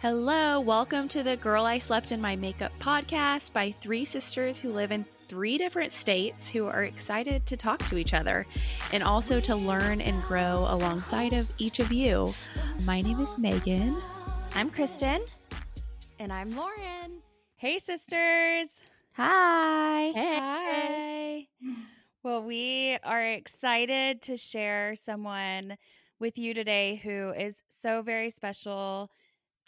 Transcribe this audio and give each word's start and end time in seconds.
Hello, 0.00 0.60
welcome 0.60 1.08
to 1.08 1.24
the 1.24 1.36
Girl 1.36 1.64
I 1.64 1.78
Slept 1.78 2.12
in 2.12 2.20
My 2.20 2.36
Makeup 2.36 2.70
podcast 2.78 3.52
by 3.52 3.72
three 3.72 4.04
sisters 4.04 4.60
who 4.60 4.72
live 4.72 4.92
in 4.92 5.04
three 5.26 5.58
different 5.58 5.90
states 5.90 6.48
who 6.48 6.66
are 6.66 6.84
excited 6.84 7.44
to 7.46 7.56
talk 7.56 7.84
to 7.86 7.98
each 7.98 8.14
other 8.14 8.46
and 8.92 9.02
also 9.02 9.40
to 9.40 9.56
learn 9.56 10.00
and 10.00 10.22
grow 10.22 10.66
alongside 10.68 11.32
of 11.32 11.50
each 11.58 11.80
of 11.80 11.90
you. 11.90 12.32
My 12.84 13.00
name 13.00 13.18
is 13.18 13.36
Megan. 13.38 13.96
I'm 14.54 14.70
Kristen. 14.70 15.20
And 16.20 16.32
I'm 16.32 16.54
Lauren. 16.54 17.20
Hey, 17.56 17.80
sisters. 17.80 18.68
Hi. 19.14 20.12
Hey. 20.14 20.38
Hi. 20.38 21.48
Well, 22.22 22.44
we 22.44 22.98
are 23.02 23.24
excited 23.24 24.22
to 24.22 24.36
share 24.36 24.94
someone 24.94 25.76
with 26.20 26.38
you 26.38 26.54
today 26.54 27.00
who 27.02 27.30
is 27.30 27.56
so 27.82 28.02
very 28.02 28.30
special 28.30 29.10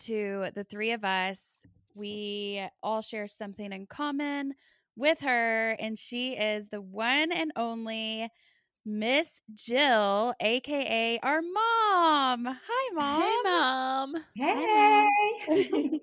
to 0.06 0.48
the 0.54 0.64
three 0.64 0.92
of 0.92 1.04
us. 1.04 1.40
We 1.94 2.66
all 2.82 3.02
share 3.02 3.28
something 3.28 3.72
in 3.72 3.86
common 3.86 4.54
with 4.96 5.20
her, 5.20 5.72
and 5.72 5.98
she 5.98 6.32
is 6.32 6.68
the 6.68 6.80
one 6.80 7.32
and 7.32 7.52
only 7.56 8.28
Miss 8.86 9.42
Jill, 9.54 10.34
aka 10.40 11.18
our 11.22 11.42
mom. 11.42 12.44
Hi, 12.46 12.94
mom. 12.94 14.16
Hey, 14.34 14.66
mom. 14.66 15.08
Hey. 15.46 16.00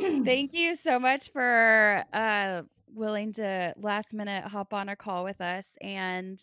Thank 0.24 0.52
you 0.54 0.74
so 0.74 0.98
much 0.98 1.30
for 1.32 2.04
uh, 2.12 2.62
willing 2.94 3.32
to 3.34 3.74
last 3.78 4.14
minute 4.14 4.44
hop 4.44 4.72
on 4.72 4.88
a 4.88 4.96
call 4.96 5.24
with 5.24 5.40
us. 5.40 5.68
And 5.80 6.42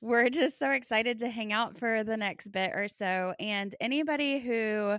we're 0.00 0.30
just 0.30 0.58
so 0.58 0.70
excited 0.70 1.18
to 1.18 1.28
hang 1.28 1.52
out 1.52 1.76
for 1.78 2.04
the 2.04 2.16
next 2.16 2.48
bit 2.48 2.72
or 2.74 2.88
so. 2.88 3.34
And 3.38 3.74
anybody 3.80 4.38
who 4.38 4.98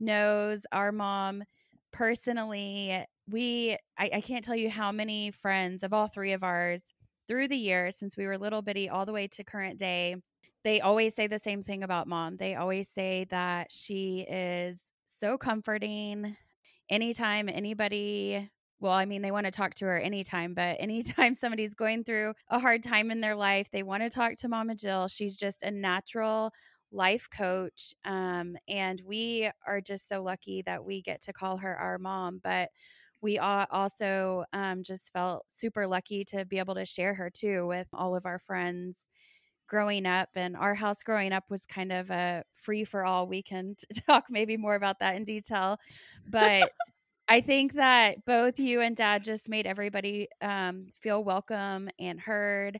knows 0.00 0.66
our 0.72 0.92
mom 0.92 1.44
personally, 1.92 3.04
we, 3.28 3.78
I, 3.98 4.10
I 4.14 4.20
can't 4.20 4.44
tell 4.44 4.54
you 4.54 4.70
how 4.70 4.92
many 4.92 5.30
friends 5.30 5.82
of 5.82 5.92
all 5.92 6.08
three 6.08 6.32
of 6.32 6.44
ours 6.44 6.82
through 7.26 7.48
the 7.48 7.56
years 7.56 7.96
since 7.96 8.16
we 8.16 8.26
were 8.26 8.38
little 8.38 8.62
bitty 8.62 8.88
all 8.88 9.06
the 9.06 9.12
way 9.12 9.26
to 9.28 9.44
current 9.44 9.78
day. 9.78 10.16
They 10.64 10.80
always 10.80 11.14
say 11.14 11.26
the 11.26 11.38
same 11.38 11.62
thing 11.62 11.82
about 11.82 12.06
mom. 12.06 12.36
They 12.36 12.54
always 12.54 12.88
say 12.88 13.26
that 13.30 13.68
she 13.70 14.26
is 14.28 14.82
so 15.06 15.38
comforting. 15.38 16.36
Anytime 16.88 17.48
anybody 17.48 18.50
well, 18.78 18.92
I 18.92 19.06
mean, 19.06 19.22
they 19.22 19.30
want 19.30 19.46
to 19.46 19.50
talk 19.50 19.74
to 19.76 19.86
her 19.86 19.98
anytime, 19.98 20.54
but 20.54 20.76
anytime 20.80 21.34
somebody's 21.34 21.74
going 21.74 22.04
through 22.04 22.34
a 22.50 22.58
hard 22.58 22.82
time 22.82 23.10
in 23.10 23.20
their 23.20 23.34
life, 23.34 23.70
they 23.70 23.82
want 23.82 24.02
to 24.02 24.10
talk 24.10 24.34
to 24.36 24.48
Mama 24.48 24.74
Jill. 24.74 25.08
She's 25.08 25.36
just 25.36 25.62
a 25.62 25.70
natural 25.70 26.52
life 26.92 27.28
coach. 27.30 27.94
Um, 28.04 28.56
and 28.68 29.00
we 29.04 29.50
are 29.66 29.80
just 29.80 30.08
so 30.08 30.22
lucky 30.22 30.62
that 30.62 30.84
we 30.84 31.02
get 31.02 31.20
to 31.22 31.32
call 31.32 31.58
her 31.58 31.76
our 31.76 31.98
mom. 31.98 32.40
But 32.42 32.70
we 33.20 33.38
also 33.38 34.44
um, 34.52 34.82
just 34.82 35.12
felt 35.12 35.44
super 35.48 35.86
lucky 35.86 36.24
to 36.26 36.44
be 36.44 36.58
able 36.58 36.74
to 36.74 36.86
share 36.86 37.14
her 37.14 37.30
too 37.30 37.66
with 37.66 37.88
all 37.92 38.14
of 38.14 38.26
our 38.26 38.38
friends 38.38 38.96
growing 39.68 40.06
up. 40.06 40.28
And 40.36 40.56
our 40.56 40.74
house 40.74 41.02
growing 41.02 41.32
up 41.32 41.44
was 41.50 41.66
kind 41.66 41.92
of 41.92 42.10
a 42.10 42.44
free 42.54 42.84
for 42.84 43.04
all. 43.04 43.26
We 43.26 43.42
can 43.42 43.74
talk 44.06 44.26
maybe 44.30 44.56
more 44.56 44.74
about 44.74 45.00
that 45.00 45.16
in 45.16 45.24
detail. 45.24 45.78
But 46.26 46.70
I 47.28 47.40
think 47.40 47.74
that 47.74 48.24
both 48.24 48.58
you 48.58 48.80
and 48.80 48.94
dad 48.94 49.24
just 49.24 49.48
made 49.48 49.66
everybody 49.66 50.28
um, 50.40 50.86
feel 51.00 51.24
welcome 51.24 51.88
and 51.98 52.20
heard. 52.20 52.78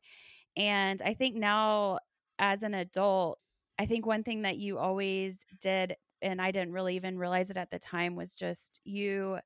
And 0.57 1.01
I 1.03 1.15
think 1.15 1.37
now, 1.37 1.99
as 2.39 2.63
an 2.63 2.75
adult, 2.75 3.39
I 3.79 3.87
think 3.87 4.07
one 4.07 4.23
thing 4.23 4.43
that 4.43 4.59
you 4.59 4.79
always 4.79 5.45
did, 5.61 5.97
and 6.23 6.41
I 6.41 6.51
didn't 6.51 6.73
really 6.73 6.97
even 6.97 7.19
realize 7.19 7.51
it 7.51 7.57
at 7.57 7.71
the 7.71 7.79
time, 7.79 8.17
was 8.17 8.35
just 8.35 8.81
you 8.85 9.39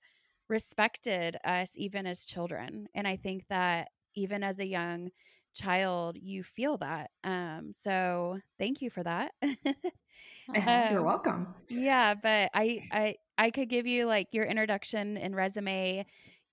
respected 0.48 1.36
us 1.44 1.70
even 1.74 2.06
as 2.06 2.24
children. 2.24 2.88
And 2.94 3.06
I 3.06 3.16
think 3.16 3.44
that 3.48 3.88
even 4.14 4.42
as 4.42 4.58
a 4.58 4.66
young 4.66 5.10
child, 5.54 6.16
you 6.20 6.42
feel 6.42 6.76
that. 6.78 7.10
Um, 7.24 7.70
so 7.72 8.38
thank 8.58 8.82
you 8.82 8.90
for 8.90 9.02
that. 9.02 9.32
um, 9.42 10.92
You're 10.92 11.02
welcome. 11.02 11.54
Yeah, 11.69 12.14
but 12.14 12.50
I, 12.54 12.82
I, 12.92 13.14
I 13.38 13.50
could 13.50 13.69
give 13.69 13.86
you 13.86 14.06
like 14.06 14.28
your 14.32 14.44
introduction 14.44 15.16
and 15.16 15.34
resume 15.34 16.04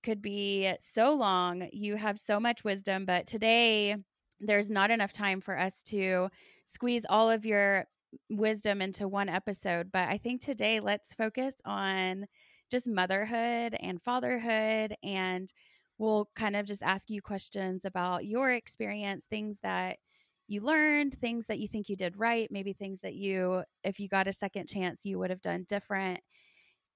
could 0.04 0.22
be 0.22 0.72
so 0.80 1.14
long. 1.14 1.68
You 1.74 1.96
have 1.96 2.20
so 2.20 2.40
much 2.40 2.64
wisdom, 2.64 3.06
but 3.06 3.28
today 3.28 3.98
there's 4.40 4.70
not 4.70 4.92
enough 4.92 5.12
time 5.12 5.42
for 5.42 5.58
us 5.58 5.82
to 5.84 6.30
squeeze 6.68 7.06
all 7.10 7.32
of 7.32 7.46
your 7.46 7.86
wisdom 8.30 8.82
into 8.82 9.08
one 9.08 9.30
episode. 9.30 9.92
But 9.92 10.10
I 10.10 10.18
think 10.18 10.42
today 10.42 10.80
let's 10.80 11.14
focus 11.14 11.54
on 11.66 12.26
just 12.70 12.88
motherhood 12.88 13.76
and 13.80 14.02
fatherhood. 14.04 14.96
And 15.02 15.52
we'll 15.98 16.30
kind 16.36 16.56
of 16.56 16.66
just 16.66 16.84
ask 16.84 17.10
you 17.10 17.22
questions 17.22 17.86
about 17.86 18.26
your 18.26 18.52
experience, 18.52 19.26
things 19.26 19.60
that 19.64 19.98
you 20.50 20.62
learned, 20.62 21.16
things 21.20 21.48
that 21.48 21.60
you 21.60 21.68
think 21.68 21.90
you 21.90 21.96
did 21.96 22.18
right, 22.18 22.50
maybe 22.52 22.74
things 22.74 23.00
that 23.02 23.16
you, 23.16 23.64
if 23.84 24.00
you 24.00 24.08
got 24.08 24.28
a 24.28 24.34
second 24.34 24.68
chance, 24.68 25.06
you 25.06 25.20
would 25.20 25.30
have 25.30 25.42
done 25.42 25.66
different. 25.68 26.20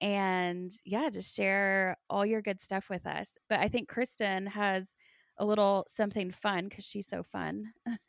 And 0.00 0.70
yeah, 0.84 1.08
just 1.10 1.34
share 1.34 1.96
all 2.10 2.26
your 2.26 2.42
good 2.42 2.60
stuff 2.60 2.90
with 2.90 3.06
us. 3.06 3.30
But 3.48 3.60
I 3.60 3.68
think 3.68 3.88
Kristen 3.88 4.46
has 4.48 4.96
a 5.38 5.44
little 5.44 5.84
something 5.88 6.30
fun 6.30 6.68
because 6.68 6.84
she's 6.84 7.08
so 7.08 7.22
fun. 7.22 7.72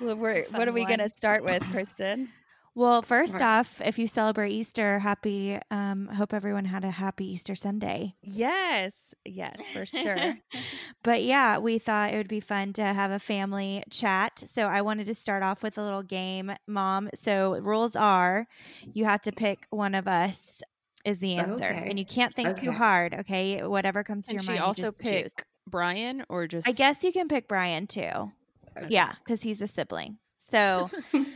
well, 0.00 0.16
what 0.16 0.68
are 0.68 0.72
we 0.72 0.84
going 0.84 0.98
to 0.98 1.08
start 1.08 1.44
with, 1.44 1.62
Kristen? 1.70 2.28
Well, 2.76 3.02
first 3.02 3.40
off, 3.40 3.80
if 3.84 4.00
you 4.00 4.08
celebrate 4.08 4.50
Easter, 4.50 4.98
happy. 4.98 5.60
Um, 5.70 6.08
hope 6.08 6.34
everyone 6.34 6.64
had 6.64 6.84
a 6.84 6.90
happy 6.90 7.24
Easter 7.26 7.54
Sunday. 7.54 8.16
Yes, 8.20 8.92
yes, 9.24 9.60
for 9.72 9.86
sure. 9.86 10.38
but 11.04 11.22
yeah, 11.22 11.58
we 11.58 11.78
thought 11.78 12.12
it 12.12 12.16
would 12.16 12.26
be 12.26 12.40
fun 12.40 12.72
to 12.72 12.82
have 12.82 13.12
a 13.12 13.20
family 13.20 13.84
chat. 13.90 14.42
So 14.46 14.66
I 14.66 14.82
wanted 14.82 15.06
to 15.06 15.14
start 15.14 15.44
off 15.44 15.62
with 15.62 15.78
a 15.78 15.84
little 15.84 16.02
game, 16.02 16.52
Mom. 16.66 17.10
So 17.14 17.60
rules 17.60 17.94
are, 17.94 18.48
you 18.92 19.04
have 19.04 19.20
to 19.22 19.30
pick 19.30 19.68
one 19.70 19.94
of 19.94 20.08
us 20.08 20.60
is 21.04 21.18
the 21.18 21.36
answer, 21.36 21.64
okay. 21.64 21.86
and 21.88 21.98
you 21.98 22.04
can't 22.04 22.34
think 22.34 22.48
okay. 22.50 22.66
too 22.66 22.72
hard. 22.72 23.14
Okay, 23.14 23.62
whatever 23.62 24.02
comes 24.02 24.26
to 24.26 24.36
and 24.36 24.42
your 24.42 24.52
mind. 24.52 24.58
She 24.76 24.82
also 24.82 24.92
pick 24.92 25.24
choose. 25.24 25.34
Brian, 25.68 26.24
or 26.28 26.46
just 26.46 26.68
I 26.68 26.72
guess 26.72 27.02
you 27.02 27.12
can 27.12 27.28
pick 27.28 27.48
Brian 27.48 27.86
too. 27.86 28.32
Okay. 28.76 28.86
Yeah, 28.88 29.12
because 29.24 29.42
he's 29.42 29.62
a 29.62 29.66
sibling. 29.66 30.18
So. 30.38 30.90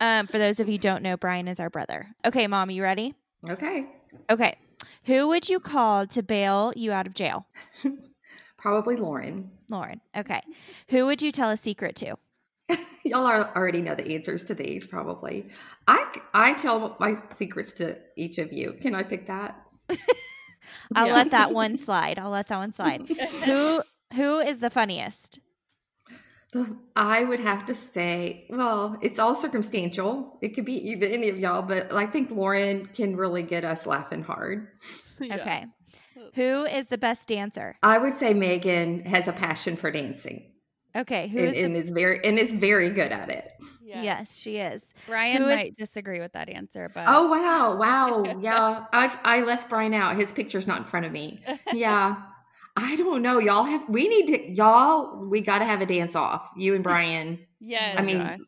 Um, 0.00 0.26
for 0.26 0.38
those 0.38 0.60
of 0.60 0.68
you 0.68 0.78
don't 0.78 1.02
know, 1.02 1.16
Brian 1.16 1.48
is 1.48 1.58
our 1.58 1.70
brother. 1.70 2.06
Okay, 2.24 2.46
mom, 2.46 2.70
you 2.70 2.82
ready? 2.82 3.14
Okay. 3.48 3.86
Okay. 4.30 4.56
Who 5.04 5.28
would 5.28 5.48
you 5.48 5.58
call 5.58 6.06
to 6.08 6.22
bail 6.22 6.72
you 6.76 6.92
out 6.92 7.06
of 7.06 7.14
jail? 7.14 7.46
Probably 8.56 8.96
Lauren. 8.96 9.50
Lauren. 9.68 10.00
Okay. 10.16 10.40
Who 10.90 11.06
would 11.06 11.22
you 11.22 11.32
tell 11.32 11.50
a 11.50 11.56
secret 11.56 11.96
to? 11.96 12.16
Y'all 13.04 13.26
are, 13.26 13.54
already 13.56 13.80
know 13.80 13.94
the 13.94 14.14
answers 14.14 14.44
to 14.44 14.54
these, 14.54 14.86
probably. 14.86 15.46
I 15.86 16.20
I 16.34 16.54
tell 16.54 16.96
my 17.00 17.20
secrets 17.32 17.72
to 17.72 17.96
each 18.16 18.38
of 18.38 18.52
you. 18.52 18.74
Can 18.80 18.94
I 18.94 19.02
pick 19.02 19.26
that? 19.26 19.60
I'll 20.94 21.06
yeah. 21.06 21.14
let 21.14 21.30
that 21.30 21.52
one 21.52 21.76
slide. 21.76 22.18
I'll 22.18 22.30
let 22.30 22.48
that 22.48 22.58
one 22.58 22.72
slide. 22.72 23.08
who 23.44 23.82
who 24.14 24.38
is 24.38 24.58
the 24.58 24.70
funniest? 24.70 25.40
I 26.96 27.24
would 27.24 27.40
have 27.40 27.66
to 27.66 27.74
say, 27.74 28.46
well, 28.48 28.96
it's 29.02 29.18
all 29.18 29.34
circumstantial. 29.34 30.38
It 30.40 30.54
could 30.54 30.64
be 30.64 30.90
either 30.90 31.06
any 31.06 31.28
of 31.28 31.38
y'all, 31.38 31.60
but 31.60 31.92
I 31.92 32.06
think 32.06 32.30
Lauren 32.30 32.86
can 32.86 33.16
really 33.16 33.42
get 33.42 33.66
us 33.66 33.86
laughing 33.86 34.22
hard. 34.22 34.68
Yeah. 35.20 35.36
Okay. 35.36 35.66
Who 36.34 36.64
is 36.64 36.86
the 36.86 36.96
best 36.96 37.28
dancer? 37.28 37.76
I 37.82 37.98
would 37.98 38.16
say 38.16 38.32
Megan 38.32 39.04
has 39.04 39.28
a 39.28 39.32
passion 39.32 39.76
for 39.76 39.90
dancing. 39.90 40.50
Okay, 40.98 41.28
who 41.28 41.38
and, 41.38 41.48
is, 41.48 41.64
and 41.64 41.76
is 41.76 41.90
very 41.90 42.24
and 42.24 42.38
is 42.38 42.52
very 42.52 42.90
good 42.90 43.12
at 43.12 43.30
it. 43.30 43.52
Yeah. 43.80 44.02
Yes, 44.02 44.36
she 44.36 44.58
is. 44.58 44.84
Brian 45.06 45.40
who 45.40 45.48
might 45.48 45.70
is... 45.70 45.76
disagree 45.76 46.20
with 46.20 46.32
that 46.32 46.48
answer, 46.48 46.90
but 46.92 47.04
oh 47.06 47.28
wow, 47.28 47.76
wow, 47.76 48.24
yeah, 48.40 48.84
I 48.92 49.16
I 49.24 49.42
left 49.42 49.70
Brian 49.70 49.94
out. 49.94 50.16
His 50.16 50.32
picture's 50.32 50.66
not 50.66 50.78
in 50.78 50.84
front 50.84 51.06
of 51.06 51.12
me. 51.12 51.42
Yeah, 51.72 52.16
I 52.76 52.96
don't 52.96 53.22
know. 53.22 53.38
Y'all 53.38 53.64
have 53.64 53.88
we 53.88 54.08
need 54.08 54.26
to 54.26 54.50
y'all 54.50 55.24
we 55.24 55.40
got 55.40 55.60
to 55.60 55.64
have 55.64 55.80
a 55.80 55.86
dance 55.86 56.16
off. 56.16 56.50
You 56.56 56.74
and 56.74 56.82
Brian. 56.84 57.38
yeah. 57.60 57.94
I 57.96 58.02
mean 58.02 58.46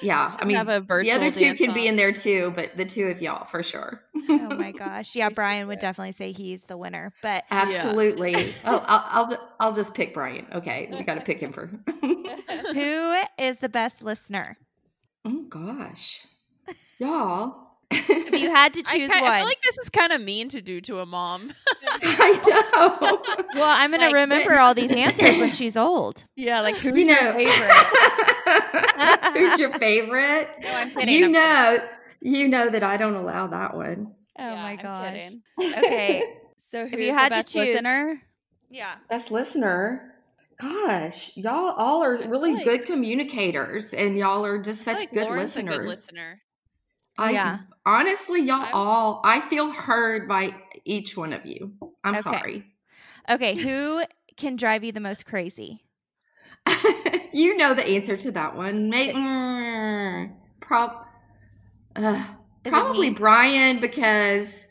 yeah, 0.00 0.36
I 0.38 0.44
mean 0.44 0.56
have 0.56 0.68
a 0.68 0.80
the 1.02 1.10
other 1.12 1.30
two 1.30 1.54
can 1.54 1.70
off. 1.70 1.74
be 1.74 1.86
in 1.86 1.96
there 1.96 2.12
too, 2.12 2.52
but 2.54 2.76
the 2.76 2.84
two 2.84 3.06
of 3.06 3.20
y'all 3.22 3.44
for 3.44 3.62
sure. 3.62 4.02
oh 4.28 4.56
my 4.56 4.72
gosh. 4.78 5.14
Yeah, 5.14 5.28
Brian 5.28 5.66
would 5.68 5.78
definitely 5.78 6.12
say 6.12 6.32
he's 6.32 6.62
the 6.62 6.76
winner. 6.76 7.12
But 7.22 7.44
Absolutely. 7.50 8.32
Yeah. 8.34 8.50
oh, 8.66 8.84
I'll, 8.86 9.24
I'll 9.32 9.50
I'll 9.60 9.72
just 9.74 9.94
pick 9.94 10.14
Brian. 10.14 10.46
Okay. 10.52 10.88
We 10.90 11.02
got 11.04 11.14
to 11.14 11.20
pick 11.20 11.38
him 11.38 11.52
for 11.52 11.66
Who 12.00 13.14
is 13.38 13.58
the 13.58 13.68
best 13.68 14.02
listener? 14.02 14.56
Oh 15.24 15.42
gosh. 15.48 16.26
Y'all 16.98 17.73
if 18.08 18.40
you 18.40 18.50
had 18.50 18.74
to 18.74 18.82
choose 18.82 19.10
I, 19.10 19.20
one, 19.20 19.30
I 19.30 19.36
feel 19.38 19.46
like 19.46 19.60
this 19.62 19.78
is 19.78 19.88
kind 19.90 20.12
of 20.12 20.20
mean 20.20 20.48
to 20.50 20.60
do 20.60 20.80
to 20.82 21.00
a 21.00 21.06
mom. 21.06 21.52
I 21.86 22.40
know. 22.46 23.44
Well, 23.54 23.64
I'm 23.64 23.90
gonna 23.90 24.06
like, 24.06 24.14
remember 24.14 24.58
all 24.58 24.74
these 24.74 24.92
answers 24.92 25.38
when 25.38 25.52
she's 25.52 25.76
old. 25.76 26.24
Yeah, 26.36 26.60
like 26.60 26.76
who's 26.76 26.96
you 26.96 27.04
know, 27.06 27.20
your 27.20 27.32
favorite? 27.34 27.72
who's 29.34 29.58
your 29.58 29.72
favorite? 29.72 30.48
No, 30.62 30.74
I'm 30.74 30.90
kidding. 30.90 31.08
You 31.14 31.24
I'm 31.26 31.32
know, 31.32 31.78
kidding. 31.78 31.88
You 32.40 32.48
know 32.48 32.68
that 32.70 32.82
I 32.82 32.96
don't 32.96 33.14
allow 33.14 33.46
that 33.48 33.76
one. 33.76 34.14
Oh 34.38 34.42
Yeah, 34.42 34.54
my 34.54 34.70
I'm 34.70 34.76
gosh. 34.76 35.30
Okay. 35.60 36.24
So 36.70 36.86
who's 36.86 37.00
you 37.00 37.12
had 37.12 37.32
the 37.32 37.36
to 37.36 37.42
choose- 37.44 37.54
listener? 37.74 38.20
yeah. 38.70 38.94
Best 39.08 39.30
listener. 39.30 40.10
Gosh, 40.60 41.36
y'all 41.36 41.74
all 41.76 42.02
are 42.04 42.16
feel 42.16 42.28
really 42.28 42.54
like- 42.54 42.64
good 42.64 42.86
communicators, 42.86 43.92
and 43.92 44.16
y'all 44.16 44.44
are 44.44 44.62
just 44.62 44.82
I 44.82 44.84
feel 44.84 44.94
such 44.94 45.00
like 45.02 45.10
good 45.12 45.24
Lauren's 45.24 45.56
listeners. 45.56 45.74
a 45.74 45.78
good 45.78 45.88
listener. 45.88 46.40
I, 47.18 47.30
Yeah. 47.32 47.58
Honestly, 47.86 48.40
y'all 48.42 48.62
I'm- 48.62 48.74
all, 48.74 49.20
I 49.24 49.40
feel 49.40 49.70
heard 49.70 50.26
by 50.28 50.54
each 50.84 51.16
one 51.16 51.32
of 51.32 51.44
you. 51.46 51.72
I'm 52.02 52.14
Okay. 52.14 52.22
sorry. 52.22 52.66
Okay. 53.28 53.54
Who 53.54 54.02
can 54.36 54.56
drive 54.56 54.84
you 54.84 54.92
the 54.92 55.00
most 55.00 55.26
crazy? 55.26 55.84
you 57.32 57.56
know 57.56 57.74
the 57.74 57.86
answer 57.86 58.16
to 58.16 58.30
that 58.32 58.56
one. 58.56 58.88
May, 58.88 59.12
mm, 59.12 60.32
prob, 60.60 61.04
uh, 61.96 62.24
probably? 62.64 63.10
Brian 63.10 63.80
because 63.80 64.66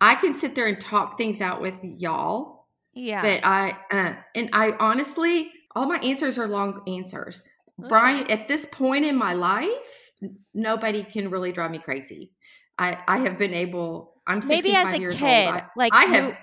I 0.00 0.14
can 0.14 0.34
sit 0.34 0.54
there 0.54 0.66
and 0.66 0.80
talk 0.80 1.18
things 1.18 1.40
out 1.40 1.60
with 1.60 1.78
y'all. 1.82 2.66
Yeah. 2.94 3.22
But 3.22 3.40
I, 3.44 3.76
uh, 3.90 4.14
and 4.34 4.48
I 4.52 4.72
honestly, 4.80 5.52
all 5.74 5.86
my 5.86 5.98
answers 5.98 6.38
are 6.38 6.46
long 6.46 6.82
answers. 6.86 7.42
That's 7.78 7.88
Brian, 7.88 8.30
at 8.30 8.48
this 8.48 8.66
point 8.66 9.04
in 9.04 9.16
my 9.16 9.34
life, 9.34 10.03
nobody 10.52 11.02
can 11.04 11.30
really 11.30 11.52
drive 11.52 11.70
me 11.70 11.78
crazy. 11.78 12.32
I, 12.78 12.98
I 13.06 13.18
have 13.18 13.38
been 13.38 13.54
able. 13.54 14.14
I'm 14.26 14.40
Maybe 14.46 14.74
as 14.74 14.94
a 14.94 14.98
kid, 14.98 15.46
old. 15.46 15.54
I, 15.54 15.62
like 15.76 15.92
I 15.94 16.04
have. 16.04 16.36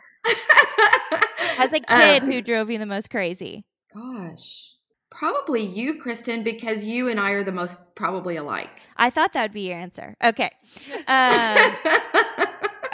as 1.59 1.73
a 1.73 1.79
kid, 1.79 2.23
Um, 2.23 2.31
who 2.31 2.41
drove 2.41 2.69
you 2.69 2.77
the 2.77 2.85
most 2.85 3.09
crazy? 3.09 3.65
Gosh, 3.93 4.71
probably 5.09 5.61
you, 5.63 5.99
Kristen, 6.01 6.43
because 6.43 6.83
you 6.83 7.09
and 7.09 7.19
I 7.19 7.31
are 7.31 7.43
the 7.43 7.51
most 7.51 7.95
probably 7.95 8.37
alike. 8.37 8.69
I 8.97 9.09
thought 9.09 9.33
that 9.33 9.41
would 9.43 9.51
be 9.53 9.67
your 9.69 9.77
answer. 9.77 10.15
Okay. 10.23 10.51
Um, 11.07 11.75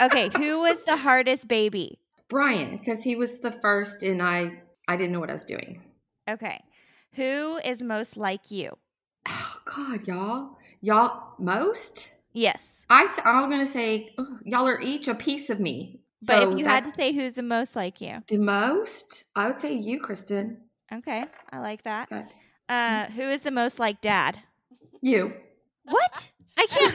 okay. 0.00 0.30
Who 0.36 0.60
was 0.60 0.82
the 0.84 0.96
hardest 0.96 1.46
baby? 1.48 1.98
Brian, 2.28 2.76
because 2.76 3.02
he 3.02 3.14
was 3.16 3.40
the 3.40 3.52
first, 3.52 4.02
and 4.02 4.20
I 4.22 4.62
I 4.88 4.96
didn't 4.96 5.12
know 5.12 5.20
what 5.20 5.30
I 5.30 5.34
was 5.34 5.44
doing. 5.44 5.82
Okay. 6.28 6.60
Who 7.14 7.58
is 7.64 7.82
most 7.82 8.16
like 8.16 8.50
you? 8.50 8.76
Oh 9.26 9.56
God, 9.64 10.06
y'all, 10.06 10.57
y'all 10.80 11.34
most. 11.38 12.08
Yes. 12.32 12.84
I 12.90 13.08
I'm 13.24 13.50
gonna 13.50 13.66
say 13.66 14.14
ugh, 14.18 14.26
y'all 14.44 14.66
are 14.66 14.80
each 14.80 15.08
a 15.08 15.14
piece 15.14 15.50
of 15.50 15.60
me. 15.60 16.00
But 16.26 16.40
So 16.42 16.50
if 16.50 16.58
you 16.58 16.64
had 16.64 16.84
to 16.84 16.90
say 16.90 17.12
who's 17.12 17.34
the 17.34 17.42
most 17.42 17.76
like 17.76 18.00
you, 18.00 18.22
the 18.28 18.38
most, 18.38 19.24
I 19.36 19.46
would 19.48 19.60
say 19.60 19.74
you, 19.74 20.00
Kristen. 20.00 20.62
okay, 20.92 21.24
I 21.52 21.58
like 21.60 21.82
that. 21.84 22.10
Okay. 22.10 22.24
Uh, 22.68 23.04
who 23.06 23.22
is 23.22 23.42
the 23.42 23.50
most 23.50 23.78
like 23.78 24.00
dad? 24.00 24.38
You. 25.00 25.32
What? 25.84 26.30
I 26.58 26.66
can't. 26.68 26.94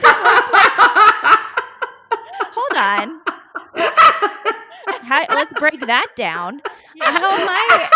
Hold 2.54 2.76
on. 2.76 3.20
How, 5.02 5.24
let's 5.30 5.58
break 5.58 5.80
that 5.80 6.08
down. 6.16 6.60
How 7.00 7.30
am 7.30 7.48
I? 7.48 7.88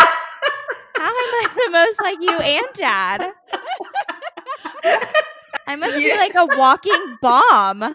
How 0.97 1.05
am 1.05 1.13
I 1.13 1.49
the 1.55 1.71
most 1.73 2.01
like 2.03 2.19
you 2.21 2.39
and 2.41 2.67
dad? 2.75 3.33
I 5.67 5.77
must 5.77 5.97
be 5.99 6.17
like 6.17 6.35
a 6.35 6.47
walking 6.57 7.19
bomb. 7.21 7.95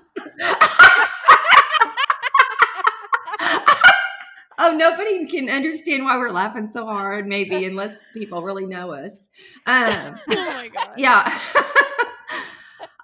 oh, 4.60 4.76
nobody 4.76 5.26
can 5.26 5.50
understand 5.50 6.04
why 6.04 6.18
we're 6.18 6.30
laughing 6.30 6.68
so 6.68 6.86
hard, 6.86 7.28
maybe, 7.28 7.66
unless 7.66 8.02
people 8.14 8.44
really 8.44 8.66
know 8.66 8.92
us. 8.92 9.30
Um, 9.66 10.16
Oh 10.30 10.54
my 10.56 10.70
god. 10.70 10.92
yeah. 10.98 11.40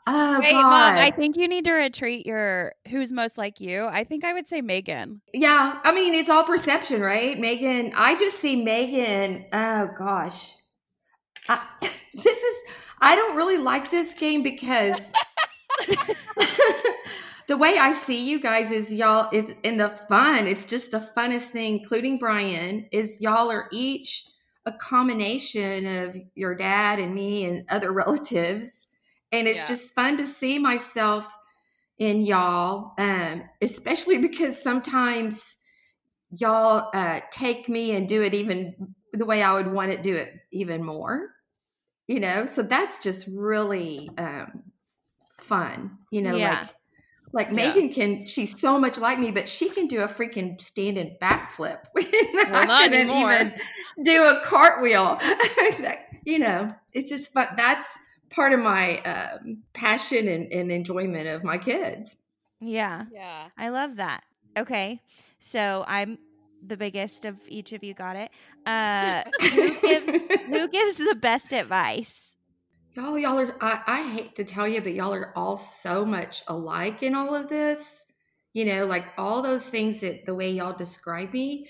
oh, 0.07 0.39
Wait, 0.39 0.51
God. 0.51 0.61
mom, 0.63 0.97
I 0.97 1.11
think 1.11 1.35
you 1.35 1.47
need 1.47 1.65
to 1.65 1.71
retreat 1.71 2.25
your 2.25 2.73
who's 2.89 3.11
most 3.11 3.37
like 3.37 3.59
you. 3.59 3.85
I 3.85 4.03
think 4.03 4.23
I 4.23 4.33
would 4.33 4.47
say 4.47 4.61
Megan. 4.61 5.21
Yeah, 5.33 5.79
I 5.83 5.91
mean, 5.93 6.13
it's 6.13 6.29
all 6.29 6.43
perception, 6.43 7.01
right? 7.01 7.39
Megan, 7.39 7.93
I 7.95 8.15
just 8.17 8.39
see 8.39 8.61
Megan. 8.63 9.45
Oh 9.51 9.89
gosh. 9.97 10.55
I, 11.49 11.65
this 12.13 12.37
is, 12.37 12.55
I 13.01 13.15
don't 13.15 13.35
really 13.35 13.57
like 13.57 13.91
this 13.91 14.13
game 14.13 14.43
because 14.43 15.11
the 17.47 17.57
way 17.57 17.77
I 17.77 17.93
see 17.93 18.29
you 18.29 18.39
guys 18.39 18.71
is 18.71 18.93
y'all, 18.93 19.29
it's 19.33 19.51
in 19.63 19.77
the 19.77 19.89
fun. 20.07 20.47
It's 20.47 20.65
just 20.65 20.91
the 20.91 21.09
funnest 21.17 21.47
thing, 21.49 21.79
including 21.79 22.19
Brian, 22.19 22.87
is 22.91 23.19
y'all 23.19 23.51
are 23.51 23.67
each 23.71 24.25
a 24.65 24.73
combination 24.73 25.85
of 25.87 26.15
your 26.35 26.55
dad 26.55 26.99
and 26.99 27.13
me 27.15 27.45
and 27.45 27.65
other 27.69 27.91
relatives. 28.05 28.87
And 29.31 29.47
it's 29.47 29.61
Yeah. 29.61 29.67
just 29.67 29.95
fun 29.95 30.17
to 30.17 30.25
see 30.25 30.59
myself 30.59 31.27
in 31.97 32.21
y'all, 32.21 32.93
um, 32.97 33.43
especially 33.61 34.19
because 34.19 34.61
sometimes 34.61 35.57
y'all 36.31 36.89
uh, 36.93 37.21
take 37.31 37.67
me 37.67 37.91
and 37.91 38.07
do 38.07 38.21
it 38.21 38.33
even 38.33 38.95
the 39.13 39.25
way 39.25 39.41
I 39.43 39.53
would 39.53 39.67
want 39.71 39.91
to 39.91 40.01
do 40.01 40.15
it 40.15 40.33
even 40.51 40.83
more. 40.83 41.31
You 42.09 42.19
know, 42.19 42.45
so 42.47 42.63
that's 42.63 42.97
just 43.03 43.27
really 43.27 44.09
um, 44.17 44.63
fun. 45.39 45.99
You 46.11 46.23
know, 46.23 46.35
Yeah. 46.35 46.61
like 46.61 46.73
like 47.31 47.47
Yeah. 47.49 47.53
Megan 47.73 47.89
can. 47.93 48.25
She's 48.25 48.59
so 48.59 48.79
much 48.79 48.97
like 48.97 49.19
me, 49.19 49.29
but 49.31 49.47
she 49.47 49.69
can 49.69 49.85
do 49.87 50.01
a 50.01 50.07
freaking 50.07 50.59
standing 50.59 51.15
backflip. 51.21 51.79
Well, 51.95 52.55
I 52.55 52.65
not 52.65 52.83
couldn't 52.89 53.11
anymore. 53.11 53.33
even 53.33 53.53
do 54.03 54.23
a 54.23 54.41
cartwheel. 54.43 55.19
You 56.25 56.37
know, 56.39 56.73
it's 56.93 57.09
just 57.09 57.31
fun. 57.31 57.47
That's 57.57 57.87
part 58.29 58.53
of 58.53 58.59
my 58.59 58.99
um, 59.03 59.63
passion 59.73 60.27
and, 60.27 60.51
and 60.51 60.71
enjoyment 60.71 61.27
of 61.27 61.43
my 61.43 61.57
kids. 61.57 62.15
Yeah, 62.59 63.05
Yeah. 63.13 63.47
I 63.57 63.69
love 63.69 63.95
that. 63.97 64.21
Okay, 64.57 65.01
so 65.39 65.85
I'm 65.87 66.17
the 66.65 66.77
biggest 66.77 67.25
of 67.25 67.39
each 67.47 67.73
of 67.73 67.83
you. 67.83 67.93
Got 67.93 68.15
it. 68.15 68.31
Uh, 68.65 69.23
who 69.41 69.79
gives 69.81 70.23
who 70.47 70.67
gives 70.71 70.95
the 70.95 71.15
best 71.15 71.53
advice? 71.53 72.29
Y'all, 72.93 73.17
y'all 73.19 73.39
are, 73.39 73.55
I, 73.61 73.81
I 73.85 74.01
hate 74.11 74.35
to 74.37 74.43
tell 74.43 74.67
you, 74.67 74.81
but 74.81 74.93
y'all 74.93 75.13
are 75.13 75.31
all 75.35 75.57
so 75.57 76.05
much 76.05 76.43
alike 76.47 77.03
in 77.03 77.13
all 77.15 77.35
of 77.35 77.47
this. 77.47 78.05
You 78.53 78.65
know, 78.65 78.87
like 78.87 79.05
all 79.17 79.41
those 79.43 79.69
things 79.69 80.01
that 80.01 80.25
the 80.25 80.33
way 80.33 80.51
y'all 80.51 80.73
describe 80.73 81.31
me, 81.31 81.67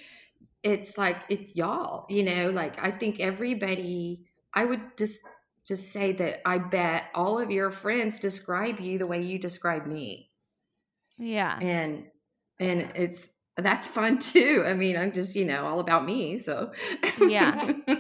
it's 0.63 0.97
like, 0.97 1.17
it's 1.27 1.55
y'all, 1.55 2.05
you 2.09 2.23
know, 2.23 2.49
like 2.51 2.83
I 2.83 2.91
think 2.91 3.19
everybody, 3.19 4.25
I 4.53 4.63
would 4.63 4.97
just, 4.97 5.21
just 5.67 5.91
say 5.91 6.13
that 6.13 6.41
I 6.47 6.57
bet 6.57 7.09
all 7.13 7.37
of 7.37 7.51
your 7.51 7.69
friends 7.69 8.17
describe 8.17 8.79
you 8.79 8.97
the 8.97 9.07
way 9.07 9.21
you 9.21 9.39
describe 9.39 9.85
me. 9.85 10.31
Yeah, 11.17 11.59
And, 11.59 12.05
and 12.61 12.91
it's, 12.95 13.31
that's 13.61 13.87
fun 13.87 14.19
too. 14.19 14.63
I 14.65 14.73
mean, 14.73 14.97
I'm 14.97 15.11
just, 15.11 15.35
you 15.35 15.45
know, 15.45 15.65
all 15.65 15.79
about 15.79 16.05
me. 16.05 16.39
So, 16.39 16.71
Yeah. 17.27 17.73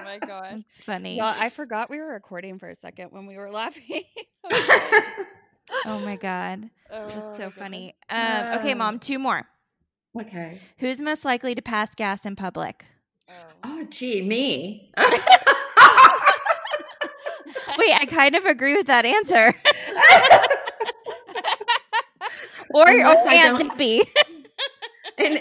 Oh 0.00 0.04
my 0.04 0.18
gosh. 0.18 0.52
it's 0.60 0.80
funny. 0.82 1.16
Y'all, 1.18 1.34
I 1.36 1.50
forgot 1.50 1.90
we 1.90 1.98
were 1.98 2.06
recording 2.12 2.58
for 2.58 2.68
a 2.70 2.74
second 2.74 3.08
when 3.12 3.26
we 3.26 3.36
were 3.36 3.50
laughing. 3.52 4.04
Oh 5.84 5.98
my 5.98 6.16
god, 6.16 6.70
Oh 6.90 7.06
that's 7.06 7.36
so 7.36 7.50
goodness. 7.50 7.52
funny. 7.58 7.94
Um, 8.08 8.46
okay, 8.54 8.72
mom, 8.74 8.98
two 8.98 9.18
more. 9.18 9.44
okay. 10.18 10.58
Who's 10.78 11.02
most 11.02 11.26
likely 11.26 11.54
to 11.54 11.60
pass 11.60 11.94
gas 11.94 12.24
in 12.24 12.36
public? 12.36 12.86
Oh. 13.28 13.32
Oh, 13.64 13.84
gee, 13.90 14.22
me. 14.22 14.90
Wait, 17.78 17.94
I 17.94 18.06
kind 18.08 18.34
of 18.34 18.46
agree 18.46 18.74
with 18.74 18.86
that 18.86 19.04
answer. 19.04 19.52
Or 22.78 22.88
Unless 22.88 23.24
or 23.26 23.28
I 23.28 23.34
Aunt 23.34 23.58
don't- 23.58 23.68
Debbie. 23.70 24.02
and 25.18 25.40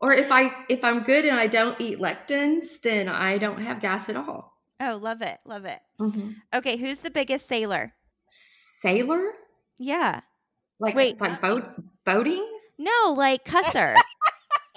or 0.00 0.12
if 0.12 0.30
I 0.30 0.52
if 0.68 0.84
I'm 0.84 1.02
good 1.02 1.24
and 1.24 1.38
I 1.38 1.46
don't 1.46 1.80
eat 1.80 1.98
lectins, 1.98 2.80
then 2.82 3.08
I 3.08 3.38
don't 3.38 3.60
have 3.62 3.80
gas 3.80 4.08
at 4.08 4.16
all. 4.16 4.56
oh, 4.80 4.98
love 5.00 5.22
it, 5.22 5.38
love 5.44 5.64
it. 5.64 5.80
Mm-hmm. 5.98 6.30
Okay, 6.54 6.76
who's 6.76 6.98
the 6.98 7.10
biggest 7.10 7.48
sailor? 7.48 7.92
Sailor, 8.28 9.32
Yeah. 9.78 10.20
like 10.78 10.94
Wait. 10.94 11.20
like 11.20 11.40
boat 11.40 11.64
boating. 12.04 12.46
No, 12.78 13.14
like 13.16 13.44
cusser. 13.44 13.96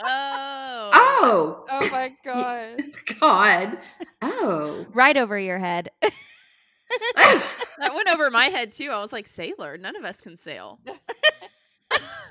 Oh. 0.01 0.89
Oh, 0.93 1.65
Oh 1.69 1.89
my 1.89 2.13
god. 2.23 2.81
God. 3.19 3.77
Oh, 4.21 4.85
right 4.93 5.17
over 5.17 5.37
your 5.37 5.57
head. 5.59 5.89
That 7.17 7.93
went 7.93 8.07
over 8.07 8.29
my 8.31 8.45
head 8.45 8.71
too. 8.71 8.91
I 8.91 9.01
was 9.01 9.11
like, 9.11 9.27
sailor. 9.27 9.77
None 9.77 9.97
of 9.97 10.05
us 10.05 10.21
can 10.21 10.37
sail. 10.37 10.79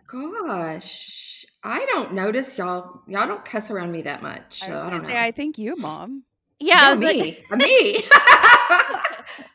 Gosh. 0.06 1.44
I 1.62 1.84
don't 1.86 2.14
notice 2.14 2.56
y'all. 2.58 3.02
Y'all 3.06 3.26
don't 3.26 3.44
cuss 3.44 3.70
around 3.70 3.92
me 3.92 4.02
that 4.02 4.22
much. 4.22 4.64
So 4.64 4.66
I 4.66 4.72
I, 4.84 4.90
don't 4.90 4.90
gonna 4.90 5.02
know. 5.02 5.08
say 5.08 5.18
I 5.18 5.30
think 5.32 5.58
you, 5.58 5.76
mom. 5.76 6.24
Yeah, 6.60 6.78
I 6.80 6.90
No, 6.90 6.90
was 6.90 7.00
like, 7.02 7.18
me. 7.18 7.44
me. 7.50 8.02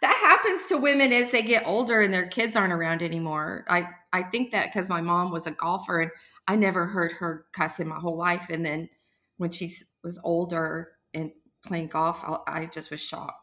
that 0.01 0.17
happens 0.21 0.65
to 0.67 0.77
women 0.77 1.11
as 1.13 1.31
they 1.31 1.41
get 1.41 1.63
older 1.65 2.01
and 2.01 2.13
their 2.13 2.27
kids 2.27 2.55
aren't 2.55 2.73
around 2.73 3.01
anymore. 3.01 3.65
I 3.69 3.87
I 4.13 4.23
think 4.23 4.51
that 4.51 4.67
because 4.67 4.89
my 4.89 5.01
mom 5.01 5.31
was 5.31 5.47
a 5.47 5.51
golfer 5.51 6.01
and 6.01 6.11
I 6.47 6.55
never 6.55 6.85
heard 6.85 7.11
her 7.13 7.45
cuss 7.53 7.79
in 7.79 7.87
my 7.87 7.99
whole 7.99 8.17
life, 8.17 8.47
and 8.49 8.65
then 8.65 8.89
when 9.37 9.51
she 9.51 9.73
was 10.03 10.19
older 10.23 10.91
and 11.13 11.31
playing 11.65 11.87
golf, 11.87 12.23
I, 12.25 12.61
I 12.61 12.65
just 12.67 12.91
was 12.91 13.01
shocked. 13.01 13.42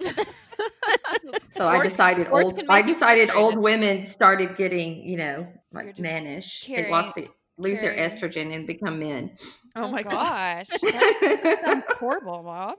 so 1.50 1.68
I 1.68 1.82
decided 1.82 2.28
old. 2.30 2.60
I 2.68 2.82
decided 2.82 3.30
old 3.30 3.56
women 3.58 4.06
started 4.06 4.56
getting, 4.56 5.04
you 5.04 5.16
know, 5.16 5.46
So 5.70 5.78
like 5.78 5.86
just 5.88 6.00
mannish. 6.00 6.64
They 6.66 6.90
lost 6.90 7.14
the 7.14 7.28
lose 7.56 7.78
their 7.80 7.96
estrogen 7.96 8.54
and 8.54 8.66
become 8.66 8.98
men. 9.00 9.36
Oh 9.76 9.88
my 9.88 10.02
gosh. 10.02 10.68
That 10.68 11.60
sounds 11.64 11.84
horrible, 11.98 12.42
mom. 12.42 12.76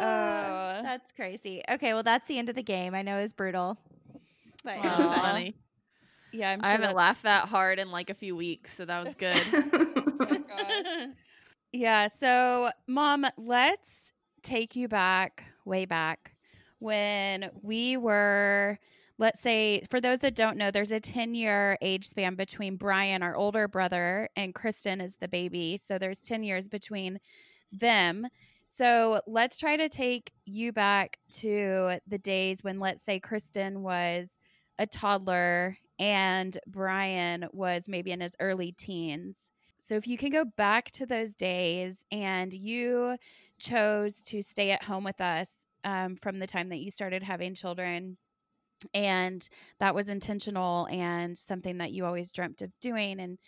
Ah, 0.00 0.78
Oh. 0.80 0.82
that's 0.82 1.12
crazy. 1.12 1.62
Okay, 1.70 1.92
well, 1.94 2.02
that's 2.02 2.26
the 2.26 2.38
end 2.38 2.48
of 2.48 2.54
the 2.54 2.62
game. 2.62 2.94
I 2.94 3.02
know 3.02 3.18
it 3.18 3.22
was 3.22 3.32
brutal, 3.34 3.78
but 4.64 4.76
it 4.76 4.82
was 4.82 4.92
Oh, 4.98 5.12
funny. 5.12 5.54
Yeah, 6.32 6.50
I'm 6.50 6.60
I 6.64 6.70
haven't 6.72 6.88
that- 6.88 6.96
laughed 6.96 7.22
that 7.24 7.46
hard 7.48 7.78
in 7.78 7.90
like 7.90 8.08
a 8.10 8.14
few 8.14 8.34
weeks, 8.34 8.74
so 8.74 8.84
that 8.86 9.04
was 9.04 9.14
good. 9.14 9.36
Yeah. 11.72 12.08
So, 12.20 12.70
mom, 12.86 13.26
let's 13.36 14.12
take 14.42 14.76
you 14.76 14.88
back, 14.88 15.44
way 15.64 15.84
back 15.86 16.34
when 16.80 17.50
we 17.62 17.96
were, 17.96 18.78
let's 19.18 19.40
say, 19.40 19.82
for 19.90 20.00
those 20.00 20.18
that 20.18 20.34
don't 20.34 20.56
know, 20.56 20.70
there's 20.70 20.90
a 20.92 21.00
10 21.00 21.34
year 21.34 21.78
age 21.80 22.08
span 22.08 22.34
between 22.34 22.76
Brian, 22.76 23.22
our 23.22 23.36
older 23.36 23.68
brother, 23.68 24.28
and 24.36 24.54
Kristen 24.54 25.00
is 25.00 25.14
the 25.20 25.28
baby. 25.28 25.78
So, 25.78 25.98
there's 25.98 26.18
10 26.18 26.42
years 26.42 26.68
between 26.68 27.18
them. 27.72 28.26
So, 28.66 29.20
let's 29.26 29.56
try 29.58 29.76
to 29.76 29.88
take 29.88 30.32
you 30.44 30.72
back 30.72 31.18
to 31.32 31.98
the 32.06 32.18
days 32.18 32.62
when, 32.62 32.80
let's 32.80 33.02
say, 33.02 33.18
Kristen 33.20 33.82
was 33.82 34.36
a 34.78 34.86
toddler 34.86 35.78
and 35.98 36.58
Brian 36.66 37.46
was 37.52 37.84
maybe 37.88 38.10
in 38.12 38.20
his 38.20 38.34
early 38.40 38.72
teens. 38.72 39.51
So 39.82 39.96
if 39.96 40.06
you 40.06 40.16
can 40.16 40.30
go 40.30 40.44
back 40.44 40.92
to 40.92 41.06
those 41.06 41.34
days 41.34 41.96
and 42.12 42.54
you 42.54 43.16
chose 43.58 44.22
to 44.24 44.40
stay 44.40 44.70
at 44.70 44.84
home 44.84 45.02
with 45.02 45.20
us 45.20 45.48
um, 45.82 46.14
from 46.14 46.38
the 46.38 46.46
time 46.46 46.68
that 46.68 46.78
you 46.78 46.92
started 46.92 47.24
having 47.24 47.56
children, 47.56 48.16
and 48.94 49.48
that 49.80 49.94
was 49.94 50.08
intentional 50.08 50.86
and 50.86 51.36
something 51.36 51.78
that 51.78 51.90
you 51.90 52.06
always 52.06 52.30
dreamt 52.30 52.62
of 52.62 52.70
doing, 52.80 53.18
and 53.18 53.38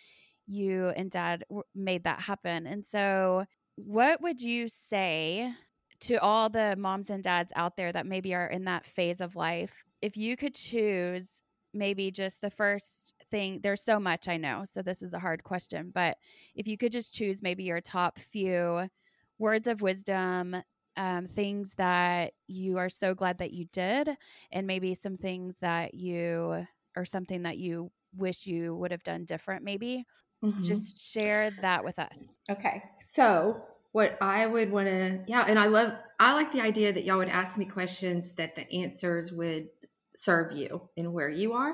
you 0.45 0.89
and 0.89 1.09
dad 1.09 1.45
w- 1.49 1.63
made 1.73 2.03
that 2.03 2.19
happen. 2.19 2.67
And 2.67 2.85
so, 2.85 3.45
what 3.75 4.21
would 4.21 4.41
you 4.41 4.67
say 4.67 5.53
to 6.01 6.15
all 6.17 6.49
the 6.49 6.75
moms 6.77 7.09
and 7.09 7.23
dads 7.23 7.53
out 7.55 7.77
there 7.77 7.93
that 7.93 8.05
maybe 8.05 8.35
are 8.35 8.47
in 8.47 8.65
that 8.65 8.85
phase 8.85 9.21
of 9.21 9.37
life? 9.37 9.73
If 10.01 10.17
you 10.17 10.35
could 10.35 10.53
choose 10.53 11.29
maybe 11.75 12.11
just 12.11 12.41
the 12.41 12.49
first 12.49 13.13
thing, 13.31 13.61
there's 13.61 13.83
so 13.83 13.99
much 13.99 14.27
I 14.27 14.37
know, 14.37 14.65
so 14.71 14.81
this 14.81 15.01
is 15.01 15.13
a 15.13 15.19
hard 15.19 15.43
question, 15.43 15.91
but 15.93 16.17
if 16.55 16.67
you 16.67 16.77
could 16.77 16.91
just 16.91 17.13
choose 17.13 17.41
maybe 17.41 17.63
your 17.63 17.81
top 17.81 18.19
few 18.19 18.89
words 19.37 19.67
of 19.67 19.81
wisdom, 19.81 20.55
um, 20.97 21.25
things 21.25 21.73
that 21.75 22.33
you 22.47 22.77
are 22.77 22.89
so 22.89 23.13
glad 23.13 23.39
that 23.39 23.51
you 23.51 23.65
did, 23.65 24.09
and 24.51 24.65
maybe 24.67 24.95
some 24.95 25.17
things 25.17 25.59
that 25.59 25.93
you 25.93 26.65
or 26.95 27.05
something 27.05 27.43
that 27.43 27.57
you 27.57 27.91
wish 28.15 28.45
you 28.45 28.73
would 28.75 28.91
have 28.91 29.03
done 29.03 29.25
different, 29.25 29.63
maybe 29.63 30.05
Mhm. 30.41 30.55
just 30.61 30.97
share 30.99 31.51
that 31.51 31.83
with 31.83 31.99
us. 31.99 32.17
Okay. 32.49 32.83
So 33.01 33.65
what 33.91 34.21
I 34.21 34.45
would 34.45 34.71
want 34.71 34.87
to, 34.87 35.23
yeah, 35.27 35.45
and 35.47 35.57
I 35.57 35.65
love, 35.65 35.93
I 36.19 36.33
like 36.33 36.51
the 36.51 36.61
idea 36.61 36.93
that 36.93 37.03
y'all 37.03 37.17
would 37.17 37.29
ask 37.29 37.57
me 37.57 37.65
questions 37.65 38.35
that 38.35 38.55
the 38.55 38.71
answers 38.71 39.31
would 39.31 39.69
serve 40.15 40.51
you 40.53 40.89
and 40.97 41.13
where 41.13 41.29
you 41.29 41.53
are. 41.53 41.73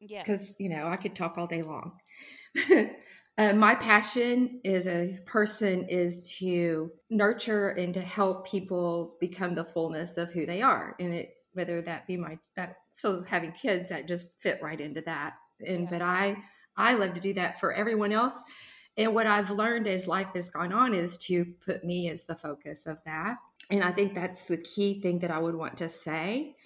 Yeah. 0.00 0.22
Because, 0.22 0.54
you 0.58 0.68
know, 0.68 0.86
I 0.86 0.96
could 0.96 1.14
talk 1.14 1.38
all 1.38 1.46
day 1.46 1.62
long. 1.62 1.92
uh, 3.38 3.52
my 3.52 3.74
passion 3.74 4.60
as 4.64 4.86
a 4.88 5.18
person 5.26 5.86
is 5.88 6.34
to 6.38 6.90
nurture 7.08 7.70
and 7.70 7.94
to 7.94 8.00
help 8.00 8.46
people 8.46 9.16
become 9.20 9.54
the 9.54 9.64
fullness 9.64 10.16
of 10.16 10.32
who 10.32 10.44
they 10.44 10.60
are. 10.60 10.96
And 10.98 11.14
it, 11.14 11.34
whether 11.52 11.80
that 11.82 12.06
be 12.06 12.16
my, 12.16 12.38
that, 12.56 12.76
so 12.90 13.22
having 13.22 13.52
kids 13.52 13.90
that 13.90 14.08
just 14.08 14.26
fit 14.40 14.60
right 14.62 14.80
into 14.80 15.02
that. 15.02 15.34
And, 15.64 15.82
Yeah. 15.82 15.90
but 15.90 16.02
I, 16.02 16.36
I 16.76 16.94
love 16.94 17.14
to 17.14 17.20
do 17.20 17.34
that 17.34 17.60
for 17.60 17.72
everyone 17.72 18.12
else. 18.12 18.42
And 18.96 19.14
what 19.14 19.26
I've 19.26 19.50
learned 19.50 19.86
as 19.86 20.06
life 20.06 20.28
has 20.34 20.50
gone 20.50 20.72
on 20.72 20.94
is 20.94 21.16
to 21.18 21.46
put 21.64 21.84
me 21.84 22.10
as 22.10 22.24
the 22.24 22.34
focus 22.34 22.86
of 22.86 22.98
that. 23.06 23.38
And 23.70 23.82
I 23.82 23.92
think 23.92 24.14
that's 24.14 24.42
the 24.42 24.58
key 24.58 25.00
thing 25.00 25.20
that 25.20 25.30
I 25.30 25.38
would 25.38 25.54
want 25.54 25.78
to 25.78 25.88
say 25.88 26.56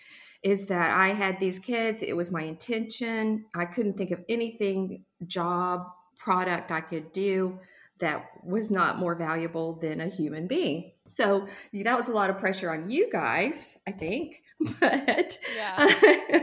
is 0.42 0.66
that 0.66 0.90
I 0.92 1.08
had 1.08 1.40
these 1.40 1.58
kids. 1.58 2.02
It 2.02 2.16
was 2.16 2.30
my 2.30 2.42
intention. 2.42 3.46
I 3.54 3.64
couldn't 3.64 3.96
think 3.96 4.10
of 4.10 4.24
anything, 4.28 5.04
job, 5.26 5.86
product 6.18 6.72
I 6.72 6.80
could 6.80 7.12
do 7.12 7.58
that 7.98 8.26
was 8.44 8.70
not 8.70 8.98
more 8.98 9.14
valuable 9.14 9.74
than 9.74 10.00
a 10.00 10.08
human 10.08 10.46
being. 10.46 10.92
So 11.06 11.46
that 11.72 11.96
was 11.96 12.08
a 12.08 12.12
lot 12.12 12.30
of 12.30 12.38
pressure 12.38 12.70
on 12.70 12.90
you 12.90 13.10
guys, 13.10 13.78
I 13.86 13.92
think. 13.92 14.42
But 14.80 15.38
Yeah. 15.54 16.40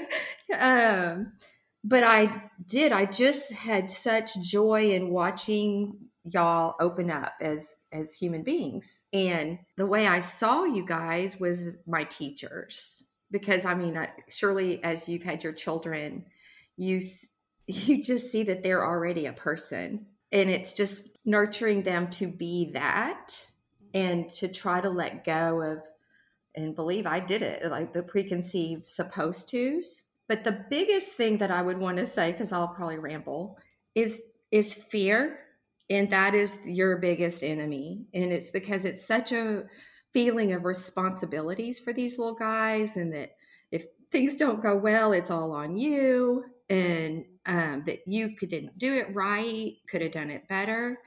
um, 1.15 1.33
but 1.83 2.03
I 2.03 2.43
did. 2.65 2.91
I 2.91 3.05
just 3.05 3.51
had 3.51 3.91
such 3.91 4.39
joy 4.41 4.91
in 4.91 5.09
watching 5.09 5.97
y'all 6.23 6.75
open 6.79 7.09
up 7.09 7.33
as 7.41 7.75
as 7.91 8.13
human 8.13 8.43
beings, 8.43 9.01
and 9.11 9.57
the 9.77 9.85
way 9.85 10.07
I 10.07 10.21
saw 10.21 10.63
you 10.63 10.85
guys 10.85 11.39
was 11.39 11.65
my 11.85 12.03
teachers. 12.05 13.09
Because 13.33 13.65
I 13.65 13.73
mean, 13.73 13.99
surely 14.29 14.81
as 14.81 15.09
you've 15.09 15.23
had 15.23 15.43
your 15.43 15.51
children, 15.51 16.23
you 16.77 17.01
you 17.67 18.01
just 18.01 18.31
see 18.31 18.43
that 18.43 18.63
they're 18.63 18.85
already 18.85 19.25
a 19.25 19.33
person, 19.33 20.05
and 20.31 20.49
it's 20.49 20.71
just 20.71 21.17
nurturing 21.25 21.83
them 21.83 22.09
to 22.11 22.27
be 22.27 22.71
that, 22.73 23.45
and 23.93 24.31
to 24.35 24.47
try 24.47 24.79
to 24.79 24.89
let 24.89 25.25
go 25.25 25.61
of 25.61 25.83
and 26.55 26.75
believe 26.75 27.07
I 27.07 27.19
did 27.19 27.41
it, 27.41 27.69
like 27.69 27.93
the 27.93 28.03
preconceived 28.03 28.85
supposed 28.85 29.49
tos. 29.49 30.03
But 30.27 30.43
the 30.43 30.65
biggest 30.69 31.15
thing 31.15 31.39
that 31.39 31.51
I 31.51 31.61
would 31.61 31.77
want 31.77 31.97
to 31.97 32.05
say, 32.05 32.31
because 32.31 32.51
I'll 32.51 32.69
probably 32.69 32.99
ramble, 32.99 33.57
is 33.95 34.21
is 34.51 34.73
fear. 34.73 35.39
And 35.89 36.09
that 36.11 36.33
is 36.33 36.57
your 36.63 36.97
biggest 36.97 37.43
enemy. 37.43 38.05
And 38.13 38.31
it's 38.31 38.51
because 38.51 38.85
it's 38.85 39.05
such 39.05 39.31
a 39.31 39.65
feeling 40.13 40.53
of 40.53 40.63
responsibilities 40.63 41.79
for 41.79 41.91
these 41.91 42.17
little 42.17 42.35
guys, 42.35 42.97
and 42.97 43.11
that 43.13 43.31
if 43.71 43.85
things 44.11 44.35
don't 44.35 44.61
go 44.61 44.77
well, 44.77 45.11
it's 45.11 45.31
all 45.31 45.51
on 45.51 45.75
you, 45.75 46.45
and 46.69 47.25
um, 47.47 47.83
that 47.85 48.07
you 48.07 48.35
could, 48.35 48.49
didn't 48.49 48.77
do 48.77 48.93
it 48.93 49.13
right, 49.13 49.73
could 49.89 50.01
have 50.01 50.11
done 50.11 50.29
it 50.29 50.47
better. 50.47 50.99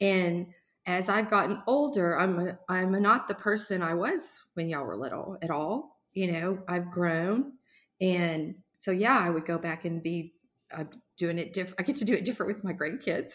And 0.00 0.46
as 0.86 1.08
I've 1.08 1.30
gotten 1.30 1.62
older, 1.66 2.18
I'm 2.18 2.38
a, 2.38 2.58
I'm 2.68 3.00
not 3.02 3.28
the 3.28 3.34
person 3.34 3.82
I 3.82 3.94
was 3.94 4.40
when 4.54 4.68
y'all 4.68 4.84
were 4.84 4.96
little 4.96 5.38
at 5.42 5.50
all. 5.50 5.98
You 6.12 6.32
know, 6.32 6.58
I've 6.68 6.90
grown, 6.90 7.52
and 8.00 8.54
so 8.78 8.90
yeah, 8.90 9.18
I 9.18 9.30
would 9.30 9.46
go 9.46 9.58
back 9.58 9.84
and 9.84 10.02
be 10.02 10.34
uh, 10.76 10.84
doing 11.18 11.38
it 11.38 11.52
different. 11.52 11.80
I 11.80 11.82
get 11.84 11.96
to 11.96 12.04
do 12.04 12.14
it 12.14 12.24
different 12.24 12.54
with 12.54 12.64
my 12.64 12.72
grandkids. 12.72 13.32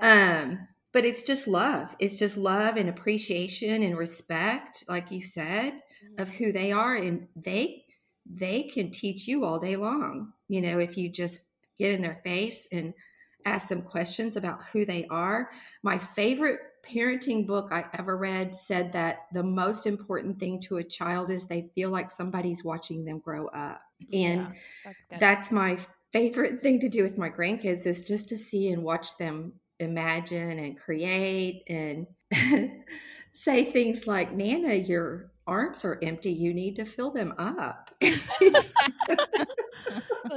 Um, 0.00 0.66
but 0.92 1.04
it's 1.04 1.22
just 1.22 1.46
love. 1.46 1.94
It's 1.98 2.18
just 2.18 2.36
love 2.36 2.76
and 2.76 2.88
appreciation 2.88 3.82
and 3.82 3.96
respect, 3.96 4.84
like 4.88 5.10
you 5.10 5.22
said, 5.22 5.80
of 6.18 6.28
mm-hmm. 6.28 6.44
who 6.44 6.52
they 6.52 6.72
are, 6.72 6.96
and 6.96 7.26
they 7.36 7.84
they 8.26 8.64
can 8.64 8.90
teach 8.90 9.26
you 9.26 9.44
all 9.44 9.58
day 9.58 9.76
long. 9.76 10.32
You 10.48 10.60
know, 10.60 10.78
if 10.78 10.96
you 10.96 11.08
just 11.08 11.40
get 11.78 11.92
in 11.92 12.02
their 12.02 12.20
face 12.22 12.68
and 12.72 12.92
ask 13.46 13.68
them 13.68 13.82
questions 13.82 14.36
about 14.36 14.64
who 14.72 14.84
they 14.84 15.06
are. 15.08 15.50
My 15.82 15.98
favorite 15.98 16.60
parenting 16.84 17.46
book 17.46 17.70
I 17.72 17.86
ever 17.98 18.16
read 18.16 18.54
said 18.54 18.92
that 18.92 19.20
the 19.32 19.42
most 19.42 19.86
important 19.86 20.38
thing 20.38 20.60
to 20.62 20.78
a 20.78 20.84
child 20.84 21.30
is 21.30 21.46
they 21.46 21.70
feel 21.74 21.90
like 21.90 22.10
somebody's 22.10 22.64
watching 22.64 23.04
them 23.04 23.18
grow 23.18 23.48
up. 23.48 23.80
And 24.12 24.48
Yeah, 24.84 24.92
that's 25.10 25.20
that's 25.20 25.50
my 25.52 25.78
favorite 26.12 26.60
thing 26.60 26.80
to 26.80 26.88
do 26.88 27.02
with 27.02 27.18
my 27.18 27.30
grandkids 27.30 27.86
is 27.86 28.02
just 28.02 28.28
to 28.28 28.36
see 28.36 28.70
and 28.72 28.82
watch 28.82 29.16
them 29.18 29.52
imagine 29.80 30.58
and 30.58 30.78
create 30.78 31.64
and 31.68 32.06
say 33.32 33.64
things 33.64 34.06
like 34.06 34.32
nana 34.32 34.74
your 34.74 35.30
arms 35.50 35.84
are 35.84 35.98
empty 36.02 36.30
you 36.30 36.54
need 36.54 36.76
to 36.76 36.84
fill 36.84 37.10
them 37.10 37.34
up. 37.36 37.90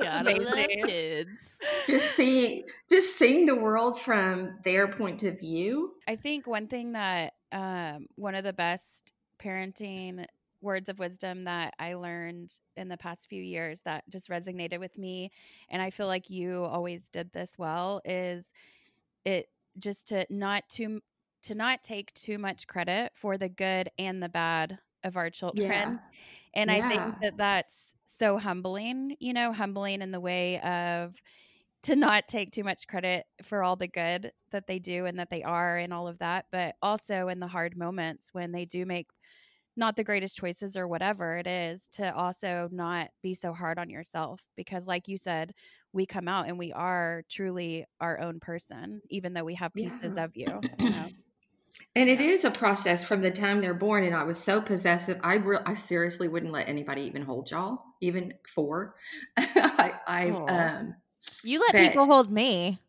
Gotta 0.01 0.33
love 0.33 0.67
kids. 0.85 1.59
just 1.87 2.15
see 2.15 2.63
just 2.89 3.15
seeing 3.17 3.45
the 3.45 3.55
world 3.55 4.01
from 4.01 4.57
their 4.65 4.87
point 4.87 5.21
of 5.23 5.39
view. 5.39 5.93
I 6.07 6.15
think 6.15 6.47
one 6.47 6.67
thing 6.67 6.93
that 6.93 7.33
um, 7.51 8.07
one 8.15 8.33
of 8.33 8.43
the 8.43 8.53
best 8.53 9.11
parenting 9.41 10.25
words 10.61 10.89
of 10.89 10.97
wisdom 10.97 11.43
that 11.43 11.73
I 11.77 11.93
learned 11.93 12.57
in 12.75 12.87
the 12.87 12.97
past 12.97 13.27
few 13.29 13.43
years 13.43 13.81
that 13.81 14.03
just 14.09 14.29
resonated 14.29 14.79
with 14.79 14.97
me, 14.97 15.31
and 15.69 15.81
I 15.81 15.91
feel 15.91 16.07
like 16.07 16.29
you 16.31 16.63
always 16.63 17.07
did 17.09 17.31
this 17.33 17.51
well, 17.59 18.01
is 18.03 18.45
it 19.25 19.47
just 19.79 20.07
to 20.09 20.25
not 20.29 20.63
too 20.69 21.01
to 21.43 21.55
not 21.55 21.83
take 21.83 22.13
too 22.13 22.37
much 22.37 22.67
credit 22.67 23.11
for 23.15 23.37
the 23.37 23.49
good 23.49 23.89
and 23.97 24.23
the 24.23 24.29
bad 24.29 24.79
of 25.03 25.17
our 25.17 25.29
children. 25.29 25.59
yeah 25.61 25.97
And 26.55 26.71
I 26.71 26.81
think 26.83 27.09
that 27.21 27.37
that's 27.37 27.95
so 28.05 28.37
humbling, 28.37 29.17
you 29.19 29.33
know, 29.33 29.53
humbling 29.53 30.01
in 30.01 30.11
the 30.11 30.21
way 30.21 30.59
of 30.61 31.15
to 31.83 31.95
not 31.95 32.27
take 32.27 32.51
too 32.51 32.63
much 32.63 32.87
credit 32.87 33.25
for 33.43 33.63
all 33.63 33.75
the 33.75 33.87
good 33.87 34.31
that 34.51 34.67
they 34.67 34.79
do 34.79 35.05
and 35.05 35.19
that 35.19 35.29
they 35.29 35.43
are 35.43 35.77
and 35.77 35.93
all 35.93 36.07
of 36.07 36.19
that, 36.19 36.45
but 36.51 36.75
also 36.81 37.27
in 37.27 37.39
the 37.39 37.47
hard 37.47 37.77
moments 37.77 38.29
when 38.33 38.51
they 38.53 38.65
do 38.65 38.85
make 38.85 39.09
not 39.75 39.95
the 39.95 40.03
greatest 40.03 40.37
choices 40.37 40.77
or 40.77 40.87
whatever 40.87 41.37
it 41.37 41.47
is 41.47 41.87
to 41.91 42.15
also 42.15 42.69
not 42.71 43.09
be 43.23 43.33
so 43.33 43.53
hard 43.53 43.79
on 43.79 43.89
yourself 43.89 44.43
because 44.55 44.85
like 44.85 45.07
you 45.07 45.17
said 45.17 45.53
we 45.93 46.05
come 46.05 46.27
out 46.27 46.47
and 46.47 46.57
we 46.57 46.71
are 46.73 47.23
truly 47.29 47.85
our 48.01 48.19
own 48.19 48.39
person 48.39 49.01
even 49.09 49.33
though 49.33 49.43
we 49.43 49.53
have 49.55 49.73
pieces 49.73 50.13
Yeah. 50.15 50.23
of 50.23 50.35
you, 50.35 50.47
you 50.79 50.89
know? 50.89 51.07
And 51.95 52.09
it 52.09 52.19
is 52.19 52.43
a 52.43 52.49
process 52.51 53.03
from 53.03 53.21
the 53.21 53.29
time 53.29 53.61
they're 53.61 53.73
born. 53.75 54.03
And 54.03 54.15
I 54.15 54.23
was 54.23 54.39
so 54.39 54.59
possessive. 54.59 55.19
I 55.23 55.35
re- 55.35 55.59
I 55.65 55.75
seriously 55.75 56.27
wouldn't 56.27 56.51
let 56.51 56.67
anybody 56.67 57.03
even 57.03 57.21
hold 57.21 57.51
y'all, 57.51 57.83
even 58.01 58.33
four. 58.55 58.95
I, 59.37 59.93
I 60.07 60.31
Aw. 60.31 60.47
um, 60.79 60.95
You 61.43 61.59
let 61.59 61.73
But- 61.73 61.81
people 61.81 62.05
hold 62.05 62.31
me. 62.31 62.79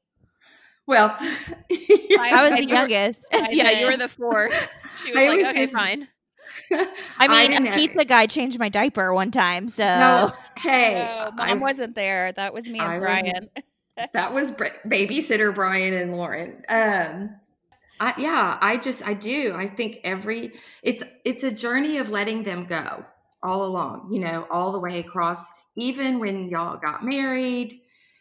well, 0.87 1.15
I 1.21 2.49
was 2.49 2.55
the 2.59 2.67
youngest. 2.69 3.21
I 3.33 3.49
yeah, 3.51 3.71
you 3.81 3.87
were 3.87 3.97
the 3.99 4.09
fourth. 4.21 4.69
She 5.03 5.11
was 5.13 5.21
I 5.21 5.29
like, 5.29 5.39
was 5.39 5.47
okay, 5.49 5.61
just- 5.63 5.75
fine. 5.75 6.09
I 7.19 7.29
mean, 7.29 7.51
didn't 7.51 7.67
a 7.67 7.71
have- 7.71 7.79
pizza 7.79 8.05
guy 8.05 8.27
changed 8.27 8.59
my 8.59 8.69
diaper 8.69 9.13
one 9.15 9.31
time, 9.31 9.69
so 9.69 9.85
No, 9.85 10.33
hey, 10.59 11.05
no, 11.07 11.31
mom 11.37 11.41
I- 11.41 11.55
wasn't 11.55 11.95
there. 11.95 12.33
That 12.33 12.53
was 12.55 12.65
me 12.65 12.79
and 12.79 12.89
I 12.89 12.99
Brian. 12.99 13.51
that 14.13 14.35
was 14.35 14.51
br- 14.51 14.65
babysitter 14.87 15.55
Brian 15.55 15.95
and 15.95 16.17
Lauren. 16.17 16.65
Um, 16.69 17.37
I, 18.01 18.15
yeah, 18.19 18.59
I 18.61 18.77
just 18.77 19.07
I 19.07 19.15
do. 19.15 19.55
I 19.55 19.69
think 19.69 20.01
every 20.05 20.53
it's 20.83 21.05
it's 21.25 21.45
a 21.45 21.51
journey 21.51 21.99
of 21.99 22.11
letting 22.11 22.43
them 22.43 22.65
go 22.67 23.05
all 23.43 23.65
along. 23.65 24.13
You 24.13 24.21
know, 24.21 24.47
all 24.51 24.73
the 24.73 24.81
way 24.81 24.99
across. 24.99 25.47
Even 25.77 26.19
when 26.21 26.49
y'all 26.49 26.77
got 26.77 27.05
married, 27.05 27.81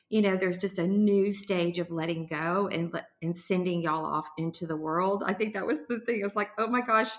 you 0.09 0.21
know, 0.21 0.37
there's 0.37 0.57
just 0.57 0.77
a 0.77 0.87
new 0.87 1.31
stage 1.31 1.79
of 1.79 1.89
letting 1.89 2.27
go 2.27 2.67
and 2.71 2.93
and 3.23 3.35
sending 3.35 3.81
y'all 3.81 4.05
off 4.05 4.29
into 4.37 4.67
the 4.67 4.75
world. 4.75 5.23
I 5.25 5.33
think 5.33 5.55
that 5.55 5.65
was 5.65 5.81
the 5.89 5.99
thing. 6.01 6.21
i 6.21 6.25
was 6.25 6.35
like, 6.35 6.51
oh 6.59 6.67
my 6.67 6.81
gosh, 6.81 7.09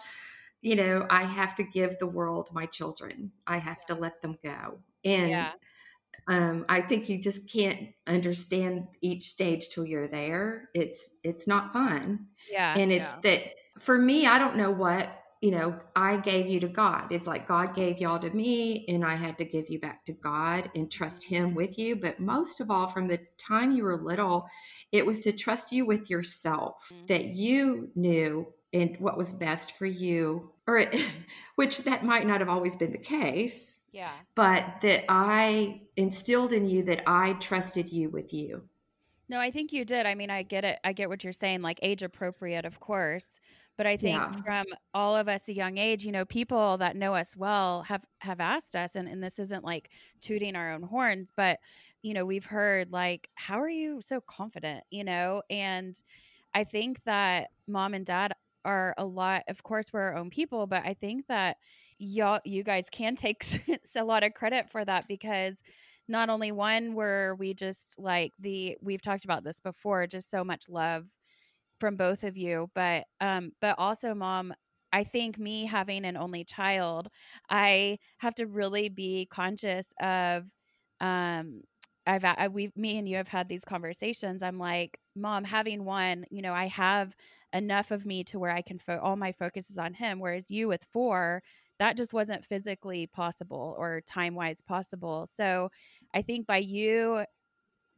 you 0.64 0.76
know, 0.76 1.06
I 1.11 1.25
have 1.25 1.54
to 1.56 1.62
give 1.62 1.99
the 1.99 2.06
world 2.06 2.49
my 2.50 2.64
children. 2.64 3.30
I 3.47 3.59
have 3.59 3.85
to 3.87 3.94
let 3.94 4.23
them 4.23 4.38
go. 4.42 4.78
And 5.04 5.28
yeah. 5.28 5.52
um, 6.26 6.64
I 6.71 6.80
think 6.80 7.11
you 7.11 7.21
just 7.21 7.52
can't 7.52 7.90
understand 8.06 8.87
each 9.02 9.28
stage 9.28 9.68
till 9.68 9.85
you're 9.85 10.09
there. 10.09 10.71
It's 10.75 11.11
it's 11.23 11.47
not 11.47 11.75
fun, 11.75 12.28
Yeah. 12.50 12.75
and 12.78 12.90
it's 12.90 13.12
that 13.16 13.42
for 13.78 13.99
me. 13.99 14.26
I 14.26 14.38
don't 14.38 14.56
know 14.56 14.71
what 14.71 15.11
you 15.42 15.50
know. 15.50 15.78
I 15.94 16.16
gave 16.16 16.47
you 16.47 16.61
to 16.61 16.68
God. 16.68 17.09
It's 17.11 17.26
like 17.26 17.47
God 17.47 17.75
gave 17.75 17.99
y'all 17.99 18.18
to 18.21 18.30
me, 18.30 18.87
and 18.88 19.04
I 19.04 19.16
had 19.16 19.37
to 19.37 19.44
give 19.44 19.68
you 19.68 19.78
back 19.78 20.06
to 20.06 20.12
God 20.14 20.71
and 20.75 20.90
trust 20.90 21.25
Him 21.25 21.54
with 21.54 21.78
you. 21.78 21.97
But 21.97 22.21
most 22.21 22.59
of 22.61 22.71
all, 22.71 22.87
from 22.88 23.06
the 23.06 23.21
time 23.37 23.71
you 23.71 23.85
were 23.85 24.00
little, 24.00 24.47
it 24.92 25.04
was 25.04 25.21
to 25.21 25.33
trust 25.33 25.73
you 25.73 25.85
with 25.85 26.09
yourself. 26.09 26.90
Mhm. 26.90 27.09
That 27.09 27.25
you 27.26 27.90
knew 27.94 28.47
and 28.75 28.97
what 28.99 29.16
was 29.16 29.33
best 29.33 29.73
for 29.78 29.87
you, 29.87 30.50
or 30.66 30.85
which 31.54 31.78
that 31.85 32.04
might 32.04 32.26
not 32.26 32.40
have 32.40 32.50
always 32.50 32.76
been 32.76 32.93
the 32.93 32.99
case 32.99 33.81
yeah. 33.95 34.11
but 34.35 34.64
that 34.83 35.04
I 35.09 35.83
instilled 35.97 36.52
in 36.52 36.69
you 36.69 36.83
that 36.83 37.02
I 37.07 37.35
trusted 37.35 37.90
you 37.90 38.11
with 38.11 38.35
you. 38.35 38.62
No, 39.28 39.38
I 39.38 39.50
think 39.50 39.73
you 39.73 39.85
did. 39.85 40.04
I 40.04 40.14
mean, 40.14 40.31
I 40.31 40.43
get 40.43 40.64
it. 40.64 40.78
I 40.85 40.93
get 40.93 41.09
what 41.09 41.25
you're 41.25 41.33
saying, 41.33 41.62
like 41.62 41.78
age 41.81 42.02
appropriate, 42.02 42.66
of 42.66 42.81
course. 42.81 43.26
But 43.76 43.87
I 43.87 43.97
think 43.97 44.21
Yeah. 44.21 44.33
from 44.43 44.66
all 44.93 45.16
of 45.16 45.28
us 45.28 45.49
a 45.49 45.54
young 45.54 45.78
age, 45.78 46.04
you 46.04 46.12
know, 46.12 46.25
people 46.25 46.76
that 46.78 46.97
know 46.97 47.14
us 47.14 47.37
well 47.37 47.83
have 47.85 48.04
have 48.19 48.40
asked 48.40 48.76
us, 48.76 48.97
and, 48.97 49.09
and 49.09 49.23
this 49.23 49.38
isn't 49.38 49.64
like 49.64 49.90
tooting 50.21 50.57
our 50.57 50.73
own 50.73 50.83
horns, 50.83 51.31
but 51.37 51.61
you 52.02 52.12
know, 52.14 52.26
we've 52.26 52.45
heard 52.45 52.93
like, 52.93 53.31
how 53.35 53.61
are 53.61 53.69
you 53.69 54.02
so 54.02 54.21
confident? 54.21 54.85
You 54.90 55.04
know, 55.04 55.43
and 55.49 56.00
I 56.52 56.64
think 56.64 57.02
that 57.04 57.50
mom 57.66 57.95
and 57.95 58.04
dad 58.04 58.35
are 58.64 58.94
a 58.99 59.04
lot, 59.04 59.44
of 59.49 59.62
course, 59.62 59.92
we're 59.92 60.00
our 60.00 60.16
own 60.16 60.30
people, 60.30 60.66
but 60.66 60.83
I 60.85 60.94
think 60.94 61.26
that 61.28 61.56
y'all 61.99 62.40
you 62.44 62.62
guys 62.62 62.85
can 62.90 63.16
take 63.16 63.44
a 63.97 64.04
lot 64.04 64.25
of 64.25 64.35
credit 64.35 64.71
for 64.71 64.85
that 64.85 65.06
because 65.09 65.54
not 66.09 66.28
only 66.28 66.52
one 66.52 66.94
were 66.94 67.35
we 67.38 67.54
just 67.54 67.99
like 67.99 68.33
the 68.38 68.76
we've 68.82 69.00
talked 69.00 69.25
about 69.25 69.45
this 69.45 69.60
before 69.60 70.06
just 70.06 70.30
so 70.30 70.45
much 70.45 70.69
love 70.69 71.06
from 71.80 71.97
both 71.97 72.25
of 72.25 72.36
you 72.36 72.69
but 72.75 73.04
um 73.21 73.52
but 73.60 73.75
also 73.78 74.15
mom 74.15 74.52
i 74.93 75.04
think 75.04 75.39
me 75.39 75.67
having 75.67 76.04
an 76.04 76.17
only 76.17 76.45
child 76.45 77.08
i 77.49 77.99
have 78.19 78.34
to 78.34 78.47
really 78.47 78.89
be 78.89 79.26
conscious 79.30 79.86
of 80.00 80.45
um 81.00 81.60
i've 82.06 82.25
I, 82.25 82.49
we 82.49 82.71
me 82.76 82.99
and 82.99 83.08
you 83.08 83.17
have 83.17 83.28
had 83.28 83.49
these 83.49 83.64
conversations 83.64 84.43
i'm 84.43 84.58
like 84.58 84.99
mom 85.17 85.45
having 85.45 85.84
one 85.84 86.25
you 86.30 86.43
know 86.43 86.52
i 86.52 86.67
have 86.67 87.17
enough 87.52 87.90
of 87.90 88.06
me 88.06 88.25
to 88.25 88.38
where 88.38 88.50
i 88.50 88.62
can 88.62 88.78
fo- 88.78 88.99
all 88.99 89.17
my 89.17 89.32
focus 89.32 89.71
is 89.71 89.78
on 89.78 89.95
him 89.95 90.21
whereas 90.21 90.50
you 90.50 90.69
with 90.69 90.84
four 90.93 91.43
that 91.78 91.97
just 91.97 92.14
wasn't 92.14 92.45
physically 92.45 93.06
possible 93.06 93.75
or 93.78 94.00
time 94.02 94.34
wise 94.34 94.60
possible 94.60 95.28
so 95.34 95.71
I 96.14 96.23
think 96.23 96.47
by 96.47 96.58
you 96.58 97.25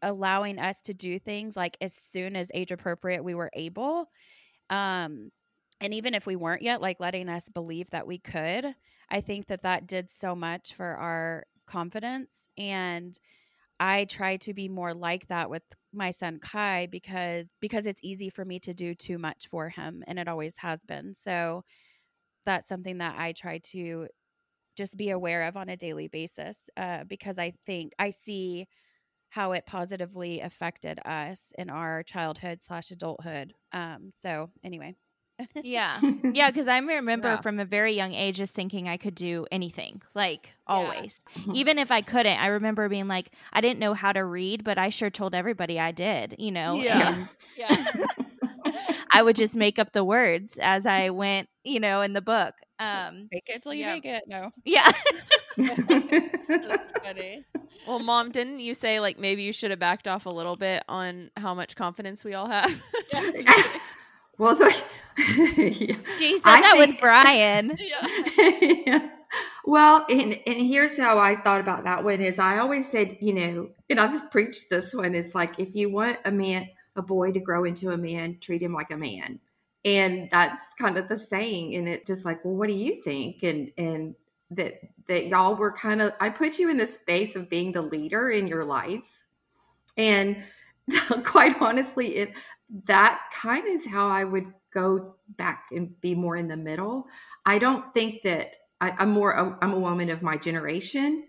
allowing 0.03 0.59
us 0.59 0.81
to 0.83 0.95
do 0.95 1.19
things 1.19 1.57
like 1.57 1.77
as 1.81 1.95
soon 1.95 2.37
as 2.37 2.49
age 2.55 2.73
appropriate 2.73 3.25
we 3.25 3.35
were 3.35 3.51
able, 3.55 4.11
um, 4.71 5.31
and 5.81 5.95
even 5.95 6.15
if 6.15 6.27
we 6.27 6.37
weren't 6.37 6.63
yet, 6.63 6.81
like 6.81 7.01
letting 7.01 7.29
us 7.29 7.45
believe 7.53 7.91
that 7.91 8.07
we 8.07 8.19
could, 8.19 8.75
I 9.11 9.21
think 9.21 9.47
that 9.49 9.63
that 9.63 9.87
did 9.87 10.11
so 10.11 10.35
much 10.35 10.75
for 10.75 10.87
our 10.87 11.45
confidence. 11.67 12.33
And 12.59 13.19
I 13.81 14.07
try 14.07 14.37
to 14.39 14.55
be 14.55 14.69
more 14.69 14.95
like 14.95 15.29
that 15.29 15.51
with 15.51 15.63
my 15.93 16.11
son 16.11 16.39
Kai 16.41 16.87
because 16.87 17.49
because 17.61 17.87
it's 17.87 18.01
easy 18.03 18.31
for 18.31 18.45
me 18.45 18.59
to 18.61 18.75
do 18.75 18.95
too 18.95 19.19
much 19.19 19.49
for 19.49 19.69
him, 19.69 20.03
and 20.07 20.19
it 20.19 20.29
always 20.29 20.57
has 20.59 20.83
been. 20.83 21.15
So 21.15 21.65
that's 22.45 22.69
something 22.69 22.99
that 22.99 23.19
I 23.19 23.33
try 23.33 23.59
to 23.73 24.09
just 24.77 24.97
be 24.97 25.11
aware 25.11 25.45
of 25.45 25.57
on 25.57 25.69
a 25.71 25.77
daily 25.77 26.09
basis 26.09 26.59
uh, 26.77 27.05
because 27.05 27.39
I 27.39 27.53
think 27.67 27.93
I 27.99 28.11
see 28.11 28.69
how 29.31 29.53
it 29.53 29.67
positively 29.67 30.41
affected 30.41 31.01
us 31.07 31.41
in 31.59 31.71
our 31.71 32.03
childhood 32.03 32.61
slash 32.63 32.91
adulthood. 32.91 33.55
Um, 33.73 34.11
so 34.23 34.51
anyway, 34.65 34.95
yeah. 35.63 36.01
Yeah, 36.33 36.51
because 36.51 36.69
I 36.69 36.79
remember 36.79 37.29
Yeah. 37.29 37.41
from 37.41 37.59
a 37.61 37.65
very 37.65 37.93
young 37.95 38.15
age 38.15 38.37
just 38.37 38.55
thinking 38.55 38.89
I 38.89 38.97
could 38.97 39.15
do 39.15 39.47
anything, 39.51 40.03
like 40.15 40.55
always. 40.67 41.21
Mhm. 41.39 41.55
Even 41.61 41.79
if 41.79 41.91
I 41.91 42.01
couldn't, 42.03 42.41
I 42.41 42.49
remember 42.49 42.89
being 42.89 43.09
like, 43.09 43.31
I 43.53 43.61
didn't 43.61 43.79
know 43.79 43.95
how 43.95 44.13
to 44.13 44.25
read, 44.25 44.65
but 44.65 44.79
I 44.79 44.91
sure 44.91 45.11
told 45.11 45.35
everybody 45.35 45.79
I 45.79 45.93
did, 45.93 46.37
you 46.39 46.51
know? 46.53 46.81
Yeah. 46.81 47.27
Yeah, 47.57 47.75
I 49.13 49.23
would 49.23 49.35
just 49.37 49.57
make 49.57 49.79
up 49.79 49.93
the 49.93 50.05
words 50.05 50.59
as 50.61 50.85
I 50.85 51.09
went, 51.11 51.49
you 51.65 51.81
know, 51.81 52.03
in 52.03 52.13
the 52.13 52.21
book. 52.21 52.55
Um, 52.79 53.29
make 53.33 53.45
it 53.49 53.63
till 53.63 53.73
you 53.73 53.81
Yeah. 53.87 53.95
make 53.95 54.05
it. 54.05 54.25
No, 54.27 54.51
yeah. 54.65 54.93
funny. 57.03 57.45
Well, 57.87 58.01
mom, 58.01 58.31
didn't 58.31 58.59
you 58.61 58.75
say 58.75 59.01
like 59.01 59.19
maybe 59.19 59.43
you 59.43 59.53
should 59.53 59.71
have 59.71 59.79
backed 59.81 60.07
off 60.07 60.27
a 60.27 60.31
little 60.31 60.57
bit 60.57 60.83
on 60.89 61.31
how 61.37 61.55
much 61.55 61.77
confidence 61.77 62.25
we 62.25 62.35
all 62.35 62.49
have? 62.49 62.71
Well, 64.39 64.55
the, 64.57 64.75
yeah. 65.17 65.97
She 66.17 66.39
said 66.39 66.43
I 66.45 66.61
that 66.61 66.77
with 66.79 67.01
Brian. 67.01 67.77
yeah. 68.87 69.11
Well, 69.65 70.07
and, 70.09 70.39
and 70.47 70.61
here's 70.61 70.97
how 70.97 71.19
I 71.19 71.37
thought 71.37 71.61
about 71.61 71.85
that 71.85 72.05
one 72.05 72.21
is 72.21 72.39
I 72.39 72.59
always 72.59 72.89
said, 72.89 73.19
you 73.21 73.35
know, 73.35 73.71
and 73.91 73.99
I've 73.99 74.13
just 74.13 74.31
preached 74.31 74.71
this 74.71 74.95
one. 74.95 75.15
It's 75.15 75.35
like 75.35 75.59
if 75.59 75.75
you 75.75 75.91
want 75.93 76.19
a 76.25 76.31
man, 76.31 76.69
a 76.95 77.03
boy 77.03 77.33
to 77.33 77.41
grow 77.41 77.65
into 77.65 77.91
a 77.91 77.97
man, 77.97 78.39
treat 78.41 78.63
him 78.63 78.73
like 78.73 78.93
a 78.93 78.97
man. 78.97 79.41
And 79.85 80.29
that's 80.31 80.67
kind 80.81 80.97
of 80.97 81.09
the 81.09 81.19
saying. 81.19 81.75
And 81.75 81.89
it's 81.89 82.07
just 82.07 82.25
like, 82.25 82.45
well, 82.45 82.55
what 82.55 82.69
do 82.69 82.75
you 82.75 83.03
think? 83.03 83.43
And 83.43 83.71
and 83.77 84.15
that 84.51 84.75
that 85.09 85.27
y'all 85.27 85.57
were 85.57 85.73
kind 85.73 86.01
of 86.01 86.13
I 86.21 86.31
put 86.31 86.59
you 86.59 86.71
in 86.71 86.77
the 86.77 86.87
space 86.87 87.37
of 87.37 87.51
being 87.51 87.73
the 87.73 87.83
leader 87.83 88.31
in 88.31 88.47
your 88.47 88.65
life. 88.65 89.27
And 89.97 90.43
quite 91.25 91.61
honestly, 91.61 92.17
if 92.17 92.31
that 92.85 93.21
kind 93.33 93.67
of 93.67 93.75
is 93.75 93.87
how 93.87 94.09
I 94.09 94.25
would 94.25 94.53
go 94.73 95.17
back 95.37 95.67
and 95.73 95.99
be 96.01 96.15
more 96.15 96.37
in 96.37 96.49
the 96.49 96.57
middle. 96.57 97.07
I 97.45 97.59
don't 97.59 97.93
think 97.95 98.23
that 98.23 98.53
I, 98.81 98.93
I'm 98.99 99.11
more 99.11 99.37
I'm 99.63 99.73
a 99.73 99.79
woman 99.79 100.11
of 100.11 100.23
my 100.23 100.37
generation, 100.37 101.25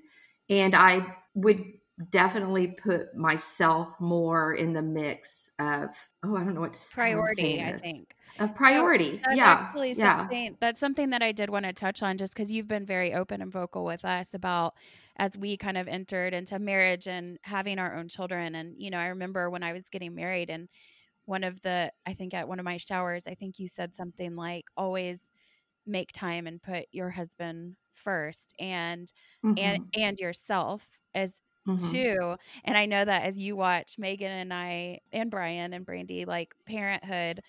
and 0.50 0.76
I 0.76 1.16
would 1.34 1.64
definitely 2.12 2.68
put 2.68 3.16
myself 3.16 3.94
more 4.00 4.54
in 4.54 4.72
the 4.72 4.82
mix 4.84 5.50
of 5.58 5.90
oh 6.24 6.36
I 6.36 6.44
don't 6.44 6.54
know 6.54 6.62
what 6.62 6.74
to 6.74 6.80
how 6.80 7.02
I'm 7.02 7.18
Priority, 7.18 7.64
I 7.64 7.78
think. 7.80 8.16
a 8.38 8.48
priority 8.48 9.20
That's 9.26 9.36
yeah 9.36 10.28
yeah 10.30 10.50
that's 10.60 10.80
something 10.80 11.10
that 11.10 11.24
I 11.24 11.32
did 11.32 11.50
want 11.50 11.66
to 11.66 11.74
touch 11.74 12.04
on 12.04 12.20
just 12.20 12.36
because 12.36 12.52
you've 12.52 12.68
been 12.68 12.86
very 12.86 13.16
open 13.16 13.42
and 13.42 13.52
vocal 13.52 13.84
with 13.84 14.06
us 14.06 14.36
about 14.36 14.76
as 15.18 15.38
we 15.38 15.58
kind 15.58 15.78
of 15.78 15.88
entered 15.88 16.34
into 16.34 16.60
marriage 16.60 17.08
and 17.08 17.40
having 17.42 17.80
our 17.80 17.96
own 17.96 18.08
children. 18.08 18.56
And, 18.56 18.76
you 18.78 18.90
know, 18.90 18.98
I 18.98 19.08
remember 19.08 19.50
when 19.50 19.64
I 19.64 19.74
was 19.74 19.90
getting 19.90 20.16
married 20.16 20.50
and 20.50 20.70
one 21.28 21.44
of 21.46 21.62
the 21.62 21.92
I 22.08 22.14
think 22.16 22.34
at 22.34 22.48
one 22.50 22.60
of 22.60 22.66
my 22.66 22.78
showers, 22.78 23.24
I 23.28 23.36
think 23.36 23.60
you 23.60 23.68
said 23.70 23.96
something 23.96 24.36
like 24.36 24.66
always 24.78 25.22
make 25.86 26.12
time 26.14 26.48
and 26.48 26.62
put 26.62 26.88
your 26.92 27.10
husband 27.12 27.78
first 27.94 28.54
and 28.60 29.12
and 29.58 29.80
Mhm. 29.80 29.92
and 29.96 30.20
yourself 30.20 30.90
as 31.16 31.42
mm-hmm. 31.68 31.96
too. 31.96 32.36
And 32.66 32.78
I 32.78 32.86
know 32.88 33.06
that 33.06 33.24
as 33.24 33.40
you 33.40 33.56
watch 33.58 33.96
Megan 34.00 34.32
and 34.32 34.54
I 34.54 35.02
and 35.14 35.32
Brian 35.32 35.74
and 35.74 35.86
Brandy 35.86 36.26
like 36.26 36.56
parenthood, 36.68 37.42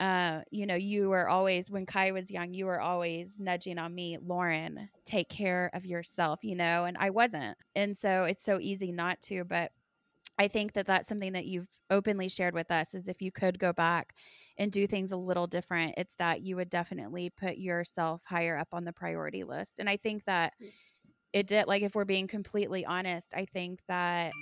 uh, 0.00 0.42
you 0.50 0.66
know, 0.66 0.74
you 0.74 1.08
were 1.10 1.28
always 1.28 1.70
when 1.70 1.86
Kai 1.86 2.12
was 2.12 2.30
young, 2.30 2.54
you 2.54 2.66
were 2.66 2.80
always 2.80 3.38
nudging 3.40 3.78
on 3.78 3.94
me, 3.94 4.18
Lauren, 4.20 4.88
take 5.04 5.28
care 5.28 5.70
of 5.74 5.86
yourself, 5.86 6.40
you 6.42 6.56
know, 6.56 6.84
and 6.84 6.96
I 6.98 7.10
wasn't. 7.10 7.56
And 7.76 7.96
so 7.96 8.24
it's 8.24 8.44
so 8.44 8.58
easy 8.60 8.92
not 8.92 9.20
to, 9.22 9.44
but 9.44 9.72
I 10.38 10.48
think 10.48 10.72
that 10.72 10.86
that's 10.86 11.08
something 11.08 11.34
that 11.34 11.46
you've 11.46 11.68
openly 11.90 12.28
shared 12.28 12.54
with 12.54 12.70
us 12.70 12.94
is 12.94 13.06
if 13.06 13.20
you 13.20 13.30
could 13.30 13.58
go 13.58 13.72
back 13.72 14.14
and 14.58 14.72
do 14.72 14.86
things 14.86 15.12
a 15.12 15.16
little 15.16 15.46
different, 15.46 15.94
it's 15.96 16.14
that 16.16 16.42
you 16.42 16.56
would 16.56 16.70
definitely 16.70 17.30
put 17.30 17.58
yourself 17.58 18.22
higher 18.24 18.56
up 18.56 18.68
on 18.72 18.84
the 18.84 18.92
priority 18.92 19.44
list. 19.44 19.78
And 19.78 19.88
I 19.88 19.96
think 19.96 20.24
that 20.24 20.54
mm. 20.62 20.68
it 21.32 21.46
did 21.46 21.66
like 21.66 21.82
if 21.82 21.94
we're 21.94 22.04
being 22.04 22.26
completely 22.26 22.84
honest, 22.84 23.34
I 23.34 23.44
think 23.44 23.80
that 23.88 24.32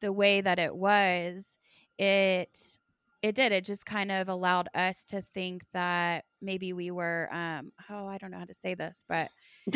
the 0.00 0.12
way 0.12 0.40
that 0.40 0.58
it 0.58 0.74
was, 0.74 1.58
it 1.98 2.78
it 3.22 3.34
did 3.34 3.50
it 3.50 3.64
just 3.64 3.84
kind 3.84 4.12
of 4.12 4.28
allowed 4.28 4.68
us 4.74 5.04
to 5.04 5.20
think 5.20 5.64
that 5.72 6.24
maybe 6.40 6.72
we 6.72 6.90
were 6.90 7.28
um 7.32 7.72
oh 7.90 8.06
i 8.06 8.18
don't 8.18 8.30
know 8.30 8.38
how 8.38 8.44
to 8.44 8.54
say 8.54 8.74
this 8.74 9.04
but 9.08 9.30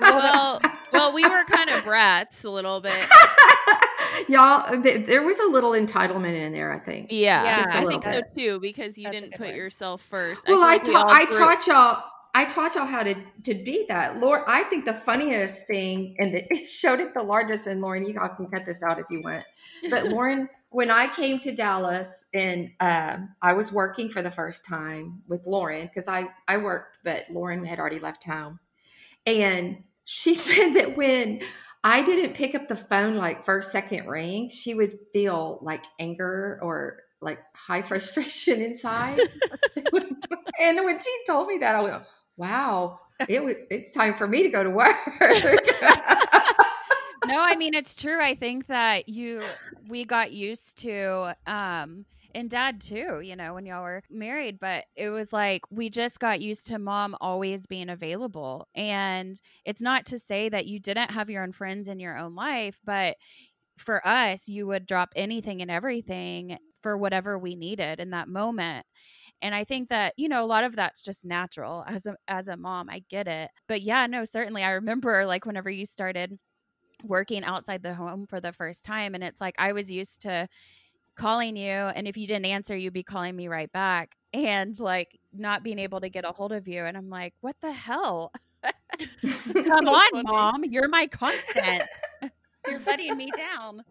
well 0.00 0.60
well 0.92 1.12
we 1.14 1.22
were 1.22 1.44
kind 1.44 1.70
of 1.70 1.82
brats 1.84 2.44
a 2.44 2.50
little 2.50 2.80
bit 2.80 2.92
y'all 4.28 4.82
th- 4.82 5.06
there 5.06 5.22
was 5.22 5.38
a 5.40 5.46
little 5.46 5.72
entitlement 5.72 6.34
in 6.34 6.52
there 6.52 6.72
i 6.72 6.78
think 6.78 7.08
yeah, 7.10 7.44
yeah 7.44 7.78
i 7.78 7.86
think 7.86 8.04
bit. 8.04 8.14
so 8.14 8.40
too 8.40 8.60
because 8.60 8.98
you 8.98 9.04
That's 9.04 9.20
didn't 9.20 9.36
put 9.36 9.54
yourself 9.54 10.02
first 10.02 10.44
well 10.48 10.62
i, 10.62 10.74
I, 10.74 10.78
ta- 10.78 11.06
I 11.08 11.24
taught 11.26 11.66
y'all 11.66 12.02
I 12.34 12.44
taught 12.44 12.76
y'all 12.76 12.86
how 12.86 13.02
to 13.02 13.14
to 13.44 13.54
be 13.54 13.86
that. 13.88 14.18
Lord, 14.18 14.42
I 14.46 14.62
think 14.64 14.84
the 14.84 14.94
funniest 14.94 15.66
thing, 15.66 16.14
and 16.18 16.34
it 16.50 16.68
showed 16.68 17.00
it 17.00 17.12
the 17.14 17.22
largest. 17.22 17.66
And 17.66 17.80
Lauren, 17.80 18.06
you 18.06 18.14
can 18.14 18.46
cut 18.52 18.64
this 18.64 18.82
out 18.82 18.98
if 18.98 19.06
you 19.10 19.22
want. 19.22 19.44
But 19.90 20.04
Lauren, 20.08 20.48
when 20.70 20.90
I 20.90 21.08
came 21.08 21.40
to 21.40 21.54
Dallas 21.54 22.26
and 22.32 22.70
um, 22.80 23.34
I 23.42 23.52
was 23.52 23.72
working 23.72 24.08
for 24.08 24.22
the 24.22 24.30
first 24.30 24.64
time 24.64 25.22
with 25.26 25.44
Lauren 25.44 25.88
because 25.88 26.08
I 26.08 26.28
I 26.46 26.58
worked, 26.58 26.98
but 27.04 27.24
Lauren 27.30 27.64
had 27.64 27.80
already 27.80 27.98
left 27.98 28.24
home, 28.24 28.60
and 29.26 29.82
she 30.04 30.34
said 30.34 30.74
that 30.74 30.96
when 30.96 31.40
I 31.82 32.02
didn't 32.02 32.34
pick 32.34 32.54
up 32.54 32.68
the 32.68 32.76
phone 32.76 33.16
like 33.16 33.44
first 33.44 33.72
second 33.72 34.06
ring, 34.06 34.50
she 34.50 34.74
would 34.74 34.98
feel 35.12 35.58
like 35.62 35.82
anger 35.98 36.58
or 36.62 37.00
like 37.20 37.38
high 37.54 37.82
frustration 37.82 38.60
inside. 38.60 39.20
and 40.60 40.84
when 40.84 41.00
she 41.00 41.18
told 41.26 41.48
me 41.48 41.58
that, 41.58 41.74
I 41.74 41.82
went 41.82 42.02
wow, 42.36 43.00
it 43.28 43.42
was 43.42 43.54
it's 43.70 43.90
time 43.92 44.14
for 44.14 44.26
me 44.26 44.42
to 44.42 44.48
go 44.48 44.62
to 44.62 44.70
work. 44.70 44.96
no, 47.26 47.38
I 47.38 47.56
mean 47.56 47.74
it's 47.74 47.96
true. 47.96 48.20
I 48.20 48.34
think 48.34 48.66
that 48.66 49.08
you 49.08 49.42
we 49.88 50.04
got 50.04 50.32
used 50.32 50.78
to 50.78 51.36
um 51.46 52.04
and 52.34 52.50
dad 52.50 52.80
too, 52.80 53.20
you 53.20 53.36
know, 53.36 53.54
when 53.54 53.66
y'all 53.66 53.82
were 53.82 54.02
married, 54.10 54.60
but 54.60 54.84
it 54.96 55.10
was 55.10 55.32
like 55.32 55.62
we 55.70 55.90
just 55.90 56.18
got 56.18 56.40
used 56.40 56.66
to 56.66 56.78
mom 56.78 57.16
always 57.20 57.66
being 57.66 57.88
available. 57.90 58.68
And 58.74 59.40
it's 59.64 59.82
not 59.82 60.06
to 60.06 60.18
say 60.18 60.48
that 60.48 60.66
you 60.66 60.78
didn't 60.78 61.10
have 61.10 61.30
your 61.30 61.42
own 61.42 61.52
friends 61.52 61.88
in 61.88 62.00
your 62.00 62.16
own 62.16 62.34
life, 62.34 62.78
but 62.84 63.16
for 63.78 64.06
us, 64.06 64.48
you 64.48 64.66
would 64.66 64.86
drop 64.86 65.10
anything 65.16 65.62
and 65.62 65.70
everything 65.70 66.58
for 66.82 66.96
whatever 66.96 67.38
we 67.38 67.56
needed 67.56 68.00
in 68.00 68.10
that 68.10 68.28
moment 68.28 68.86
and 69.42 69.54
i 69.54 69.64
think 69.64 69.88
that 69.88 70.14
you 70.16 70.28
know 70.28 70.44
a 70.44 70.46
lot 70.46 70.64
of 70.64 70.76
that's 70.76 71.02
just 71.02 71.24
natural 71.24 71.84
as 71.86 72.06
a 72.06 72.16
as 72.28 72.48
a 72.48 72.56
mom 72.56 72.88
i 72.90 73.02
get 73.10 73.28
it 73.28 73.50
but 73.68 73.82
yeah 73.82 74.06
no 74.06 74.24
certainly 74.24 74.62
i 74.62 74.70
remember 74.70 75.26
like 75.26 75.46
whenever 75.46 75.70
you 75.70 75.86
started 75.86 76.38
working 77.04 77.44
outside 77.44 77.82
the 77.82 77.94
home 77.94 78.26
for 78.26 78.40
the 78.40 78.52
first 78.52 78.84
time 78.84 79.14
and 79.14 79.24
it's 79.24 79.40
like 79.40 79.54
i 79.58 79.72
was 79.72 79.90
used 79.90 80.20
to 80.22 80.46
calling 81.16 81.56
you 81.56 81.70
and 81.70 82.08
if 82.08 82.16
you 82.16 82.26
didn't 82.26 82.46
answer 82.46 82.76
you'd 82.76 82.92
be 82.92 83.02
calling 83.02 83.36
me 83.36 83.48
right 83.48 83.70
back 83.72 84.16
and 84.32 84.78
like 84.80 85.18
not 85.32 85.62
being 85.62 85.78
able 85.78 86.00
to 86.00 86.08
get 86.08 86.24
a 86.24 86.28
hold 86.32 86.52
of 86.52 86.66
you 86.68 86.84
and 86.84 86.96
i'm 86.96 87.10
like 87.10 87.34
what 87.40 87.56
the 87.60 87.72
hell 87.72 88.32
come 88.62 89.86
so 89.86 89.94
on 89.94 90.10
funny. 90.10 90.22
mom 90.24 90.64
you're 90.64 90.88
my 90.88 91.06
content 91.06 91.84
you're 92.68 92.80
letting 92.86 93.16
me 93.16 93.30
down 93.36 93.82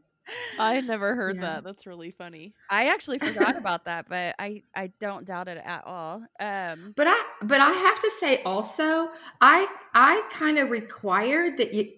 I 0.60 0.76
had 0.76 0.86
never 0.86 1.16
heard 1.16 1.38
yeah. 1.38 1.42
that. 1.42 1.64
That's 1.64 1.88
really 1.88 2.12
funny. 2.12 2.54
I 2.70 2.90
actually 2.90 3.18
forgot 3.18 3.58
about 3.58 3.86
that, 3.86 4.08
but 4.08 4.36
I 4.38 4.62
I 4.76 4.92
don't 5.00 5.26
doubt 5.26 5.48
it 5.48 5.58
at 5.64 5.84
all. 5.86 6.24
Um 6.40 6.94
But 6.96 7.08
I 7.08 7.20
but 7.44 7.60
I 7.60 7.72
have 7.72 8.00
to 8.02 8.10
say 8.12 8.44
also, 8.44 9.10
I 9.42 9.68
I 9.94 10.22
kind 10.32 10.60
of 10.60 10.70
required 10.70 11.58
that 11.58 11.74
you 11.74 11.92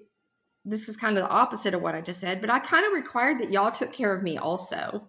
this 0.64 0.88
is 0.88 0.96
kind 0.96 1.18
of 1.18 1.24
the 1.24 1.30
opposite 1.30 1.74
of 1.74 1.82
what 1.82 1.96
I 1.96 2.02
just 2.02 2.20
said, 2.20 2.40
but 2.40 2.50
I 2.50 2.60
kind 2.60 2.86
of 2.86 2.94
required 2.94 3.40
that 3.42 3.52
y'all 3.52 3.72
took 3.72 3.92
care 3.92 4.14
of 4.14 4.22
me 4.24 4.38
also. 4.38 5.08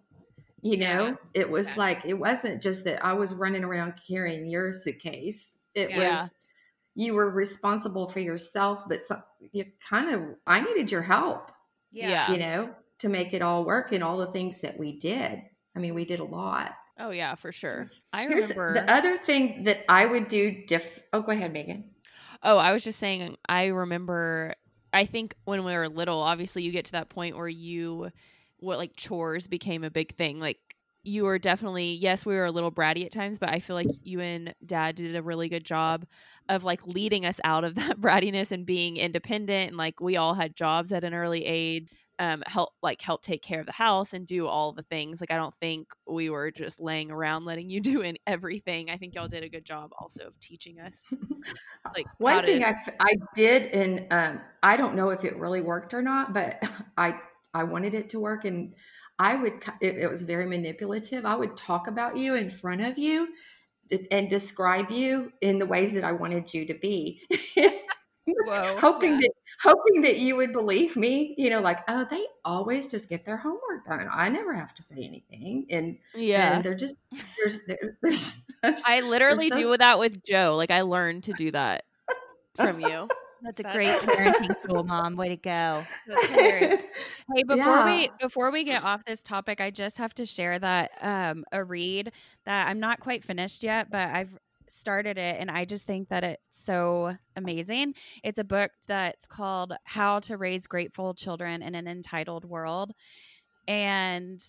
You 0.62 0.77
know, 0.77 1.07
yeah. 1.07 1.14
it 1.35 1.51
was 1.51 1.70
yeah. 1.70 1.77
like 1.77 2.05
it 2.05 2.14
wasn't 2.14 2.62
just 2.62 2.85
that 2.85 3.05
I 3.05 3.14
was 3.14 3.35
running 3.35 3.64
around 3.64 3.94
carrying 4.07 4.48
your 4.48 4.72
suitcase. 4.72 5.59
It 5.75 5.96
was 5.96 6.33
you 6.94 7.14
were 7.14 7.31
responsible 7.31 8.09
for 8.09 8.20
yourself, 8.20 8.85
but 8.88 9.03
some, 9.03 9.22
you 9.53 9.64
kind 9.88 10.14
of 10.14 10.22
I 10.46 10.61
needed 10.61 10.90
your 10.90 11.03
help. 11.03 11.51
Yeah. 11.90 12.31
You 12.33 12.38
know, 12.38 12.70
to 13.01 13.09
make 13.09 13.35
it 13.35 13.42
all 13.42 13.64
work 13.64 13.92
and 13.92 14.05
all 14.05 14.18
the 14.18 14.31
things 14.31 14.61
that 14.61 14.79
we 14.79 14.98
did. 14.98 15.42
I 15.75 15.79
mean, 15.81 15.94
we 15.94 16.05
did 16.05 16.20
a 16.20 16.25
lot. 16.25 16.72
Oh 16.98 17.11
yeah, 17.11 17.35
for 17.35 17.51
sure. 17.51 17.87
I 18.12 18.27
Here's 18.27 18.44
remember 18.44 18.75
the 18.75 18.92
other 18.92 19.18
thing 19.18 19.64
that 19.64 19.79
I 19.88 20.07
would 20.07 20.29
do 20.29 20.64
diff 20.66 21.01
Oh, 21.12 21.22
go 21.22 21.33
ahead, 21.33 21.53
Megan. 21.53 21.90
Oh, 22.42 22.59
I 22.59 22.72
was 22.72 22.85
just 22.85 22.98
saying 22.98 23.37
I 23.48 23.66
remember 23.66 24.55
I 24.92 25.07
think 25.07 25.35
when 25.44 25.64
we 25.64 25.72
were 25.75 25.88
little, 25.88 26.20
obviously 26.20 26.62
you 26.62 26.70
get 26.70 26.85
to 26.87 26.92
that 26.92 27.09
point 27.09 27.37
where 27.37 27.48
you 27.48 28.11
what 28.62 28.79
like 28.79 28.96
chores 28.96 29.46
became 29.48 29.85
a 29.85 29.90
big 29.90 30.14
thing. 30.16 30.38
Like 30.38 30.59
you 31.05 31.25
were 31.25 31.38
definitely 31.38 31.94
yes, 31.94 32.25
we 32.25 32.35
were 32.35 32.44
a 32.44 32.51
little 32.51 32.72
bratty 32.72 33.05
at 33.05 33.12
times, 33.12 33.38
but 33.38 33.51
I 33.51 33.61
feel 33.61 33.77
like 33.77 33.88
you 34.03 34.20
and 34.20 34.55
dad 34.64 34.94
did 34.94 35.16
a 35.16 35.22
really 35.22 35.48
good 35.48 35.64
job 35.64 36.05
of 36.48 36.64
like 36.64 36.87
leading 36.87 37.27
us 37.27 37.40
out 37.44 37.64
of 37.64 37.75
that 37.77 38.01
brattiness 38.01 38.53
and 38.53 38.64
being 38.64 38.96
independent 38.96 39.68
and 39.68 39.77
like 39.77 40.01
we 40.01 40.16
all 40.16 40.35
had 40.35 40.55
jobs 40.55 40.92
at 40.92 41.05
an 41.05 41.14
early 41.14 41.44
age 41.44 41.88
um, 42.18 42.42
help 42.46 42.70
like 42.83 43.03
help 43.03 43.22
take 43.22 43.42
care 43.42 43.59
of 43.59 43.66
the 43.66 43.72
house 43.72 44.12
and 44.12 44.27
do 44.27 44.46
all 44.46 44.72
the 44.72 44.85
things. 44.85 45.20
Like 45.20 45.33
I 45.33 45.37
don't 45.37 45.55
think 45.61 45.88
we 46.07 46.31
were 46.31 46.53
just 46.53 46.81
laying 46.81 47.11
around 47.11 47.44
letting 47.44 47.68
you 47.68 47.81
do 47.92 48.03
in 48.03 48.16
everything. 48.27 48.90
I 48.90 48.96
think 48.96 49.14
y'all 49.14 49.29
did 49.29 49.42
a 49.42 49.48
good 49.48 49.64
job 49.64 49.90
also 49.98 50.27
of 50.27 50.38
teaching 50.38 50.81
us. 50.81 51.01
Like 51.96 52.07
one 52.18 52.44
thing 52.44 52.61
to- 52.61 52.68
I 52.68 52.75
I 53.01 53.14
did, 53.35 53.72
and 53.72 54.07
um, 54.12 54.40
I 54.62 54.77
don't 54.77 54.94
know 54.94 55.11
if 55.11 55.25
it 55.25 55.37
really 55.37 55.61
worked 55.61 55.92
or 55.92 56.01
not, 56.01 56.33
but 56.33 56.62
I 56.96 57.18
I 57.55 57.65
wanted 57.65 57.95
it 57.95 58.11
to 58.11 58.21
work, 58.21 58.45
and 58.45 58.75
I 59.19 59.37
would 59.37 59.55
it, 59.81 59.97
it 59.99 60.09
was 60.09 60.23
very 60.23 60.47
manipulative. 60.47 61.25
I 61.25 61.37
would 61.37 61.57
talk 61.57 61.87
about 61.87 62.17
you 62.17 62.35
in 62.35 62.51
front 62.51 62.81
of 62.81 62.99
you 62.99 63.29
and 64.11 64.31
describe 64.31 64.91
you 64.91 65.33
in 65.41 65.59
the 65.59 65.67
ways 65.67 65.93
that 65.93 66.05
I 66.05 66.12
wanted 66.12 66.53
you 66.53 66.67
to 66.67 66.75
be. 66.75 67.23
Whoa, 68.27 68.77
hoping 68.79 69.15
yeah. 69.15 69.19
that 69.23 69.33
hoping 69.62 70.03
that 70.03 70.19
you 70.19 70.37
would 70.37 70.53
believe 70.53 70.97
me, 70.97 71.35
you 71.37 71.51
know, 71.51 71.61
like, 71.61 71.81
oh, 71.88 72.07
they 72.09 72.25
always 72.45 72.87
just 72.87 73.09
get 73.09 73.25
their 73.25 73.37
homework 73.37 73.85
done. 73.87 74.09
I 74.12 74.29
never 74.29 74.55
have 74.55 74.75
to 74.75 74.83
say 74.83 74.97
anything. 74.97 75.67
And 75.71 75.99
yeah, 76.15 76.55
and 76.55 76.65
they're 76.65 76.77
just 76.77 76.97
there's 77.38 77.59
there's, 78.01 78.43
there's 78.62 78.83
I 78.87 79.01
literally 79.01 79.51
so 79.51 79.57
do 79.57 79.77
that 79.77 79.99
with 79.99 80.25
Joe. 80.25 80.55
Like 80.57 80.71
I 80.71 80.83
learned 80.83 81.25
to 81.25 81.33
do 81.33 81.51
that 81.51 81.85
from 82.57 82.81
you. 82.81 83.09
That's 83.42 83.61
a 83.61 83.64
great 83.64 83.98
parenting 84.00 84.55
tool, 84.64 84.85
mom. 84.85 85.16
Way 85.16 85.31
to 85.31 85.37
go. 85.37 85.85
hey, 86.28 86.78
before 87.46 87.57
yeah. 87.57 87.85
we 87.85 88.11
before 88.20 88.50
we 88.50 88.64
get 88.64 88.85
off 88.85 89.05
this 89.05 89.22
topic, 89.22 89.61
I 89.61 89.70
just 89.70 89.98
have 89.98 90.14
to 90.14 90.26
share 90.26 90.59
that 90.59 90.92
um 91.00 91.44
a 91.52 91.64
read 91.64 92.12
that 92.44 92.68
I'm 92.68 92.81
not 92.81 93.00
quite 93.00 93.24
finished 93.24 93.62
yet, 93.62 93.90
but 93.90 94.09
I've 94.09 94.38
started 94.68 95.18
it 95.18 95.37
and 95.38 95.50
I 95.50 95.64
just 95.64 95.87
think 95.87 96.09
that 96.09 96.24
it's 96.24 96.42
so 96.50 97.16
amazing. 97.37 97.94
It's 98.22 98.38
a 98.38 98.44
book 98.44 98.70
that's 98.87 99.26
called 99.26 99.72
How 99.85 100.20
to 100.20 100.37
Raise 100.37 100.66
Grateful 100.66 101.14
Children 101.14 101.62
in 101.62 101.74
an 101.74 101.87
Entitled 101.87 102.44
World. 102.44 102.92
And 103.68 104.42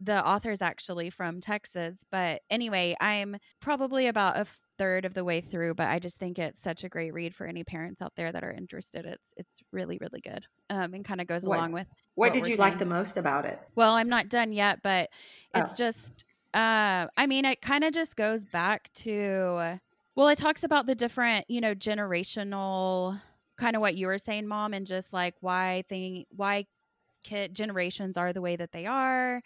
the 0.00 0.26
author 0.26 0.50
is 0.50 0.62
actually 0.62 1.10
from 1.10 1.40
Texas. 1.40 1.96
But 2.10 2.42
anyway, 2.50 2.96
I'm 3.00 3.36
probably 3.60 4.06
about 4.06 4.36
a 4.36 4.46
third 4.78 5.04
of 5.04 5.14
the 5.14 5.24
way 5.24 5.40
through, 5.40 5.74
but 5.74 5.88
I 5.88 5.98
just 5.98 6.18
think 6.18 6.38
it's 6.38 6.58
such 6.58 6.84
a 6.84 6.88
great 6.88 7.12
read 7.14 7.34
for 7.34 7.46
any 7.46 7.64
parents 7.64 8.02
out 8.02 8.14
there 8.16 8.32
that 8.32 8.44
are 8.44 8.52
interested. 8.52 9.06
It's 9.06 9.34
it's 9.36 9.60
really 9.72 9.98
really 10.00 10.20
good, 10.20 10.46
um, 10.70 10.94
and 10.94 11.04
kind 11.04 11.20
of 11.20 11.26
goes 11.26 11.44
what, 11.44 11.58
along 11.58 11.72
with. 11.72 11.86
What, 12.14 12.28
what 12.28 12.32
did 12.32 12.46
you 12.46 12.56
saying. 12.56 12.58
like 12.58 12.78
the 12.78 12.86
most 12.86 13.16
about 13.16 13.44
it? 13.44 13.60
Well, 13.74 13.94
I'm 13.94 14.08
not 14.08 14.28
done 14.28 14.52
yet, 14.52 14.80
but 14.82 15.10
it's 15.54 15.74
oh. 15.74 15.76
just 15.76 16.24
uh, 16.56 17.06
I 17.18 17.26
mean, 17.26 17.44
it 17.44 17.60
kind 17.60 17.84
of 17.84 17.92
just 17.92 18.16
goes 18.16 18.42
back 18.42 18.90
to, 18.94 19.78
well, 20.14 20.28
it 20.28 20.38
talks 20.38 20.64
about 20.64 20.86
the 20.86 20.94
different, 20.94 21.44
you 21.50 21.60
know, 21.60 21.74
generational 21.74 23.20
kind 23.58 23.76
of 23.76 23.80
what 23.80 23.94
you 23.94 24.06
were 24.06 24.16
saying, 24.16 24.46
mom, 24.46 24.72
and 24.72 24.86
just 24.86 25.12
like 25.12 25.34
why 25.40 25.84
thing, 25.90 26.24
why 26.34 26.64
kid 27.24 27.54
generations 27.54 28.16
are 28.16 28.32
the 28.32 28.40
way 28.40 28.56
that 28.56 28.72
they 28.72 28.86
are. 28.86 29.42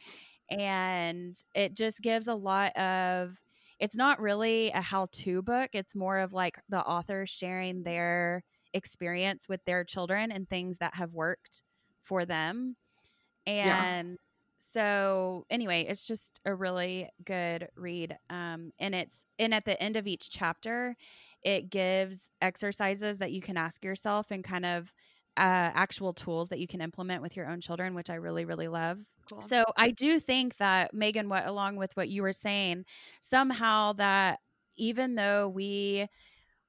And 0.50 1.36
it 1.52 1.74
just 1.74 2.00
gives 2.00 2.28
a 2.28 2.34
lot 2.34 2.76
of, 2.76 3.40
it's 3.80 3.96
not 3.96 4.20
really 4.20 4.70
a 4.70 4.82
how 4.82 5.08
to 5.10 5.42
book. 5.42 5.70
It's 5.72 5.96
more 5.96 6.18
of 6.18 6.32
like 6.34 6.60
the 6.68 6.80
author 6.80 7.26
sharing 7.26 7.82
their 7.82 8.44
experience 8.74 9.48
with 9.48 9.64
their 9.64 9.84
children 9.84 10.30
and 10.30 10.48
things 10.48 10.78
that 10.78 10.94
have 10.94 11.14
worked 11.14 11.62
for 12.02 12.26
them. 12.26 12.76
And 13.46 13.66
yeah. 13.66 14.16
so 14.58 15.46
anyway, 15.50 15.86
it's 15.88 16.06
just 16.06 16.40
a 16.44 16.54
really 16.54 17.08
good 17.24 17.68
read. 17.74 18.16
Um, 18.28 18.72
and 18.78 18.94
it's 18.94 19.24
and 19.38 19.54
at 19.54 19.64
the 19.64 19.82
end 19.82 19.96
of 19.96 20.06
each 20.06 20.30
chapter, 20.30 20.94
it 21.42 21.70
gives 21.70 22.28
exercises 22.42 23.16
that 23.18 23.32
you 23.32 23.40
can 23.40 23.56
ask 23.56 23.82
yourself 23.82 24.30
and 24.30 24.44
kind 24.44 24.66
of 24.66 24.92
uh, 25.36 25.70
actual 25.74 26.12
tools 26.12 26.48
that 26.48 26.58
you 26.58 26.66
can 26.66 26.80
implement 26.80 27.22
with 27.22 27.36
your 27.36 27.48
own 27.48 27.60
children, 27.60 27.94
which 27.94 28.10
I 28.10 28.14
really, 28.14 28.44
really 28.44 28.68
love. 28.68 28.98
Cool. 29.28 29.42
So 29.42 29.64
I 29.76 29.90
do 29.92 30.18
think 30.18 30.56
that 30.56 30.92
Megan, 30.92 31.28
what 31.28 31.46
along 31.46 31.76
with 31.76 31.96
what 31.96 32.08
you 32.08 32.22
were 32.22 32.32
saying, 32.32 32.84
somehow 33.20 33.92
that 33.94 34.40
even 34.76 35.14
though 35.14 35.48
we 35.48 36.08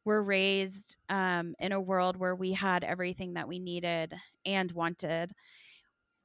were 0.05 0.23
raised 0.23 0.97
um, 1.09 1.55
in 1.59 1.71
a 1.71 1.81
world 1.81 2.17
where 2.17 2.35
we 2.35 2.53
had 2.53 2.83
everything 2.83 3.33
that 3.33 3.47
we 3.47 3.59
needed 3.59 4.13
and 4.45 4.71
wanted, 4.71 5.31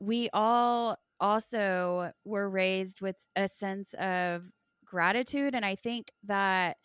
we 0.01 0.29
all 0.33 0.97
also 1.21 2.13
were 2.25 2.51
raised 2.51 3.01
with 3.01 3.17
a 3.35 3.49
sense 3.49 3.95
of 3.95 4.43
gratitude. 4.85 5.55
And 5.55 5.65
I 5.65 5.75
think 5.75 6.11
that 6.25 6.77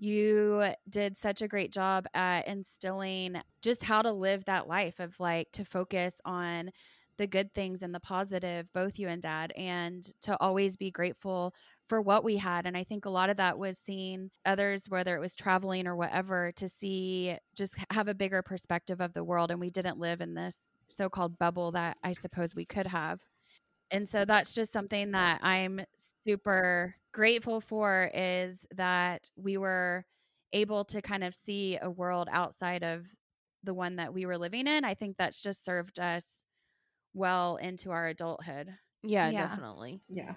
you 0.00 0.64
did 0.88 1.16
such 1.16 1.42
a 1.42 1.48
great 1.48 1.72
job 1.72 2.06
at 2.14 2.48
instilling 2.48 3.40
just 3.60 3.84
how 3.84 4.00
to 4.02 4.10
live 4.10 4.44
that 4.46 4.66
life 4.66 4.98
of 4.98 5.18
like 5.20 5.52
to 5.52 5.64
focus 5.64 6.14
on 6.24 6.70
the 7.18 7.26
good 7.26 7.52
things 7.52 7.82
and 7.82 7.94
the 7.94 8.00
positive, 8.00 8.66
both 8.72 8.98
you 8.98 9.06
and 9.06 9.20
dad, 9.20 9.52
and 9.54 10.02
to 10.22 10.34
always 10.40 10.78
be 10.78 10.90
grateful 10.90 11.54
for 11.86 12.00
what 12.00 12.24
we 12.24 12.38
had. 12.38 12.66
And 12.66 12.78
I 12.78 12.82
think 12.82 13.04
a 13.04 13.10
lot 13.10 13.28
of 13.28 13.36
that 13.36 13.58
was 13.58 13.78
seeing 13.84 14.30
others, 14.46 14.84
whether 14.88 15.14
it 15.16 15.20
was 15.20 15.36
traveling 15.36 15.86
or 15.86 15.96
whatever, 15.96 16.50
to 16.52 16.66
see 16.66 17.36
just 17.54 17.76
have 17.90 18.08
a 18.08 18.14
bigger 18.14 18.40
perspective 18.40 19.02
of 19.02 19.12
the 19.12 19.24
world. 19.24 19.50
And 19.50 19.60
we 19.60 19.68
didn't 19.68 19.98
live 19.98 20.22
in 20.22 20.32
this 20.32 20.56
so 20.86 21.10
called 21.10 21.38
bubble 21.38 21.72
that 21.72 21.98
I 22.02 22.14
suppose 22.14 22.54
we 22.54 22.64
could 22.64 22.86
have. 22.86 23.20
And 23.90 24.08
so 24.08 24.24
that's 24.24 24.54
just 24.54 24.72
something 24.72 25.10
that 25.10 25.40
I'm 25.42 25.80
super 26.24 26.94
grateful 27.12 27.60
for 27.60 28.10
is 28.14 28.58
that 28.74 29.28
we 29.36 29.56
were 29.56 30.04
able 30.52 30.84
to 30.86 31.02
kind 31.02 31.24
of 31.24 31.34
see 31.34 31.78
a 31.80 31.90
world 31.90 32.28
outside 32.30 32.82
of 32.82 33.06
the 33.62 33.74
one 33.74 33.96
that 33.96 34.12
we 34.14 34.26
were 34.26 34.38
living 34.38 34.66
in. 34.66 34.84
I 34.84 34.94
think 34.94 35.16
that's 35.16 35.40
just 35.40 35.64
served 35.64 35.98
us 35.98 36.26
well 37.14 37.56
into 37.56 37.90
our 37.90 38.06
adulthood. 38.06 38.68
Yeah, 39.02 39.30
yeah. 39.30 39.48
definitely. 39.48 40.00
Yeah. 40.08 40.34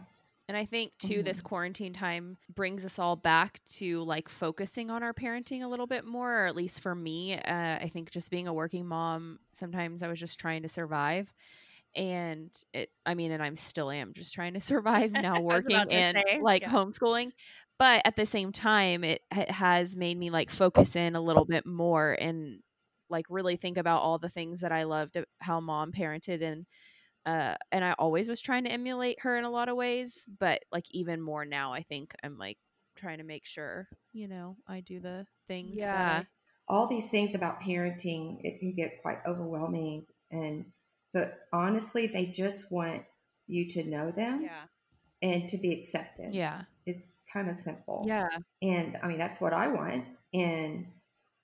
And 0.50 0.58
I 0.58 0.66
think 0.66 0.92
too, 1.00 1.16
mm-hmm. 1.16 1.24
this 1.24 1.42
quarantine 1.42 1.94
time 1.94 2.38
brings 2.54 2.86
us 2.86 3.00
all 3.00 3.16
back 3.16 3.62
to 3.78 4.04
like 4.04 4.28
focusing 4.28 4.92
on 4.92 5.02
our 5.02 5.14
parenting 5.14 5.64
a 5.64 5.68
little 5.68 5.88
bit 5.88 6.06
more, 6.06 6.44
or 6.44 6.46
at 6.46 6.56
least 6.56 6.82
for 6.82 6.94
me. 6.94 7.34
Uh, 7.36 7.78
I 7.82 7.90
think 7.92 8.12
just 8.12 8.30
being 8.30 8.48
a 8.48 8.54
working 8.54 8.86
mom, 8.86 9.40
sometimes 9.54 10.04
I 10.04 10.08
was 10.08 10.20
just 10.20 10.40
trying 10.40 10.64
to 10.64 10.70
survive 10.70 11.34
and 11.96 12.52
it 12.74 12.90
i 13.06 13.14
mean 13.14 13.32
and 13.32 13.44
i'm 13.44 13.56
still 13.56 13.92
am 13.92 14.14
just 14.14 14.34
trying 14.34 14.54
to 14.54 14.60
survive 14.74 15.12
now 15.12 15.42
working 15.42 15.76
and 15.76 16.18
say, 16.18 16.40
like 16.42 16.64
yeah. 16.64 16.70
homeschooling 16.70 17.32
but 17.80 18.02
at 18.06 18.16
the 18.16 18.26
same 18.26 18.52
time 18.52 19.04
it, 19.04 19.22
it 19.36 19.50
has 19.50 19.96
made 19.96 20.18
me 20.18 20.30
like 20.30 20.50
focus 20.50 20.96
in 20.96 21.16
a 21.16 21.22
little 21.22 21.46
bit 21.46 21.66
more 21.66 22.16
and 22.20 22.60
like 23.10 23.26
really 23.30 23.56
think 23.56 23.78
about 23.78 24.02
all 24.02 24.18
the 24.18 24.30
things 24.30 24.62
that 24.62 24.72
i 24.72 24.84
loved 24.84 25.18
how 25.40 25.60
mom 25.60 25.92
parented 25.92 26.42
and 26.42 26.66
uh 27.26 27.56
and 27.72 27.84
i 27.86 27.94
always 27.94 28.28
was 28.28 28.42
trying 28.42 28.64
to 28.64 28.72
emulate 28.72 29.20
her 29.22 29.38
in 29.38 29.44
a 29.44 29.50
lot 29.50 29.70
of 29.70 29.76
ways 29.76 30.28
but 30.40 30.62
like 30.72 30.86
even 30.92 31.22
more 31.22 31.46
now 31.46 31.74
i 31.74 31.82
think 31.84 32.14
i'm 32.24 32.38
like 32.38 32.58
trying 32.96 33.18
to 33.18 33.24
make 33.24 33.46
sure 33.46 33.88
you 34.14 34.28
know 34.28 34.56
i 34.68 34.80
do 34.82 35.00
the 35.00 35.26
things 35.48 35.80
yeah 35.80 36.24
all 36.68 36.88
these 36.88 37.10
things 37.10 37.36
about 37.36 37.62
parenting 37.62 38.38
it 38.42 38.60
can 38.60 38.74
get 38.74 39.02
quite 39.02 39.18
overwhelming 39.28 40.06
and 40.32 40.66
but 41.14 41.48
honestly, 41.54 42.08
they 42.08 42.26
just 42.26 42.72
want 42.72 43.04
you 43.48 43.70
to 43.70 43.84
know 43.84 44.12
them 44.12 44.42
yeah. 44.44 44.64
and 45.22 45.48
to 45.50 45.58
be 45.58 45.72
accepted. 45.72 46.34
Yeah. 46.34 46.64
It's 46.86 47.14
kind 47.32 47.50
of 47.50 47.56
simple. 47.56 48.04
Yeah. 48.06 48.30
And 48.62 48.98
I 49.02 49.08
mean, 49.08 49.18
that's 49.18 49.40
what 49.40 49.54
I 49.54 49.68
want. 49.68 50.06
And 50.34 50.88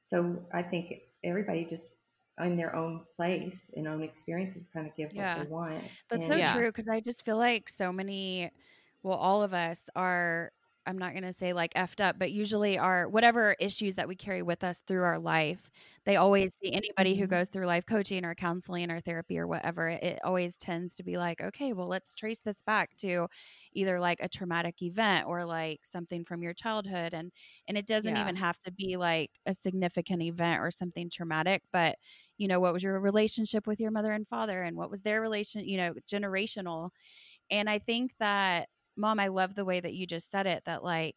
so 0.04 0.40
I 0.52 0.64
think 0.64 0.94
everybody 1.24 1.66
just 1.66 1.96
in 2.40 2.58
their 2.58 2.76
own 2.76 3.02
place 3.16 3.72
and 3.76 3.88
own 3.88 4.02
experiences 4.02 4.70
kind 4.74 4.88
of 4.88 4.96
give 4.96 5.14
yeah. 5.14 5.38
what 5.38 5.44
they 5.44 5.52
want. 5.52 5.84
That's 6.10 6.24
and, 6.24 6.32
so 6.32 6.36
yeah. 6.36 6.54
true 6.54 6.70
because 6.70 6.88
I 6.88 7.00
just 7.00 7.26
feel 7.26 7.38
like 7.38 7.70
so 7.70 7.92
many, 7.92 8.50
well, 9.04 9.18
all 9.18 9.44
of 9.44 9.54
us 9.54 9.84
are 9.96 10.52
I'm 10.90 10.98
not 10.98 11.14
going 11.14 11.24
to 11.24 11.34
say 11.34 11.54
like 11.54 11.74
effed 11.76 12.04
up, 12.04 12.18
but 12.18 12.32
usually 12.32 12.80
our 12.80 13.08
whatever 13.08 13.56
issues 13.60 13.96
that 13.96 14.08
we 14.08 14.16
carry 14.16 14.42
with 14.42 14.64
us 14.64 14.82
through 14.88 15.04
our 15.04 15.20
life, 15.20 15.70
they 16.04 16.16
always 16.16 16.56
see 16.58 16.74
anybody 16.74 17.16
who 17.16 17.26
mm-hmm. 17.26 17.36
goes 17.36 17.50
through 17.50 17.68
life 17.68 17.86
coaching 17.86 18.26
or 18.26 18.34
counseling 18.34 18.90
or 18.90 19.00
therapy 19.00 19.38
or 19.38 19.46
whatever, 19.46 19.88
it 19.88 20.20
always 20.24 20.58
tends 20.58 20.96
to 20.96 21.04
be 21.04 21.18
like, 21.18 21.42
okay, 21.42 21.74
well, 21.74 21.88
let's 21.88 22.16
trace 22.16 22.40
this 22.44 22.64
back 22.64 22.96
to 22.98 23.28
either 23.74 24.00
like 24.00 24.18
a 24.20 24.28
traumatic 24.28 24.82
event 24.82 25.28
or 25.28 25.46
like 25.46 25.82
something 25.86 26.26
from 26.26 26.42
your 26.42 26.54
childhood 26.54 27.14
and 27.14 27.32
and 27.68 27.78
it 27.78 27.86
doesn't 27.86 28.16
yeah. 28.16 28.22
even 28.24 28.36
have 28.36 28.58
to 28.62 28.72
be 28.72 28.98
like 28.98 29.30
a 29.46 29.54
significant 29.54 30.24
event 30.24 30.60
or 30.60 30.72
something 30.72 31.08
traumatic, 31.12 31.62
but 31.72 31.98
you 32.40 32.48
know, 32.48 32.60
what 32.60 32.74
was 32.74 32.82
your 32.82 33.00
relationship 33.00 33.68
with 33.68 33.80
your 33.80 33.92
mother 33.92 34.12
and 34.12 34.28
father 34.28 34.64
and 34.64 34.76
what 34.76 34.90
was 34.90 35.02
their 35.02 35.22
relation, 35.22 35.68
you 35.68 35.78
know, 35.78 35.94
generational. 36.12 36.90
And 37.52 37.70
I 37.70 37.80
think 37.80 38.14
that 38.20 38.70
mom, 38.98 39.20
I 39.20 39.28
love 39.28 39.56
the 39.56 39.66
way 39.66 39.80
that 39.80 39.94
you 39.94 40.06
just 40.06 40.32
said 40.32 40.48
it 40.48 40.64
that 40.66 40.84
like, 40.84 41.16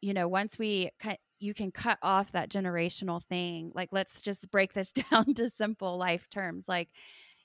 you 0.00 0.14
know, 0.14 0.28
once 0.28 0.58
we 0.58 0.90
cut, 1.00 1.18
you 1.40 1.54
can 1.54 1.70
cut 1.70 1.98
off 2.02 2.32
that 2.32 2.50
generational 2.50 3.22
thing. 3.24 3.72
Like, 3.74 3.90
let's 3.92 4.20
just 4.20 4.50
break 4.50 4.72
this 4.72 4.92
down 5.10 5.34
to 5.34 5.48
simple 5.50 5.98
life 5.98 6.26
terms. 6.30 6.64
Like, 6.68 6.88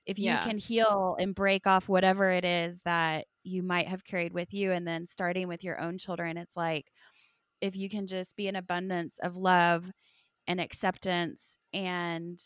if 0.06 0.20
you 0.20 0.26
yeah. 0.26 0.44
can 0.44 0.58
heal 0.58 1.16
and 1.20 1.34
break 1.34 1.66
off 1.66 1.88
whatever 1.88 2.30
it 2.30 2.44
is 2.44 2.82
that 2.84 3.26
you 3.44 3.64
might 3.64 3.88
have 3.88 4.04
carried 4.04 4.34
with 4.34 4.54
you, 4.54 4.72
and 4.72 4.88
then 4.88 5.06
starting 5.06 5.48
with 5.48 5.64
your 5.64 5.80
own 5.80 5.98
children, 5.98 6.38
it's 6.38 6.58
like 6.58 6.92
if 7.62 7.76
you 7.76 7.90
can 7.90 8.08
just 8.08 8.36
be 8.36 8.48
an 8.48 8.58
abundance 8.58 9.18
of 9.20 9.38
love 9.38 9.90
and 10.48 10.60
acceptance 10.60 11.58
and 11.72 12.38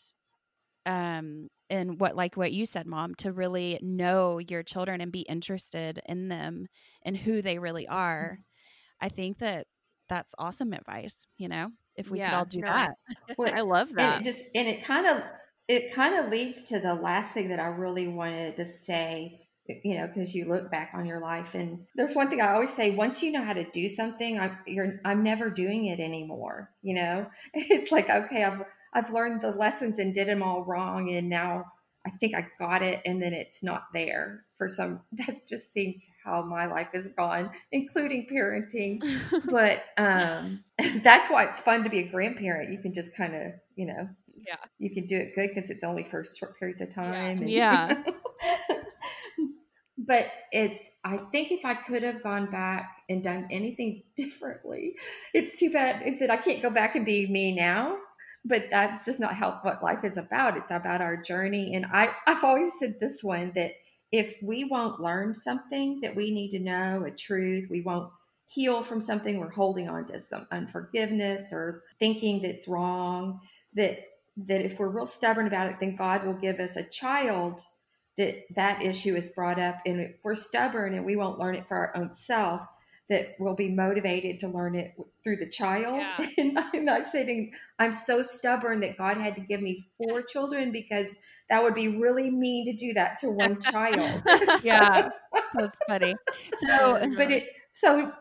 um 0.88 1.48
and 1.68 2.00
what 2.00 2.16
like 2.16 2.36
what 2.36 2.52
you 2.52 2.64
said 2.64 2.86
mom 2.86 3.14
to 3.14 3.30
really 3.30 3.78
know 3.82 4.38
your 4.38 4.62
children 4.62 5.00
and 5.00 5.12
be 5.12 5.20
interested 5.20 6.00
in 6.06 6.28
them 6.28 6.66
and 7.02 7.16
who 7.16 7.42
they 7.42 7.58
really 7.58 7.86
are 7.86 8.32
mm-hmm. 8.32 9.06
i 9.06 9.08
think 9.08 9.38
that 9.38 9.66
that's 10.08 10.34
awesome 10.38 10.72
advice 10.72 11.26
you 11.36 11.48
know 11.48 11.70
if 11.94 12.10
we 12.10 12.18
yeah, 12.18 12.30
could 12.30 12.36
all 12.36 12.44
do 12.44 12.60
no, 12.60 12.66
that. 12.68 12.90
Well, 13.38 13.54
i 13.54 13.60
love 13.60 13.92
that. 13.94 14.14
and 14.14 14.22
it 14.22 14.24
just 14.24 14.46
and 14.54 14.66
it 14.66 14.82
kind 14.82 15.06
of 15.06 15.22
it 15.68 15.92
kind 15.92 16.14
of 16.14 16.30
leads 16.30 16.62
to 16.64 16.80
the 16.80 16.94
last 16.94 17.34
thing 17.34 17.48
that 17.48 17.60
i 17.60 17.66
really 17.66 18.08
wanted 18.08 18.56
to 18.56 18.64
say 18.64 19.40
you 19.84 19.98
know 19.98 20.06
because 20.06 20.34
you 20.34 20.46
look 20.46 20.70
back 20.70 20.92
on 20.94 21.04
your 21.04 21.20
life 21.20 21.54
and 21.54 21.80
there's 21.94 22.14
one 22.14 22.30
thing 22.30 22.40
i 22.40 22.54
always 22.54 22.72
say 22.72 22.90
once 22.92 23.22
you 23.22 23.30
know 23.30 23.44
how 23.44 23.52
to 23.52 23.70
do 23.72 23.86
something 23.90 24.40
i'm 24.40 24.56
you're 24.66 25.00
i'm 25.04 25.22
never 25.22 25.50
doing 25.50 25.84
it 25.84 26.00
anymore 26.00 26.70
you 26.80 26.94
know? 26.94 27.26
It's 27.52 27.92
like 27.92 28.08
okay 28.08 28.44
i've 28.44 28.62
I've 28.98 29.12
learned 29.12 29.40
the 29.40 29.52
lessons 29.52 30.00
and 30.00 30.12
did 30.12 30.26
them 30.26 30.42
all 30.42 30.64
wrong. 30.64 31.08
And 31.10 31.28
now 31.28 31.66
I 32.04 32.10
think 32.18 32.34
I 32.34 32.48
got 32.58 32.82
it 32.82 33.00
and 33.06 33.22
then 33.22 33.32
it's 33.32 33.62
not 33.62 33.84
there 33.94 34.44
for 34.56 34.66
some. 34.66 35.00
That 35.12 35.40
just 35.48 35.72
seems 35.72 36.08
how 36.24 36.42
my 36.42 36.66
life 36.66 36.88
has 36.94 37.08
gone, 37.08 37.50
including 37.70 38.26
parenting. 38.30 39.00
but 39.50 39.84
um, 39.96 40.64
that's 41.02 41.30
why 41.30 41.44
it's 41.44 41.60
fun 41.60 41.84
to 41.84 41.90
be 41.90 42.00
a 42.00 42.08
grandparent. 42.08 42.72
You 42.72 42.78
can 42.78 42.92
just 42.92 43.16
kind 43.16 43.36
of, 43.36 43.52
you 43.76 43.86
know, 43.86 44.08
yeah, 44.36 44.56
you 44.78 44.90
can 44.90 45.06
do 45.06 45.16
it 45.16 45.34
good 45.34 45.48
because 45.48 45.70
it's 45.70 45.84
only 45.84 46.02
for 46.02 46.24
short 46.24 46.58
periods 46.58 46.80
of 46.80 46.92
time. 46.92 47.46
Yeah. 47.46 47.90
And, 47.90 48.04
yeah. 48.06 48.14
but 49.98 50.26
it's 50.52 50.84
i 51.02 51.16
think 51.32 51.50
if 51.50 51.64
i 51.64 51.74
could 51.74 52.04
have 52.04 52.22
gone 52.22 52.48
back 52.52 53.02
and 53.08 53.24
done 53.24 53.48
anything 53.50 54.04
differently 54.16 54.94
it's 55.34 55.58
too 55.58 55.70
bad 55.72 56.04
that 56.20 56.30
i 56.30 56.36
can't 56.36 56.62
go 56.62 56.70
back 56.70 56.94
and 56.94 57.04
be 57.04 57.26
me 57.26 57.52
now 57.52 57.98
but 58.48 58.70
that's 58.70 59.04
just 59.04 59.20
not 59.20 59.34
how 59.34 59.58
what 59.62 59.82
life 59.82 60.04
is 60.04 60.16
about. 60.16 60.56
It's 60.56 60.70
about 60.70 61.00
our 61.00 61.16
journey. 61.16 61.74
And 61.74 61.86
I, 61.86 62.14
I've 62.26 62.42
always 62.42 62.72
said 62.78 62.98
this 62.98 63.22
one 63.22 63.52
that 63.54 63.72
if 64.10 64.36
we 64.42 64.64
won't 64.64 65.00
learn 65.00 65.34
something 65.34 66.00
that 66.00 66.16
we 66.16 66.32
need 66.32 66.50
to 66.50 66.58
know, 66.58 67.04
a 67.04 67.10
truth, 67.10 67.68
we 67.70 67.82
won't 67.82 68.10
heal 68.46 68.82
from 68.82 69.00
something, 69.00 69.38
we're 69.38 69.50
holding 69.50 69.88
on 69.88 70.06
to 70.06 70.18
some 70.18 70.46
unforgiveness 70.50 71.52
or 71.52 71.82
thinking 71.98 72.40
that's 72.40 72.66
wrong, 72.66 73.40
that 73.74 74.00
that 74.46 74.62
if 74.62 74.78
we're 74.78 74.88
real 74.88 75.04
stubborn 75.04 75.46
about 75.46 75.68
it, 75.68 75.76
then 75.80 75.96
God 75.96 76.24
will 76.24 76.34
give 76.34 76.60
us 76.60 76.76
a 76.76 76.88
child 76.88 77.60
that 78.16 78.44
that 78.54 78.82
issue 78.82 79.16
is 79.16 79.30
brought 79.30 79.58
up. 79.58 79.78
And 79.84 80.00
if 80.00 80.12
we're 80.22 80.36
stubborn 80.36 80.94
and 80.94 81.04
we 81.04 81.16
won't 81.16 81.38
learn 81.38 81.56
it 81.56 81.66
for 81.66 81.76
our 81.76 81.96
own 81.96 82.12
self, 82.12 82.62
that 83.08 83.34
will 83.38 83.54
be 83.54 83.68
motivated 83.68 84.38
to 84.40 84.48
learn 84.48 84.74
it 84.74 84.94
through 85.22 85.36
the 85.36 85.48
child. 85.48 85.96
Yeah. 85.96 86.26
And 86.38 86.58
I'm 86.58 86.84
not 86.84 87.06
saying 87.06 87.52
I'm 87.78 87.94
so 87.94 88.22
stubborn 88.22 88.80
that 88.80 88.98
God 88.98 89.16
had 89.16 89.34
to 89.36 89.40
give 89.40 89.62
me 89.62 89.88
four 89.96 90.22
children 90.22 90.72
because 90.72 91.14
that 91.48 91.62
would 91.62 91.74
be 91.74 91.98
really 91.98 92.30
mean 92.30 92.66
to 92.66 92.72
do 92.74 92.92
that 92.94 93.18
to 93.18 93.30
one 93.30 93.60
child. 93.72 94.22
yeah, 94.62 95.08
that's 95.54 95.78
funny. 95.86 96.14
So, 96.66 97.10
but 97.16 97.30
it 97.30 97.48
so 97.74 98.12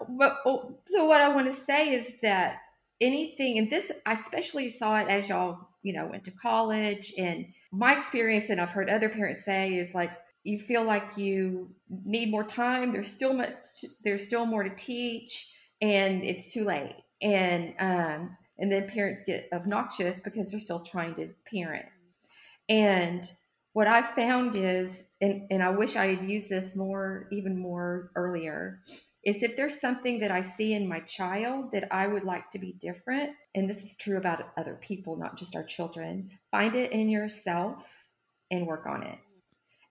oh, 0.45 0.77
so 0.87 1.05
what 1.05 1.21
I 1.21 1.33
want 1.35 1.47
to 1.47 1.53
say 1.53 1.93
is 1.93 2.21
that 2.21 2.59
anything, 3.01 3.57
and 3.57 3.69
this 3.69 3.91
I 4.05 4.13
especially 4.13 4.69
saw 4.69 4.99
it 4.99 5.09
as 5.09 5.27
y'all 5.29 5.67
you 5.87 5.93
know, 5.93 6.05
went 6.05 6.25
to 6.25 6.31
college. 6.31 7.13
And 7.17 7.45
my 7.71 7.95
experience, 7.95 8.49
and 8.49 8.59
I've 8.59 8.71
heard 8.71 8.89
other 8.89 9.07
parents 9.07 9.45
say, 9.45 9.75
is 9.75 9.95
like 9.95 10.11
you 10.47 10.59
feel 10.59 10.83
like 10.83 11.17
you 11.17 11.69
need 12.05 12.31
more 12.31 12.43
time. 12.43 12.91
There's 12.91 13.11
still 13.11 13.33
much, 13.33 13.51
there's 14.03 14.25
still 14.25 14.45
more 14.45 14.63
to 14.63 14.73
teach, 14.75 15.53
and 15.81 16.23
it's 16.23 16.51
too 16.51 16.63
late. 16.63 16.95
And 17.21 17.73
um, 17.79 18.37
and 18.57 18.71
then 18.71 18.87
parents 18.87 19.23
get 19.25 19.49
obnoxious 19.51 20.21
because 20.21 20.49
they're 20.49 20.59
still 20.59 20.79
trying 20.79 21.15
to 21.15 21.29
parent. 21.51 21.85
And 22.69 23.29
what 23.73 23.87
I 23.87 24.01
found 24.01 24.55
is, 24.55 25.09
and, 25.21 25.43
and 25.51 25.61
I 25.61 25.69
wish 25.69 25.95
I 25.95 26.15
had 26.15 26.27
used 26.27 26.49
this 26.49 26.75
more, 26.75 27.27
even 27.31 27.59
more 27.59 28.11
earlier, 28.15 28.79
is 29.23 29.43
if 29.43 29.55
there's 29.55 29.79
something 29.79 30.19
that 30.19 30.31
I 30.31 30.41
see 30.41 30.73
in 30.73 30.87
my 30.87 31.01
child 31.01 31.71
that 31.73 31.93
I 31.93 32.07
would 32.07 32.23
like 32.23 32.49
to 32.51 32.59
be 32.59 32.73
different, 32.79 33.31
and 33.53 33.69
this 33.69 33.83
is 33.83 33.95
true 33.97 34.17
about 34.17 34.49
other 34.57 34.79
people, 34.81 35.17
not 35.17 35.37
just 35.37 35.55
our 35.55 35.63
children, 35.63 36.31
find 36.49 36.75
it 36.75 36.91
in 36.91 37.09
yourself 37.09 37.83
and 38.49 38.65
work 38.65 38.87
on 38.87 39.03
it. 39.03 39.19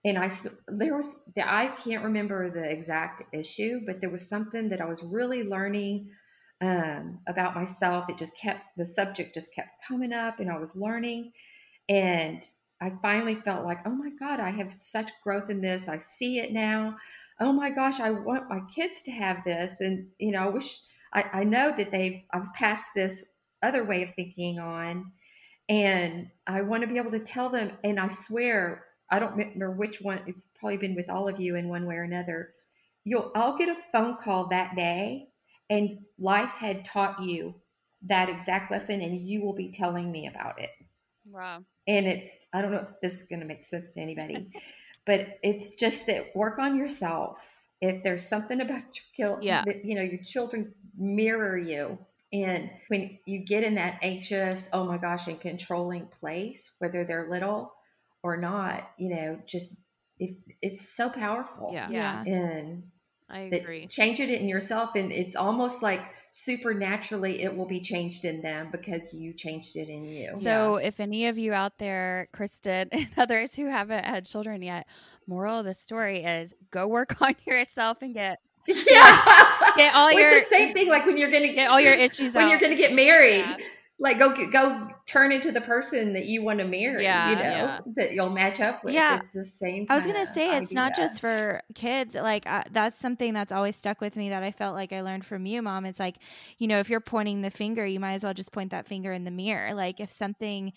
And 0.07 0.17
I, 0.17 0.31
there 0.69 0.95
was, 0.95 1.23
I 1.35 1.67
can't 1.83 2.05
remember 2.05 2.49
the 2.49 2.63
exact 2.71 3.23
issue, 3.33 3.81
but 3.85 3.99
there 3.99 4.09
was 4.09 4.29
something 4.29 4.69
that 4.69 4.79
I 4.79 4.85
was 4.85 5.03
really 5.03 5.43
learning 5.43 6.11
um, 6.61 7.19
about 7.27 7.55
myself. 7.55 8.05
It 8.07 8.17
just 8.17 8.39
kept, 8.39 8.77
the 8.77 8.85
subject 8.85 9.33
just 9.33 9.53
kept 9.53 9.85
coming 9.85 10.13
up, 10.13 10.39
and 10.39 10.49
I 10.49 10.57
was 10.57 10.77
learning. 10.77 11.33
And 11.89 12.41
I 12.79 12.93
finally 13.01 13.35
felt 13.35 13.65
like, 13.65 13.85
oh 13.85 13.91
my 13.91 14.11
God, 14.17 14.39
I 14.39 14.49
have 14.51 14.71
such 14.71 15.11
growth 15.23 15.49
in 15.49 15.59
this. 15.59 15.89
I 15.89 15.97
see 15.97 16.39
it 16.39 16.53
now. 16.53 16.95
Oh 17.41 17.51
my 17.51 17.69
gosh, 17.69 17.99
I 17.99 18.11
want 18.11 18.49
my 18.49 18.61
kids 18.73 19.01
to 19.03 19.11
have 19.11 19.43
this. 19.43 19.81
And, 19.81 20.07
you 20.19 20.31
know, 20.31 20.43
I 20.45 20.49
wish 20.49 20.79
I, 21.11 21.25
I 21.33 21.43
know 21.43 21.75
that 21.75 21.91
they've, 21.91 22.21
I've 22.31 22.53
passed 22.53 22.91
this 22.95 23.25
other 23.61 23.83
way 23.83 24.03
of 24.03 24.13
thinking 24.13 24.59
on. 24.59 25.11
And 25.69 26.29
I 26.45 26.61
want 26.61 26.83
to 26.83 26.87
be 26.87 26.97
able 26.97 27.11
to 27.11 27.19
tell 27.19 27.49
them. 27.49 27.71
And 27.83 27.99
I 27.99 28.07
swear, 28.07 28.85
I 29.09 29.19
don't 29.19 29.35
remember 29.35 29.71
which 29.71 30.01
one, 30.01 30.21
it's 30.27 30.45
probably 30.59 30.77
been 30.77 30.95
with 30.95 31.09
all 31.09 31.27
of 31.27 31.39
you 31.39 31.55
in 31.55 31.69
one 31.69 31.85
way 31.85 31.95
or 31.95 32.03
another. 32.03 32.53
You'll, 33.03 33.31
I'll 33.35 33.57
get 33.57 33.69
a 33.69 33.77
phone 33.91 34.17
call 34.17 34.47
that 34.47 34.75
day, 34.75 35.29
and 35.69 35.99
life 36.19 36.51
had 36.57 36.85
taught 36.85 37.23
you 37.23 37.55
that 38.07 38.29
exact 38.29 38.71
lesson, 38.71 39.01
and 39.01 39.27
you 39.27 39.41
will 39.41 39.53
be 39.53 39.71
telling 39.71 40.11
me 40.11 40.27
about 40.27 40.59
it. 40.59 40.71
Wow. 41.29 41.63
And 41.87 42.05
it's, 42.05 42.31
I 42.53 42.61
don't 42.61 42.71
know 42.71 42.85
if 42.89 43.01
this 43.01 43.15
is 43.15 43.23
going 43.23 43.39
to 43.39 43.45
make 43.45 43.63
sense 43.63 43.93
to 43.93 44.01
anybody, 44.01 44.49
but 45.05 45.39
it's 45.41 45.75
just 45.75 46.05
that 46.07 46.35
work 46.35 46.59
on 46.59 46.75
yourself. 46.75 47.53
If 47.79 48.03
there's 48.03 48.27
something 48.27 48.59
about 48.59 48.83
your 49.17 49.41
yeah. 49.41 49.63
that, 49.65 49.85
you 49.85 49.95
know, 49.95 50.01
your 50.01 50.23
children 50.23 50.73
mirror 50.97 51.57
you. 51.57 51.97
And 52.33 52.69
when 52.89 53.17
you 53.25 53.45
get 53.45 53.63
in 53.63 53.75
that 53.75 53.99
anxious, 54.01 54.69
oh 54.73 54.85
my 54.85 54.97
gosh, 54.97 55.27
and 55.27 55.39
controlling 55.39 56.07
place, 56.19 56.75
whether 56.79 57.05
they're 57.05 57.29
little 57.29 57.71
or 58.23 58.37
not, 58.37 58.91
you 58.97 59.09
know, 59.09 59.39
just 59.45 59.77
if 60.19 60.35
it's 60.61 60.95
so 60.95 61.09
powerful. 61.09 61.69
Yeah. 61.73 61.89
Yeah. 61.89 62.23
And 62.23 62.83
I 63.29 63.39
agree. 63.41 63.87
change 63.87 64.19
it 64.19 64.29
in 64.29 64.47
yourself. 64.47 64.91
And 64.95 65.11
it's 65.11 65.35
almost 65.35 65.83
like 65.83 66.01
supernaturally 66.31 67.41
it 67.41 67.55
will 67.55 67.65
be 67.65 67.81
changed 67.81 68.23
in 68.23 68.41
them 68.41 68.69
because 68.71 69.13
you 69.13 69.33
changed 69.33 69.75
it 69.75 69.89
in 69.89 70.05
you. 70.05 70.29
So, 70.35 70.75
if 70.75 70.99
any 70.99 71.27
of 71.27 71.37
you 71.37 71.53
out 71.53 71.77
there, 71.79 72.27
Kristen 72.31 72.89
and 72.91 73.07
others 73.17 73.55
who 73.55 73.65
haven't 73.65 74.05
had 74.05 74.25
children 74.25 74.61
yet, 74.61 74.87
moral 75.25 75.59
of 75.59 75.65
the 75.65 75.73
story 75.73 76.23
is 76.23 76.53
go 76.71 76.87
work 76.87 77.21
on 77.21 77.35
yourself 77.45 78.01
and 78.01 78.13
get 78.13 78.39
yeah, 78.67 79.23
get 79.77 79.95
all 79.95 80.07
well, 80.07 80.19
your 80.19 80.29
it's 80.33 80.49
the 80.49 80.55
same 80.55 80.73
thing. 80.73 80.89
Like 80.89 81.05
when 81.05 81.17
you're 81.17 81.31
gonna 81.31 81.53
get 81.53 81.69
all 81.69 81.79
your 81.79 81.93
itches 81.93 82.35
when 82.35 82.45
out. 82.45 82.49
you're 82.49 82.59
gonna 82.59 82.75
get 82.75 82.93
married. 82.93 83.45
Yeah. 83.45 83.57
Like 83.99 84.19
go 84.19 84.49
go 84.51 84.89
turn 85.07 85.31
into 85.31 85.51
the 85.51 85.61
person 85.61 86.13
that 86.13 86.25
you 86.25 86.43
want 86.43 86.59
to 86.59 86.65
marry. 86.65 87.03
Yeah, 87.03 87.29
you 87.29 87.35
know 87.35 87.41
yeah. 87.41 87.79
that 87.95 88.13
you'll 88.13 88.29
match 88.29 88.59
up 88.59 88.83
with. 88.83 88.93
Yeah. 88.93 89.17
it's 89.17 89.33
the 89.33 89.43
same. 89.43 89.87
I 89.89 89.95
was 89.95 90.05
gonna 90.05 90.25
say 90.25 90.55
it's 90.55 90.73
not 90.73 90.95
just 90.95 91.19
for 91.19 91.61
kids. 91.73 92.13
Like 92.13 92.45
uh, 92.45 92.63
that's 92.71 92.95
something 92.95 93.33
that's 93.33 93.51
always 93.51 93.75
stuck 93.75 93.99
with 93.99 94.15
me 94.15 94.29
that 94.29 94.43
I 94.43 94.51
felt 94.51 94.75
like 94.75 94.93
I 94.93 95.01
learned 95.01 95.25
from 95.25 95.47
you, 95.47 95.63
mom. 95.63 95.85
It's 95.85 95.99
like, 95.99 96.17
you 96.59 96.67
know, 96.67 96.79
if 96.79 96.89
you're 96.89 96.99
pointing 96.99 97.41
the 97.41 97.49
finger, 97.49 97.85
you 97.85 97.99
might 97.99 98.13
as 98.13 98.23
well 98.23 98.35
just 98.35 98.51
point 98.51 98.69
that 98.71 98.87
finger 98.87 99.13
in 99.13 99.23
the 99.23 99.31
mirror. 99.31 99.73
Like 99.73 99.99
if 99.99 100.11
something 100.11 100.73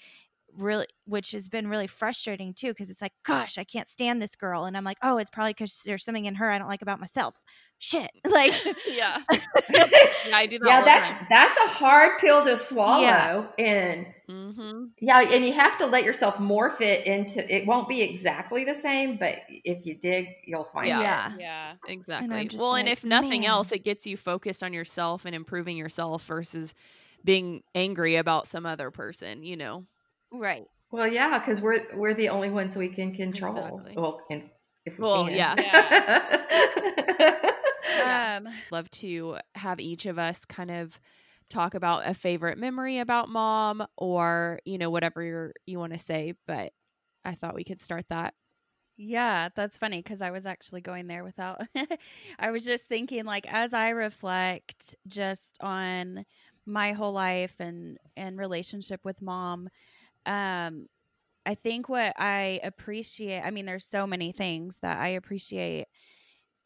really, 0.57 0.87
which 1.05 1.33
has 1.33 1.49
been 1.49 1.69
really 1.69 1.87
frustrating 1.87 2.55
too, 2.55 2.69
because 2.69 2.91
it's 2.91 3.03
like, 3.03 3.13
gosh, 3.25 3.59
I 3.59 3.65
can't 3.65 3.89
stand 3.89 4.21
this 4.21 4.37
girl, 4.37 4.65
and 4.65 4.77
I'm 4.77 4.85
like, 4.85 4.99
oh, 5.03 5.19
it's 5.19 5.31
probably 5.31 5.53
because 5.53 5.83
there's 5.85 6.05
something 6.05 6.25
in 6.25 6.37
her 6.37 6.51
I 6.51 6.59
don't 6.59 6.69
like 6.69 6.83
about 6.83 7.01
myself. 7.01 7.37
Shit, 7.83 8.11
like, 8.31 8.53
yeah. 8.87 9.23
yeah, 9.73 9.87
I 10.35 10.47
do 10.47 10.59
that. 10.59 10.69
yeah, 10.69 10.79
all 10.81 10.85
that's 10.85 11.11
time. 11.11 11.27
that's 11.31 11.59
a 11.59 11.69
hard 11.69 12.19
pill 12.21 12.45
to 12.45 12.57
swallow, 12.57 13.03
Yeah. 13.03 13.47
and 13.59 14.07
Mm-hmm. 14.29 14.85
yeah, 15.01 15.23
and 15.23 15.45
you 15.45 15.53
have 15.55 15.77
to 15.79 15.87
let 15.87 16.05
yourself 16.05 16.37
morph 16.37 16.81
it 16.81 17.05
into. 17.07 17.43
It 17.53 17.67
won't 17.67 17.89
be 17.89 18.01
exactly 18.03 18.63
the 18.63 18.75
same, 18.75 19.17
but 19.17 19.41
if 19.49 19.85
you 19.85 19.97
dig, 19.99 20.29
you'll 20.45 20.69
find 20.73 20.87
Yeah. 20.87 21.01
it. 21.01 21.03
yeah, 21.03 21.33
yeah. 21.41 21.73
Exactly. 21.93 22.45
just 22.47 22.63
Well, 22.63 22.77
and 22.77 22.89
if 22.89 23.03
nothing 23.03 23.41
man. 23.41 23.51
else, 23.51 23.73
it 23.73 23.83
gets 23.83 24.07
you 24.07 24.17
focused 24.17 24.63
on 24.63 24.73
yourself 24.73 25.25
and 25.25 25.35
improving 25.35 25.77
yourself 25.77 26.23
versus 26.27 26.75
being 27.25 27.63
angry 27.75 28.15
about 28.17 28.47
some 28.47 28.67
other 28.67 28.91
person, 28.93 29.43
you 29.43 29.57
know? 29.57 29.85
right. 30.31 30.65
Well, 30.93 31.09
yeah, 31.09 31.39
because 31.41 31.61
we're 31.61 31.81
we're 31.95 32.15
the 32.15 32.29
only 32.29 32.51
ones 32.51 32.77
we 32.77 32.89
can 32.89 33.13
control. 33.15 33.57
Exactly. 33.57 33.95
Well, 33.97 34.21
and 34.31 34.51
if 34.87 34.97
we 34.99 35.05
Well, 35.05 35.27
can. 35.27 35.35
yeah. 35.37 36.37
Um, 38.05 38.49
Love 38.71 38.91
to 38.91 39.39
have 39.57 39.81
each 39.81 40.07
of 40.07 40.19
us 40.19 40.45
kind 40.45 40.71
of 40.71 41.01
talk 41.49 41.75
about 41.75 42.07
a 42.07 42.15
favorite 42.15 42.59
memory 42.59 42.99
about 42.99 43.29
mom 43.29 43.85
or, 43.97 44.61
you 44.65 44.79
know, 44.79 44.91
whatever 44.91 45.23
you're, 45.23 45.53
you 45.67 45.79
want 45.79 45.93
to 45.93 45.99
say. 45.99 46.35
But 46.47 46.73
I 47.25 47.35
thought 47.35 47.55
we 47.57 47.65
could 47.65 47.81
start 47.81 48.09
that. 48.09 48.35
Yeah, 48.97 49.49
that's 49.55 49.79
funny 49.79 50.03
because 50.03 50.21
I 50.21 50.31
was 50.31 50.45
actually 50.45 50.83
going 50.83 51.07
there 51.07 51.25
without. 51.25 51.61
I 52.39 52.51
was 52.51 52.65
just 52.65 52.85
thinking, 52.85 53.25
like, 53.25 53.51
as 53.51 53.73
I 53.73 53.91
reflect 53.91 54.95
just 55.07 55.57
on 55.63 56.27
my 56.67 56.93
whole 56.93 57.13
life 57.13 57.55
and 57.59 57.99
and 58.17 58.39
relationship 58.39 59.05
with 59.05 59.23
mom, 59.23 59.71
um, 60.27 60.89
I 61.47 61.55
think 61.57 61.89
what 61.89 62.15
I 62.19 62.61
appreciate. 62.65 63.43
I 63.43 63.51
mean, 63.53 63.67
there's 63.67 63.87
so 63.87 64.07
many 64.07 64.33
things 64.33 64.79
that 64.81 64.99
I 65.01 65.09
appreciate 65.11 65.89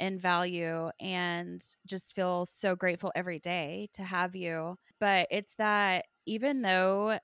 and 0.01 0.21
value, 0.21 0.91
and 1.01 1.65
just 1.87 2.15
feel 2.15 2.47
so 2.47 2.75
grateful 2.77 3.13
every 3.15 3.39
day 3.39 3.89
to 3.95 4.03
have 4.03 4.35
you. 4.37 4.77
But 5.01 5.29
it's 5.31 5.55
that 5.59 6.07
even 6.27 6.63
though 6.63 7.19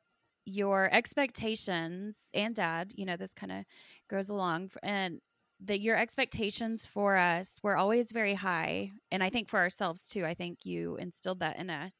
your 0.45 0.93
expectations 0.93 2.19
and 2.35 2.55
dad, 2.55 2.93
you 2.95 3.05
know, 3.07 3.17
this 3.17 3.35
kind 3.35 3.53
of 3.53 3.65
goes 4.09 4.29
along 4.29 4.71
and 4.83 5.21
that 5.63 5.81
your 5.81 5.97
expectations 5.97 6.87
for 6.87 7.17
us 7.17 7.53
were 7.63 7.77
always 7.77 8.13
very 8.13 8.33
high 8.35 8.91
and 9.11 9.23
i 9.23 9.29
think 9.29 9.49
for 9.49 9.59
ourselves 9.59 10.09
too 10.09 10.25
i 10.25 10.33
think 10.33 10.65
you 10.65 10.97
instilled 10.97 11.41
that 11.41 11.59
in 11.59 11.69
us 11.69 11.95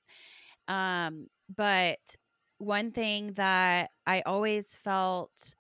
um, 0.69 1.27
but 1.55 1.99
one 2.59 2.91
thing 2.93 3.29
that 3.35 3.91
i 4.07 4.23
always 4.23 4.77
felt 4.77 5.55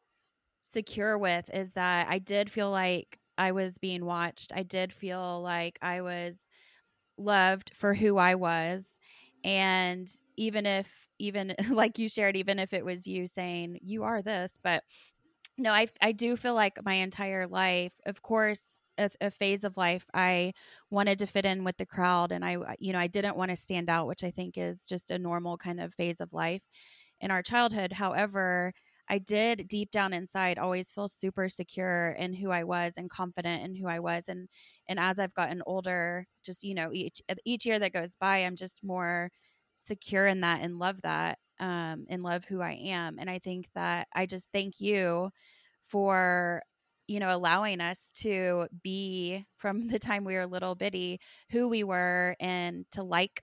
secure 0.62 1.18
with 1.18 1.50
is 1.54 1.72
that 1.72 2.08
i 2.08 2.18
did 2.18 2.50
feel 2.50 2.70
like 2.70 3.18
i 3.40 3.52
was 3.52 3.78
being 3.78 4.04
watched 4.04 4.52
i 4.54 4.62
did 4.62 4.92
feel 4.92 5.40
like 5.42 5.78
i 5.82 6.00
was 6.00 6.42
loved 7.18 7.72
for 7.74 7.94
who 7.94 8.16
i 8.18 8.34
was 8.34 8.92
and 9.44 10.08
even 10.36 10.66
if 10.66 11.08
even 11.18 11.54
like 11.70 11.98
you 11.98 12.08
shared 12.08 12.36
even 12.36 12.58
if 12.58 12.72
it 12.72 12.84
was 12.84 13.06
you 13.06 13.26
saying 13.26 13.78
you 13.82 14.04
are 14.04 14.22
this 14.22 14.52
but 14.62 14.84
no 15.58 15.72
i 15.72 15.86
i 16.00 16.12
do 16.12 16.36
feel 16.36 16.54
like 16.54 16.78
my 16.84 16.94
entire 16.94 17.46
life 17.46 17.94
of 18.06 18.22
course 18.22 18.80
a, 18.98 19.10
a 19.20 19.30
phase 19.30 19.64
of 19.64 19.76
life 19.76 20.06
i 20.14 20.52
wanted 20.90 21.18
to 21.18 21.26
fit 21.26 21.46
in 21.46 21.64
with 21.64 21.76
the 21.78 21.86
crowd 21.86 22.32
and 22.32 22.44
i 22.44 22.56
you 22.78 22.92
know 22.92 22.98
i 22.98 23.06
didn't 23.06 23.36
want 23.36 23.50
to 23.50 23.56
stand 23.56 23.88
out 23.88 24.06
which 24.06 24.24
i 24.24 24.30
think 24.30 24.56
is 24.56 24.86
just 24.88 25.10
a 25.10 25.18
normal 25.18 25.56
kind 25.56 25.80
of 25.80 25.94
phase 25.94 26.20
of 26.20 26.34
life 26.34 26.62
in 27.20 27.30
our 27.30 27.42
childhood. 27.42 27.92
However 27.92 28.72
i 29.10 29.18
did 29.18 29.68
deep 29.68 29.90
down 29.90 30.12
inside 30.14 30.58
always 30.58 30.92
feel 30.92 31.08
super 31.08 31.48
secure 31.50 32.12
in 32.18 32.32
who 32.34 32.50
i 32.50 32.64
was 32.64 32.94
and 32.96 33.10
confident 33.10 33.62
in 33.64 33.74
who 33.76 33.86
i 33.88 34.00
was 34.00 34.28
and 34.28 34.48
and 34.88 34.98
as 34.98 35.18
i've 35.18 35.34
gotten 35.34 35.62
older 35.66 36.26
just 36.44 36.62
you 36.64 36.74
know 36.74 36.90
each 36.92 37.20
each 37.44 37.66
year 37.66 37.78
that 37.78 37.92
goes 37.92 38.16
by 38.20 38.38
i'm 38.38 38.56
just 38.56 38.82
more 38.82 39.30
secure 39.74 40.26
in 40.26 40.40
that 40.40 40.60
and 40.62 40.78
love 40.78 41.02
that 41.02 41.38
um, 41.58 42.06
and 42.08 42.22
love 42.22 42.46
who 42.46 42.62
I 42.62 42.72
am. 42.72 43.18
And 43.18 43.28
I 43.28 43.38
think 43.38 43.68
that 43.74 44.08
I 44.14 44.24
just 44.24 44.48
thank 44.52 44.80
you 44.80 45.30
for 45.84 46.62
you 47.08 47.18
know 47.20 47.34
allowing 47.34 47.80
us 47.80 48.12
to 48.18 48.68
be 48.82 49.44
from 49.56 49.88
the 49.88 49.98
time 49.98 50.24
we 50.24 50.34
were 50.34 50.46
little 50.46 50.74
bitty 50.74 51.20
who 51.50 51.68
we 51.68 51.84
were 51.84 52.36
and 52.40 52.84
to 52.92 53.02
like 53.02 53.42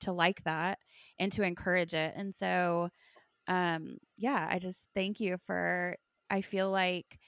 to 0.00 0.12
like 0.12 0.42
that 0.44 0.78
and 1.18 1.32
to 1.32 1.42
encourage 1.42 1.94
it 1.94 2.14
and 2.16 2.34
so 2.34 2.90
um 3.48 3.96
yeah 4.16 4.46
i 4.50 4.58
just 4.58 4.80
thank 4.94 5.20
you 5.20 5.36
for 5.46 5.96
i 6.30 6.40
feel 6.40 6.70
like 6.70 7.18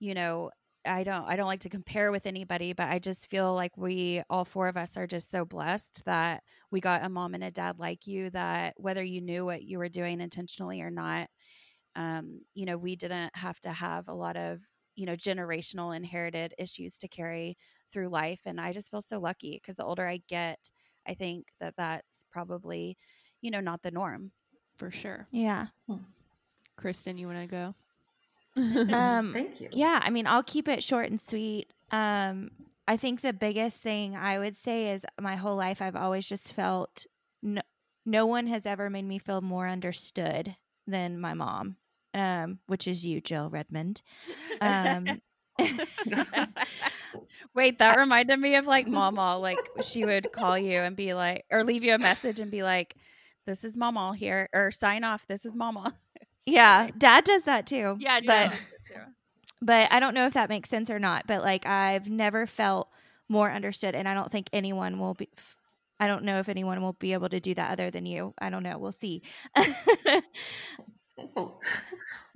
you 0.00 0.14
know 0.14 0.50
i 0.86 1.04
don't 1.04 1.24
i 1.26 1.36
don't 1.36 1.46
like 1.46 1.60
to 1.60 1.68
compare 1.70 2.10
with 2.12 2.26
anybody 2.26 2.72
but 2.72 2.88
i 2.90 2.98
just 2.98 3.30
feel 3.30 3.54
like 3.54 3.76
we 3.76 4.22
all 4.30 4.44
four 4.44 4.68
of 4.68 4.76
us 4.76 4.96
are 4.96 5.06
just 5.06 5.30
so 5.30 5.44
blessed 5.44 6.02
that 6.06 6.42
we 6.70 6.80
got 6.80 7.04
a 7.04 7.08
mom 7.08 7.34
and 7.34 7.44
a 7.44 7.50
dad 7.50 7.78
like 7.78 8.06
you 8.06 8.30
that 8.30 8.74
whether 8.78 9.02
you 9.02 9.20
knew 9.20 9.44
what 9.44 9.62
you 9.62 9.78
were 9.78 9.88
doing 9.88 10.20
intentionally 10.20 10.82
or 10.82 10.90
not 10.90 11.28
um, 11.96 12.40
you 12.54 12.66
know, 12.66 12.76
we 12.76 12.96
didn't 12.96 13.30
have 13.36 13.58
to 13.60 13.70
have 13.70 14.08
a 14.08 14.14
lot 14.14 14.36
of, 14.36 14.60
you 14.96 15.06
know, 15.06 15.14
generational 15.16 15.96
inherited 15.96 16.54
issues 16.58 16.98
to 16.98 17.08
carry 17.08 17.56
through 17.92 18.08
life. 18.08 18.40
And 18.44 18.60
I 18.60 18.72
just 18.72 18.90
feel 18.90 19.02
so 19.02 19.18
lucky 19.20 19.60
because 19.62 19.76
the 19.76 19.84
older 19.84 20.06
I 20.06 20.20
get, 20.28 20.70
I 21.06 21.14
think 21.14 21.46
that 21.60 21.74
that's 21.76 22.24
probably, 22.32 22.96
you 23.40 23.50
know, 23.50 23.60
not 23.60 23.82
the 23.82 23.90
norm. 23.90 24.32
For 24.76 24.90
sure. 24.90 25.26
Yeah. 25.30 25.66
Kristen, 26.76 27.16
you 27.16 27.26
want 27.28 27.40
to 27.40 27.46
go? 27.46 27.74
Um, 28.94 29.32
Thank 29.32 29.60
you. 29.60 29.68
Yeah, 29.72 29.98
I 30.00 30.10
mean, 30.10 30.28
I'll 30.28 30.44
keep 30.44 30.68
it 30.68 30.82
short 30.82 31.10
and 31.10 31.20
sweet. 31.20 31.72
Um, 31.90 32.52
I 32.86 32.96
think 32.96 33.20
the 33.20 33.32
biggest 33.32 33.82
thing 33.82 34.14
I 34.14 34.38
would 34.38 34.54
say 34.54 34.92
is 34.92 35.04
my 35.20 35.34
whole 35.34 35.56
life 35.56 35.82
I've 35.82 35.96
always 35.96 36.28
just 36.28 36.52
felt 36.52 37.04
no, 37.42 37.62
no 38.06 38.26
one 38.26 38.46
has 38.46 38.64
ever 38.64 38.90
made 38.90 39.06
me 39.06 39.18
feel 39.18 39.40
more 39.40 39.66
understood 39.66 40.54
than 40.86 41.18
my 41.18 41.34
mom, 41.34 41.76
um, 42.12 42.60
which 42.68 42.86
is 42.86 43.04
you, 43.04 43.20
Jill 43.20 43.50
Redmond. 43.50 44.02
Um, 44.60 45.20
Wait, 47.54 47.78
that 47.78 47.96
reminded 47.98 48.38
me 48.38 48.56
of 48.56 48.66
like 48.66 48.86
Mama. 48.86 49.36
Like 49.38 49.58
she 49.82 50.04
would 50.04 50.30
call 50.32 50.58
you 50.58 50.78
and 50.78 50.96
be 50.96 51.14
like, 51.14 51.44
or 51.50 51.64
leave 51.64 51.84
you 51.84 51.94
a 51.94 51.98
message 51.98 52.40
and 52.40 52.50
be 52.50 52.62
like, 52.62 52.96
"This 53.46 53.64
is 53.64 53.76
Mama 53.76 54.14
here," 54.16 54.48
or 54.52 54.70
sign 54.70 55.04
off. 55.04 55.26
This 55.26 55.44
is 55.44 55.54
Mama. 55.54 55.94
yeah, 56.46 56.90
Dad 56.96 57.24
does 57.24 57.42
that 57.44 57.66
too. 57.66 57.96
Yeah, 57.98 58.20
but 58.26 58.50
too. 58.86 59.00
but 59.62 59.90
I 59.92 60.00
don't 60.00 60.14
know 60.14 60.26
if 60.26 60.34
that 60.34 60.48
makes 60.48 60.68
sense 60.68 60.90
or 60.90 60.98
not. 60.98 61.26
But 61.26 61.42
like 61.42 61.66
I've 61.66 62.08
never 62.08 62.46
felt 62.46 62.88
more 63.28 63.50
understood, 63.50 63.94
and 63.94 64.08
I 64.08 64.14
don't 64.14 64.30
think 64.30 64.48
anyone 64.52 64.98
will 64.98 65.14
be. 65.14 65.28
I 66.00 66.06
don't 66.08 66.24
know 66.24 66.38
if 66.40 66.48
anyone 66.48 66.82
will 66.82 66.94
be 66.94 67.12
able 67.12 67.28
to 67.28 67.38
do 67.40 67.54
that 67.54 67.70
other 67.70 67.90
than 67.90 68.04
you. 68.04 68.34
I 68.38 68.50
don't 68.50 68.62
know. 68.64 68.78
We'll 68.78 68.92
see. 68.92 69.22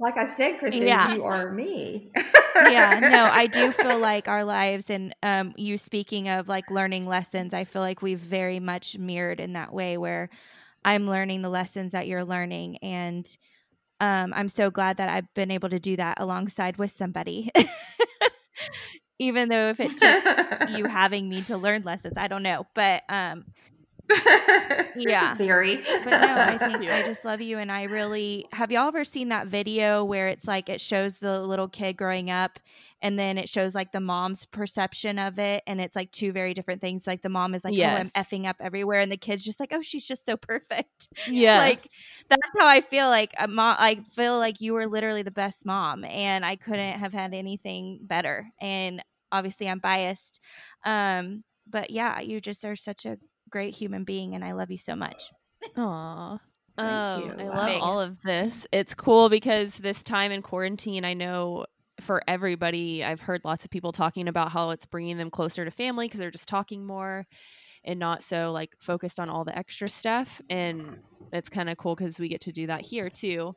Like 0.00 0.16
I 0.16 0.24
said, 0.26 0.58
Kristen, 0.60 0.86
Yeah. 0.86 1.14
you 1.14 1.24
are 1.24 1.50
me. 1.50 2.12
yeah, 2.54 3.00
no, 3.00 3.24
I 3.24 3.46
do 3.46 3.72
feel 3.72 3.98
like 3.98 4.28
our 4.28 4.44
lives 4.44 4.88
and 4.88 5.12
um, 5.24 5.52
you 5.56 5.76
speaking 5.76 6.28
of 6.28 6.46
like 6.48 6.70
learning 6.70 7.06
lessons, 7.08 7.52
I 7.52 7.64
feel 7.64 7.82
like 7.82 8.00
we've 8.00 8.20
very 8.20 8.60
much 8.60 8.96
mirrored 8.96 9.40
in 9.40 9.54
that 9.54 9.72
way 9.72 9.98
where 9.98 10.30
I'm 10.84 11.06
learning 11.06 11.42
the 11.42 11.48
lessons 11.48 11.92
that 11.92 12.06
you're 12.06 12.24
learning. 12.24 12.78
And 12.78 13.28
um, 14.00 14.32
I'm 14.34 14.48
so 14.48 14.70
glad 14.70 14.98
that 14.98 15.08
I've 15.08 15.32
been 15.34 15.50
able 15.50 15.68
to 15.70 15.78
do 15.78 15.96
that 15.96 16.20
alongside 16.20 16.76
with 16.76 16.90
somebody. 16.90 17.50
Even 19.18 19.48
though 19.48 19.68
if 19.70 19.80
it 19.80 19.98
took 19.98 20.70
you 20.70 20.84
having 20.88 21.28
me 21.28 21.42
to 21.42 21.56
learn 21.56 21.82
lessons, 21.82 22.16
I 22.16 22.28
don't 22.28 22.44
know. 22.44 22.66
But 22.74 23.02
um, 23.08 23.46
Yeah. 24.96 25.34
theory. 25.36 25.82
but 26.04 26.10
no, 26.10 26.34
I 26.38 26.58
think 26.68 26.82
Yeah. 26.82 26.96
I 26.96 27.02
just 27.02 27.24
love 27.24 27.40
you. 27.40 27.58
And 27.58 27.70
I 27.70 27.84
really 27.84 28.46
have 28.52 28.72
y'all 28.72 28.88
ever 28.88 29.04
seen 29.04 29.28
that 29.28 29.46
video 29.46 30.04
where 30.04 30.28
it's 30.28 30.46
like 30.46 30.68
it 30.68 30.80
shows 30.80 31.18
the 31.18 31.40
little 31.40 31.68
kid 31.68 31.96
growing 31.96 32.30
up 32.30 32.58
and 33.00 33.16
then 33.18 33.38
it 33.38 33.48
shows 33.48 33.74
like 33.76 33.92
the 33.92 34.00
mom's 34.00 34.44
perception 34.44 35.18
of 35.20 35.38
it. 35.38 35.62
And 35.68 35.80
it's 35.80 35.94
like 35.94 36.10
two 36.10 36.32
very 36.32 36.52
different 36.52 36.80
things. 36.80 37.06
Like 37.06 37.22
the 37.22 37.28
mom 37.28 37.54
is 37.54 37.64
like, 37.64 37.74
Yes. 37.76 37.96
oh, 37.96 38.00
I'm 38.00 38.24
effing 38.24 38.46
up 38.46 38.56
everywhere. 38.60 39.00
And 39.00 39.12
the 39.12 39.16
kid's 39.16 39.44
just 39.44 39.60
like, 39.60 39.72
oh, 39.72 39.82
she's 39.82 40.06
just 40.06 40.26
so 40.26 40.36
perfect. 40.36 41.08
Yeah. 41.28 41.58
Like 41.68 41.88
that's 42.28 42.48
how 42.58 42.66
I 42.66 42.80
feel 42.80 43.08
like 43.08 43.34
a 43.38 43.46
mom. 43.46 43.76
I 43.78 43.96
feel 44.14 44.38
like 44.38 44.60
you 44.60 44.72
were 44.74 44.86
literally 44.86 45.22
the 45.22 45.30
best 45.30 45.64
mom 45.66 46.04
and 46.04 46.44
I 46.44 46.56
couldn't 46.56 46.98
have 46.98 47.12
had 47.12 47.34
anything 47.34 48.00
better. 48.02 48.48
And 48.60 49.02
obviously 49.30 49.68
I'm 49.68 49.78
biased. 49.78 50.40
Um, 50.84 51.44
but 51.70 51.90
yeah, 51.90 52.20
you 52.20 52.40
just 52.40 52.64
are 52.64 52.74
such 52.76 53.04
a 53.04 53.18
great 53.50 53.74
human 53.74 54.04
being 54.04 54.34
and 54.34 54.44
I 54.44 54.52
love 54.52 54.70
you 54.70 54.78
so 54.78 54.94
much. 54.96 55.30
Aw. 55.76 56.38
Thank 56.76 56.88
Um, 56.88 57.22
you. 57.22 57.30
I 57.46 57.48
love 57.56 57.66
Big. 57.66 57.82
all 57.82 58.00
of 58.00 58.22
this. 58.22 58.66
It's 58.72 58.94
cool 58.94 59.28
because 59.28 59.78
this 59.78 60.02
time 60.02 60.30
in 60.30 60.42
quarantine, 60.42 61.04
I 61.04 61.14
know 61.14 61.66
for 62.00 62.22
everybody, 62.28 63.02
I've 63.02 63.20
heard 63.20 63.40
lots 63.44 63.64
of 63.64 63.70
people 63.72 63.90
talking 63.90 64.28
about 64.28 64.52
how 64.52 64.70
it's 64.70 64.86
bringing 64.86 65.16
them 65.18 65.30
closer 65.30 65.64
to 65.64 65.70
family 65.72 66.06
because 66.06 66.20
they're 66.20 66.30
just 66.30 66.46
talking 66.48 66.86
more 66.86 67.26
and 67.84 67.98
not 67.98 68.22
so 68.22 68.52
like 68.52 68.76
focused 68.78 69.18
on 69.18 69.28
all 69.28 69.44
the 69.44 69.56
extra 69.58 69.88
stuff. 69.88 70.40
And 70.48 70.98
it's 71.32 71.48
kind 71.48 71.68
of 71.68 71.76
cool 71.76 71.96
because 71.96 72.20
we 72.20 72.28
get 72.28 72.42
to 72.42 72.52
do 72.52 72.68
that 72.68 72.82
here 72.82 73.10
too. 73.10 73.54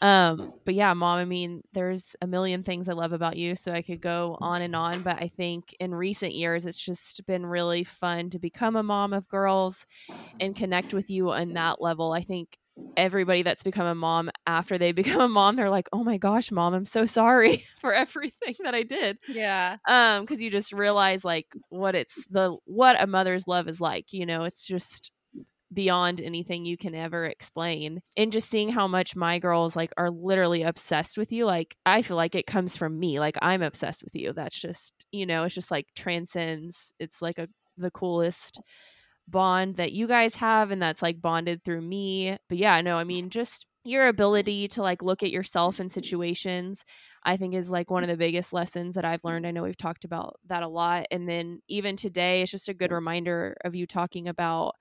Um, 0.00 0.52
but 0.64 0.74
yeah, 0.74 0.94
mom, 0.94 1.18
I 1.18 1.24
mean, 1.24 1.62
there's 1.72 2.14
a 2.22 2.26
million 2.26 2.62
things 2.62 2.88
I 2.88 2.92
love 2.94 3.12
about 3.12 3.36
you, 3.36 3.54
so 3.54 3.72
I 3.72 3.82
could 3.82 4.00
go 4.00 4.38
on 4.40 4.62
and 4.62 4.74
on. 4.74 5.02
But 5.02 5.16
I 5.22 5.28
think 5.28 5.74
in 5.80 5.94
recent 5.94 6.34
years, 6.34 6.64
it's 6.66 6.82
just 6.82 7.24
been 7.26 7.44
really 7.46 7.84
fun 7.84 8.30
to 8.30 8.38
become 8.38 8.76
a 8.76 8.82
mom 8.82 9.12
of 9.12 9.28
girls 9.28 9.86
and 10.40 10.56
connect 10.56 10.94
with 10.94 11.10
you 11.10 11.30
on 11.30 11.54
that 11.54 11.80
level. 11.80 12.12
I 12.12 12.22
think 12.22 12.56
everybody 12.96 13.42
that's 13.42 13.62
become 13.62 13.86
a 13.86 13.94
mom 13.94 14.30
after 14.46 14.78
they 14.78 14.92
become 14.94 15.20
a 15.20 15.28
mom, 15.28 15.56
they're 15.56 15.70
like, 15.70 15.88
"Oh 15.92 16.04
my 16.04 16.18
gosh, 16.18 16.50
mom, 16.52 16.74
I'm 16.74 16.84
so 16.86 17.04
sorry 17.06 17.64
for 17.80 17.92
everything 17.94 18.54
that 18.64 18.74
I 18.74 18.82
did." 18.82 19.18
Yeah. 19.26 19.76
Um, 19.88 20.22
because 20.24 20.42
you 20.42 20.50
just 20.50 20.72
realize 20.72 21.24
like 21.24 21.46
what 21.70 21.94
it's 21.94 22.26
the 22.30 22.56
what 22.64 23.00
a 23.02 23.06
mother's 23.06 23.46
love 23.46 23.68
is 23.68 23.80
like. 23.80 24.12
You 24.12 24.26
know, 24.26 24.44
it's 24.44 24.66
just 24.66 25.12
beyond 25.72 26.20
anything 26.20 26.64
you 26.64 26.76
can 26.76 26.94
ever 26.94 27.26
explain. 27.26 28.00
And 28.16 28.32
just 28.32 28.50
seeing 28.50 28.70
how 28.70 28.88
much 28.88 29.14
my 29.14 29.38
girls 29.38 29.76
like 29.76 29.92
are 29.96 30.10
literally 30.10 30.62
obsessed 30.62 31.16
with 31.16 31.32
you, 31.32 31.46
like 31.46 31.76
I 31.86 32.02
feel 32.02 32.16
like 32.16 32.34
it 32.34 32.46
comes 32.46 32.76
from 32.76 32.98
me. 32.98 33.20
Like 33.20 33.36
I'm 33.40 33.62
obsessed 33.62 34.02
with 34.02 34.14
you. 34.14 34.32
That's 34.32 34.58
just, 34.60 35.06
you 35.12 35.26
know, 35.26 35.44
it's 35.44 35.54
just 35.54 35.70
like 35.70 35.86
transcends. 35.96 36.92
It's 36.98 37.22
like 37.22 37.38
a 37.38 37.48
the 37.76 37.90
coolest 37.90 38.60
bond 39.28 39.76
that 39.76 39.92
you 39.92 40.06
guys 40.08 40.34
have 40.36 40.70
and 40.70 40.82
that's 40.82 41.02
like 41.02 41.20
bonded 41.20 41.62
through 41.64 41.82
me. 41.82 42.36
But 42.48 42.58
yeah, 42.58 42.80
no, 42.80 42.96
I 42.96 43.04
mean 43.04 43.30
just 43.30 43.66
your 43.84 44.08
ability 44.08 44.68
to 44.68 44.82
like 44.82 45.02
look 45.02 45.22
at 45.22 45.30
yourself 45.30 45.80
in 45.80 45.88
situations 45.88 46.84
I 47.24 47.36
think 47.36 47.54
is 47.54 47.70
like 47.70 47.90
one 47.90 48.02
of 48.02 48.08
the 48.08 48.16
biggest 48.16 48.52
lessons 48.52 48.94
that 48.94 49.04
I've 49.04 49.24
learned. 49.24 49.46
I 49.46 49.50
know 49.50 49.62
we've 49.62 49.76
talked 49.76 50.04
about 50.04 50.38
that 50.46 50.62
a 50.62 50.68
lot. 50.68 51.06
And 51.10 51.28
then 51.28 51.60
even 51.68 51.96
today, 51.96 52.42
it's 52.42 52.50
just 52.50 52.68
a 52.68 52.74
good 52.74 52.92
reminder 52.92 53.56
of 53.64 53.74
you 53.76 53.86
talking 53.86 54.28
about, 54.28 54.74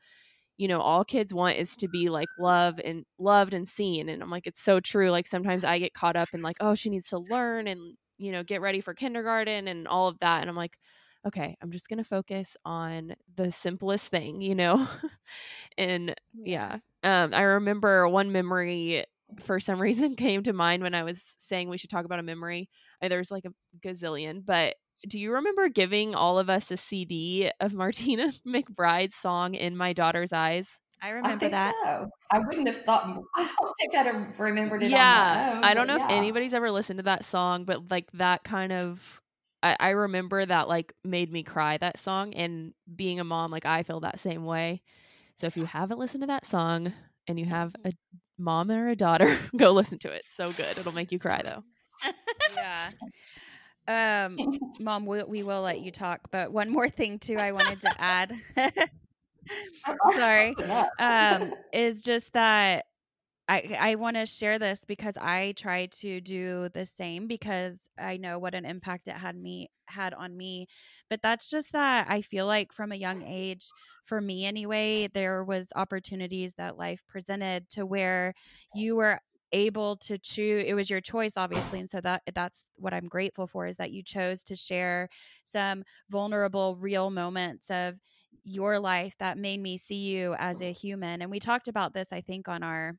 you 0.59 0.67
know, 0.67 0.81
all 0.81 1.05
kids 1.05 1.33
want 1.33 1.57
is 1.57 1.77
to 1.77 1.87
be 1.87 2.09
like 2.09 2.27
loved 2.37 2.81
and 2.81 3.05
loved 3.17 3.53
and 3.53 3.67
seen. 3.67 4.09
And 4.09 4.21
I'm 4.21 4.29
like, 4.29 4.45
it's 4.45 4.61
so 4.61 4.81
true. 4.81 5.09
Like 5.09 5.25
sometimes 5.25 5.63
I 5.63 5.79
get 5.79 5.93
caught 5.93 6.17
up 6.17 6.27
in 6.33 6.41
like, 6.41 6.57
oh, 6.59 6.75
she 6.75 6.89
needs 6.89 7.07
to 7.11 7.17
learn 7.17 7.65
and, 7.65 7.95
you 8.17 8.33
know, 8.33 8.43
get 8.43 8.59
ready 8.59 8.81
for 8.81 8.93
kindergarten 8.93 9.69
and 9.69 9.87
all 9.87 10.09
of 10.09 10.19
that. 10.19 10.41
And 10.41 10.49
I'm 10.49 10.57
like, 10.57 10.77
okay, 11.25 11.55
I'm 11.61 11.71
just 11.71 11.87
going 11.87 11.99
to 11.99 12.03
focus 12.03 12.57
on 12.65 13.15
the 13.37 13.53
simplest 13.53 14.09
thing, 14.09 14.41
you 14.41 14.53
know? 14.53 14.85
and 15.77 16.13
yeah. 16.33 16.79
Um, 17.03 17.33
I 17.33 17.43
remember 17.43 18.09
one 18.09 18.33
memory 18.33 19.05
for 19.39 19.61
some 19.61 19.81
reason 19.81 20.17
came 20.17 20.43
to 20.43 20.51
mind 20.51 20.83
when 20.83 20.93
I 20.93 21.03
was 21.03 21.21
saying 21.37 21.69
we 21.69 21.77
should 21.77 21.89
talk 21.89 22.03
about 22.03 22.19
a 22.19 22.23
memory. 22.23 22.67
There's 23.01 23.31
like 23.31 23.45
a 23.45 23.53
gazillion, 23.81 24.45
but 24.45 24.75
do 25.07 25.19
you 25.19 25.33
remember 25.33 25.69
giving 25.69 26.15
all 26.15 26.39
of 26.39 26.49
us 26.49 26.71
a 26.71 26.77
CD 26.77 27.51
of 27.59 27.73
Martina 27.73 28.31
McBride's 28.47 29.15
song 29.15 29.53
"In 29.55 29.77
My 29.77 29.93
Daughter's 29.93 30.33
Eyes"? 30.33 30.79
I 31.01 31.07
I 31.07 31.11
remember 31.11 31.39
think 31.39 31.53
that. 31.53 31.73
so. 31.83 32.09
I 32.31 32.39
wouldn't 32.39 32.67
have 32.67 32.83
thought. 32.83 33.05
I 33.35 33.49
don't 33.59 33.75
think 33.79 33.95
I'd 33.95 34.05
have 34.07 34.39
remembered 34.39 34.83
it. 34.83 34.89
yeah, 34.89 34.99
on 34.99 35.47
my 35.47 35.57
own, 35.57 35.63
I 35.63 35.73
don't 35.73 35.87
know 35.87 35.97
but 35.97 36.11
if 36.11 36.11
anybody's 36.11 36.53
ever 36.53 36.71
listened 36.71 36.99
to 36.99 37.03
that 37.03 37.23
song, 37.25 37.65
but 37.65 37.89
like 37.89 38.11
that 38.13 38.43
kind 38.43 38.71
of. 38.71 39.21
I, 39.61 39.75
I 39.77 39.89
remember 39.89 40.45
that 40.45 40.69
like 40.69 40.93
made 41.03 41.33
me 41.33 41.43
cry 41.43 41.77
that 41.77 41.99
song 41.99 42.33
and 42.33 42.73
being 42.95 43.19
a 43.19 43.25
mom 43.25 43.51
like 43.51 43.65
I 43.65 43.83
feel 43.83 43.99
that 43.99 44.17
same 44.17 44.45
way. 44.45 44.81
So 45.37 45.47
if 45.47 45.57
you 45.57 45.65
haven't 45.65 45.99
listened 45.99 46.23
to 46.23 46.27
that 46.27 46.45
song 46.45 46.93
and 47.27 47.37
you 47.37 47.45
have 47.45 47.73
mm-hmm. 47.73 47.89
a 47.89 47.91
mom 48.37 48.71
or 48.71 48.87
a 48.87 48.95
daughter, 48.95 49.37
go 49.57 49.71
listen 49.71 49.99
to 49.99 50.11
it. 50.11 50.23
So 50.31 50.53
good. 50.53 50.77
It'll 50.77 50.93
make 50.93 51.11
you 51.11 51.19
cry 51.19 51.41
though. 51.43 51.63
yeah. 52.55 52.91
Um, 53.89 54.37
mom, 54.79 55.05
we, 55.05 55.23
we 55.23 55.43
will 55.43 55.61
let 55.61 55.81
you 55.81 55.91
talk, 55.91 56.21
but 56.31 56.53
one 56.53 56.69
more 56.69 56.87
thing 56.87 57.19
too, 57.19 57.35
I 57.35 57.51
wanted 57.51 57.81
to 57.81 57.91
add. 57.99 58.33
Sorry. 60.13 60.55
Um, 60.99 61.51
is 61.73 62.01
just 62.01 62.33
that 62.33 62.85
I 63.47 63.75
I 63.79 63.95
want 63.95 64.15
to 64.15 64.25
share 64.25 64.59
this 64.59 64.81
because 64.87 65.17
I 65.17 65.53
try 65.57 65.87
to 66.01 66.21
do 66.21 66.69
the 66.73 66.85
same 66.85 67.27
because 67.27 67.79
I 67.97 68.17
know 68.17 68.37
what 68.37 68.53
an 68.53 68.65
impact 68.65 69.07
it 69.07 69.15
had 69.15 69.35
me 69.35 69.69
had 69.87 70.13
on 70.13 70.37
me. 70.37 70.67
But 71.09 71.21
that's 71.23 71.49
just 71.49 71.71
that 71.71 72.07
I 72.09 72.21
feel 72.21 72.45
like 72.45 72.71
from 72.71 72.91
a 72.91 72.95
young 72.95 73.23
age, 73.23 73.65
for 74.05 74.21
me 74.21 74.45
anyway, 74.45 75.07
there 75.13 75.43
was 75.43 75.67
opportunities 75.75 76.53
that 76.57 76.77
life 76.77 77.01
presented 77.07 77.69
to 77.71 77.85
where 77.85 78.33
you 78.75 78.95
were 78.95 79.19
able 79.51 79.97
to 79.97 80.17
choose 80.17 80.63
it 80.67 80.73
was 80.73 80.89
your 80.89 81.01
choice 81.01 81.33
obviously 81.37 81.79
and 81.79 81.89
so 81.89 81.99
that 82.01 82.21
that's 82.33 82.65
what 82.75 82.93
i'm 82.93 83.07
grateful 83.07 83.47
for 83.47 83.67
is 83.67 83.77
that 83.77 83.91
you 83.91 84.03
chose 84.03 84.43
to 84.43 84.55
share 84.55 85.09
some 85.43 85.83
vulnerable 86.09 86.75
real 86.75 87.09
moments 87.09 87.69
of 87.69 87.95
your 88.43 88.79
life 88.79 89.15
that 89.19 89.37
made 89.37 89.59
me 89.59 89.77
see 89.77 90.09
you 90.09 90.35
as 90.37 90.61
a 90.61 90.71
human 90.71 91.21
and 91.21 91.31
we 91.31 91.39
talked 91.39 91.67
about 91.67 91.93
this 91.93 92.07
i 92.11 92.21
think 92.21 92.47
on 92.47 92.63
our 92.63 92.95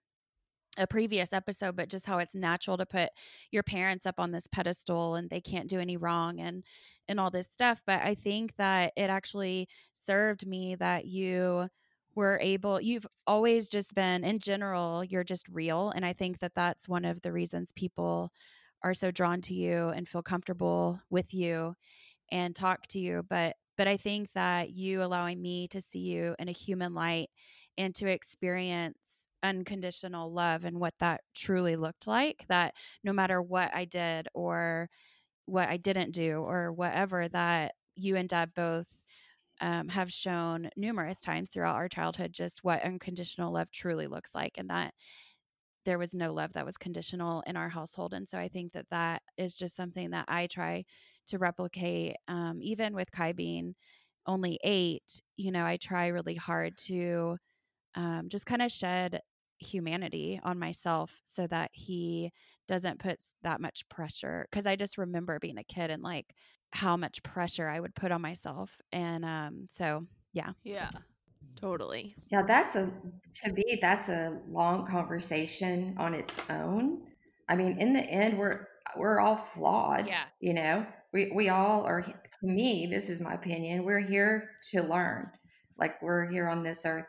a 0.78 0.86
previous 0.86 1.32
episode 1.32 1.74
but 1.76 1.88
just 1.88 2.06
how 2.06 2.18
it's 2.18 2.34
natural 2.34 2.76
to 2.76 2.86
put 2.86 3.10
your 3.50 3.62
parents 3.62 4.06
up 4.06 4.18
on 4.18 4.30
this 4.30 4.46
pedestal 4.46 5.16
and 5.16 5.28
they 5.28 5.40
can't 5.40 5.68
do 5.68 5.80
any 5.80 5.96
wrong 5.96 6.40
and 6.40 6.64
and 7.08 7.18
all 7.18 7.30
this 7.30 7.48
stuff 7.50 7.82
but 7.86 8.00
i 8.02 8.14
think 8.14 8.54
that 8.56 8.92
it 8.96 9.10
actually 9.10 9.68
served 9.94 10.46
me 10.46 10.76
that 10.76 11.06
you 11.06 11.68
we're 12.14 12.38
able 12.40 12.80
you've 12.80 13.06
always 13.26 13.68
just 13.68 13.94
been 13.94 14.24
in 14.24 14.38
general 14.38 15.04
you're 15.04 15.24
just 15.24 15.48
real 15.48 15.90
and 15.90 16.04
i 16.04 16.12
think 16.12 16.38
that 16.38 16.54
that's 16.54 16.88
one 16.88 17.04
of 17.04 17.20
the 17.22 17.32
reasons 17.32 17.72
people 17.74 18.30
are 18.82 18.94
so 18.94 19.10
drawn 19.10 19.40
to 19.40 19.54
you 19.54 19.88
and 19.88 20.08
feel 20.08 20.22
comfortable 20.22 21.00
with 21.10 21.32
you 21.34 21.74
and 22.30 22.54
talk 22.56 22.86
to 22.88 22.98
you 22.98 23.22
but 23.28 23.56
but 23.76 23.88
i 23.88 23.96
think 23.96 24.28
that 24.34 24.70
you 24.70 25.02
allowing 25.02 25.40
me 25.40 25.68
to 25.68 25.80
see 25.80 26.00
you 26.00 26.34
in 26.38 26.48
a 26.48 26.52
human 26.52 26.94
light 26.94 27.28
and 27.78 27.94
to 27.94 28.08
experience 28.08 29.28
unconditional 29.42 30.32
love 30.32 30.64
and 30.64 30.78
what 30.78 30.94
that 30.98 31.22
truly 31.34 31.76
looked 31.76 32.06
like 32.06 32.44
that 32.48 32.74
no 33.04 33.12
matter 33.12 33.40
what 33.40 33.74
i 33.74 33.84
did 33.84 34.28
or 34.34 34.88
what 35.46 35.68
i 35.68 35.76
didn't 35.76 36.12
do 36.12 36.40
or 36.40 36.72
whatever 36.72 37.28
that 37.28 37.74
you 37.96 38.16
and 38.16 38.28
dad 38.28 38.50
both 38.54 38.88
um, 39.60 39.88
have 39.88 40.12
shown 40.12 40.70
numerous 40.76 41.20
times 41.20 41.50
throughout 41.50 41.76
our 41.76 41.88
childhood 41.88 42.32
just 42.32 42.64
what 42.64 42.82
unconditional 42.82 43.52
love 43.52 43.70
truly 43.70 44.06
looks 44.06 44.34
like 44.34 44.52
and 44.58 44.70
that 44.70 44.94
there 45.84 45.98
was 45.98 46.14
no 46.14 46.32
love 46.32 46.52
that 46.52 46.66
was 46.66 46.76
conditional 46.76 47.42
in 47.46 47.56
our 47.56 47.68
household 47.68 48.12
and 48.14 48.28
so 48.28 48.38
i 48.38 48.48
think 48.48 48.72
that 48.72 48.86
that 48.90 49.22
is 49.36 49.56
just 49.56 49.76
something 49.76 50.10
that 50.10 50.24
i 50.28 50.46
try 50.46 50.84
to 51.26 51.38
replicate 51.38 52.16
um, 52.28 52.58
even 52.62 52.94
with 52.94 53.10
kai 53.10 53.32
being 53.32 53.74
only 54.26 54.58
eight 54.64 55.20
you 55.36 55.50
know 55.50 55.64
i 55.64 55.76
try 55.76 56.08
really 56.08 56.34
hard 56.34 56.76
to 56.76 57.36
um, 57.96 58.28
just 58.28 58.46
kind 58.46 58.62
of 58.62 58.72
shed 58.72 59.20
humanity 59.58 60.40
on 60.44 60.58
myself 60.58 61.20
so 61.24 61.46
that 61.46 61.70
he 61.72 62.30
doesn't 62.68 62.98
put 63.00 63.20
that 63.42 63.60
much 63.60 63.88
pressure 63.88 64.46
because 64.50 64.66
i 64.66 64.76
just 64.76 64.98
remember 64.98 65.38
being 65.40 65.58
a 65.58 65.64
kid 65.64 65.90
and 65.90 66.02
like 66.02 66.34
how 66.72 66.96
much 66.96 67.22
pressure 67.22 67.68
I 67.68 67.80
would 67.80 67.94
put 67.94 68.12
on 68.12 68.22
myself. 68.22 68.80
And 68.92 69.24
um, 69.24 69.66
so, 69.68 70.06
yeah. 70.32 70.52
Yeah, 70.62 70.90
totally. 71.60 72.14
Yeah, 72.30 72.42
that's 72.42 72.76
a, 72.76 72.90
to 73.42 73.52
me, 73.52 73.78
that's 73.80 74.08
a 74.08 74.38
long 74.48 74.86
conversation 74.86 75.94
on 75.98 76.14
its 76.14 76.40
own. 76.48 77.02
I 77.48 77.56
mean, 77.56 77.78
in 77.78 77.92
the 77.92 78.02
end, 78.02 78.38
we're, 78.38 78.68
we're 78.96 79.20
all 79.20 79.36
flawed. 79.36 80.06
Yeah. 80.06 80.24
You 80.40 80.54
know, 80.54 80.86
we, 81.12 81.32
we 81.34 81.48
all 81.48 81.84
are, 81.84 82.02
to 82.02 82.46
me, 82.46 82.86
this 82.86 83.10
is 83.10 83.20
my 83.20 83.34
opinion, 83.34 83.84
we're 83.84 84.00
here 84.00 84.50
to 84.70 84.82
learn. 84.82 85.30
Like 85.76 86.00
we're 86.02 86.26
here 86.26 86.46
on 86.46 86.62
this 86.62 86.86
earth 86.86 87.06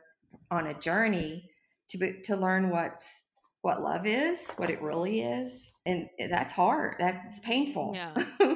on 0.50 0.68
a 0.68 0.80
journey 0.80 1.50
to, 1.90 1.98
be, 1.98 2.22
to 2.24 2.36
learn 2.36 2.70
what's, 2.70 3.28
what 3.62 3.84
love 3.84 4.08
is, 4.08 4.54
what 4.56 4.72
it 4.72 4.82
really 4.82 5.22
is. 5.22 5.72
And 5.86 6.10
that's 6.32 6.54
hard. 6.54 6.96
That's 6.98 7.40
painful. 7.42 7.92
Yeah. 7.94 8.16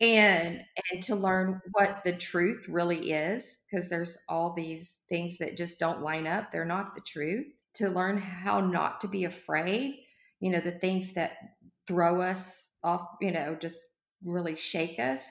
and 0.00 0.60
and 0.92 1.02
to 1.02 1.14
learn 1.14 1.60
what 1.72 2.02
the 2.04 2.12
truth 2.12 2.66
really 2.68 3.12
is 3.12 3.62
because 3.70 3.88
there's 3.88 4.18
all 4.28 4.52
these 4.52 5.04
things 5.08 5.38
that 5.38 5.56
just 5.56 5.78
don't 5.78 6.02
line 6.02 6.26
up 6.26 6.50
they're 6.50 6.64
not 6.64 6.94
the 6.94 7.00
truth 7.02 7.46
to 7.74 7.88
learn 7.88 8.18
how 8.18 8.60
not 8.60 9.00
to 9.00 9.08
be 9.08 9.24
afraid 9.24 10.00
you 10.40 10.50
know 10.50 10.60
the 10.60 10.72
things 10.72 11.14
that 11.14 11.32
throw 11.86 12.20
us 12.20 12.72
off 12.82 13.08
you 13.20 13.30
know 13.30 13.56
just 13.60 13.80
really 14.24 14.56
shake 14.56 14.98
us 14.98 15.28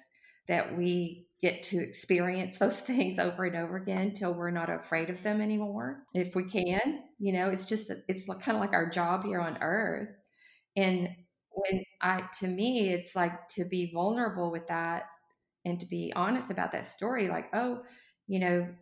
that 0.47 0.77
we 0.77 1.27
get 1.41 1.63
to 1.63 1.79
experience 1.81 2.57
those 2.59 2.79
things 2.79 3.19
over 3.19 3.45
and 3.45 3.55
over 3.55 3.75
again 3.75 4.13
till 4.13 4.33
we're 4.33 4.51
not 4.51 4.69
afraid 4.69 5.09
of 5.09 5.21
them 5.23 5.41
anymore. 5.41 6.03
If 6.13 6.35
we 6.35 6.49
can 6.49 7.01
you 7.19 7.33
know 7.33 7.49
it's 7.49 7.65
just 7.65 7.91
it's 8.07 8.25
kind 8.25 8.55
of 8.55 8.61
like 8.61 8.73
our 8.73 8.89
job 8.89 9.25
here 9.25 9.39
on 9.41 9.57
earth 9.61 10.09
and 10.75 11.09
when 11.51 11.83
I 12.03 12.23
to 12.39 12.47
me 12.47 12.89
it's 12.91 13.15
like 13.15 13.47
to 13.49 13.65
be 13.65 13.91
vulnerable 13.93 14.51
with 14.51 14.67
that 14.67 15.05
and 15.65 15.79
to 15.79 15.85
be 15.87 16.13
honest 16.15 16.51
about 16.51 16.71
that 16.73 16.87
story 16.87 17.27
like 17.29 17.49
oh 17.53 17.83
you 18.27 18.39
know 18.39 18.75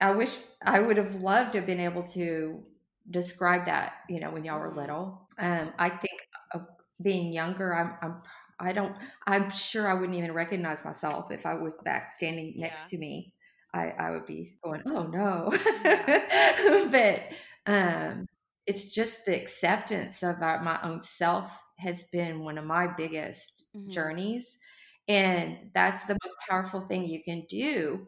I 0.00 0.12
wish 0.12 0.42
I 0.64 0.80
would 0.80 0.96
have 0.96 1.16
loved 1.16 1.52
to 1.52 1.58
have 1.58 1.66
been 1.66 1.80
able 1.80 2.02
to 2.08 2.64
describe 3.10 3.66
that 3.66 3.94
you 4.08 4.20
know 4.20 4.30
when 4.30 4.44
y'all 4.44 4.60
were 4.60 4.74
Mm-hmm. 4.74 4.74
little 4.74 5.28
um 5.38 5.72
I 5.78 5.90
think 5.90 6.20
of 6.52 6.66
being 7.02 7.32
younger 7.32 7.74
I'm 7.74 7.96
I'm 8.02 8.22
I 8.60 8.72
don't 8.72 8.96
I'm 9.26 9.50
sure 9.50 9.88
I 9.88 9.94
wouldn't 9.94 10.16
even 10.18 10.32
recognize 10.32 10.84
myself 10.84 11.30
if 11.30 11.46
I 11.46 11.54
was 11.54 11.78
back 11.78 12.10
standing 12.12 12.54
next 12.58 12.84
Yeah. 12.84 12.90
to 12.90 12.98
me 12.98 13.34
I 13.74 13.90
I 13.90 14.10
would 14.10 14.26
be 14.26 14.58
going 14.62 14.82
oh 14.86 15.06
no 15.06 15.50
Yeah. 15.72 16.10
but 16.90 17.22
um 17.66 18.26
it's 18.66 18.90
just 18.90 19.26
the 19.26 19.40
acceptance 19.40 20.22
of 20.22 20.42
our, 20.42 20.62
my 20.62 20.78
own 20.82 21.02
self 21.02 21.58
has 21.80 22.08
been 22.10 22.40
one 22.40 22.58
of 22.58 22.64
my 22.64 22.86
biggest 22.86 23.64
Mhm. 23.74 23.90
journeys 23.90 24.60
and 25.08 25.70
that's 25.74 26.04
the 26.06 26.16
most 26.22 26.36
powerful 26.48 26.82
thing 26.86 27.04
you 27.04 27.22
can 27.22 27.44
do 27.48 28.06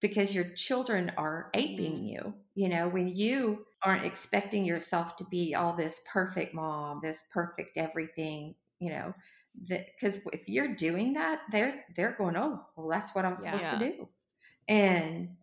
because 0.00 0.34
your 0.34 0.44
children 0.54 1.10
are 1.16 1.50
aping 1.54 2.04
you 2.04 2.34
you 2.54 2.68
know 2.68 2.88
when 2.88 3.08
you 3.08 3.66
aren't 3.82 4.04
expecting 4.06 4.64
yourself 4.64 5.16
to 5.16 5.24
be 5.24 5.54
all 5.54 5.74
this 5.74 6.04
perfect 6.12 6.54
mom 6.54 7.00
this 7.02 7.28
perfect 7.32 7.76
everything 7.76 8.54
you 8.78 8.90
know 8.90 9.14
because 9.68 10.20
if 10.32 10.48
you're 10.48 10.74
doing 10.74 11.12
that 11.14 11.42
they're 11.50 11.84
they're 11.96 12.16
going 12.16 12.36
oh 12.36 12.64
well 12.76 12.88
that's 12.88 13.14
what 13.14 13.24
i'm 13.24 13.36
supposed 13.36 13.68
Yeah. 13.68 13.70
to 13.70 13.78
do 13.78 14.08
and 14.68 15.36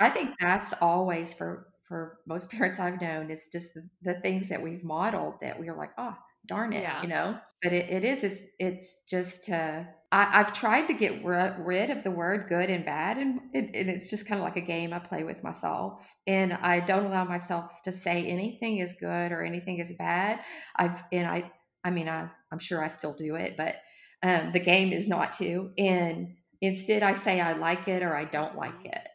i 0.00 0.10
think 0.10 0.34
that's 0.40 0.74
always 0.82 1.34
for 1.34 1.72
for 1.84 2.20
most 2.26 2.50
parents 2.52 2.80
i've 2.80 3.00
known 3.00 3.30
is 3.30 3.48
just 3.52 3.74
the, 3.74 3.88
the 4.02 4.20
things 4.20 4.48
that 4.48 4.62
we've 4.62 4.84
modeled 4.84 5.40
that 5.40 5.58
we 5.60 5.68
are 5.68 5.76
like 5.76 5.92
oh 5.98 6.16
darn 6.48 6.72
it 6.72 6.82
Yeah. 6.82 7.02
you 7.02 7.08
know? 7.08 7.38
But 7.62 7.72
it, 7.72 7.90
it 7.90 8.04
is 8.04 8.24
it's, 8.24 8.42
it's 8.58 9.04
just 9.04 9.50
uh 9.50 9.84
I, 10.10 10.40
i've 10.40 10.52
tried 10.54 10.86
to 10.88 10.94
get 10.94 11.24
ri- 11.24 11.54
rid 11.58 11.90
of 11.90 12.02
the 12.04 12.10
word 12.10 12.48
good 12.48 12.70
and 12.70 12.84
bad 12.84 13.18
and, 13.18 13.40
it, 13.52 13.70
and 13.74 13.90
it's 13.90 14.08
just 14.08 14.26
kind 14.28 14.40
of 14.40 14.44
like 14.44 14.56
a 14.56 14.60
game 14.62 14.92
i 14.92 14.98
play 15.00 15.24
with 15.24 15.42
myself 15.42 16.06
and 16.26 16.52
i 16.54 16.80
don't 16.80 17.06
allow 17.06 17.24
myself 17.24 17.70
to 17.84 17.92
say 17.92 18.24
anything 18.24 18.78
is 18.78 18.96
good 19.00 19.32
or 19.32 19.42
anything 19.42 19.78
is 19.78 19.92
bad. 19.98 20.40
I've 20.76 21.02
and 21.12 21.26
i 21.26 21.50
i 21.84 21.90
mean 21.90 22.08
i 22.08 22.30
i'm 22.52 22.58
sure 22.58 22.82
i 22.82 22.86
still 22.86 23.12
do 23.14 23.34
it 23.34 23.56
but 23.56 23.76
um, 24.22 24.52
the 24.52 24.60
game 24.60 24.92
is 24.92 25.08
not 25.08 25.32
to 25.32 25.72
and 25.78 26.36
instead 26.60 27.02
i 27.02 27.14
say 27.14 27.40
i 27.40 27.52
like 27.52 27.86
it 27.88 28.02
or 28.02 28.14
i 28.16 28.24
don't 28.24 28.56
like 28.56 28.84
it 28.84 29.08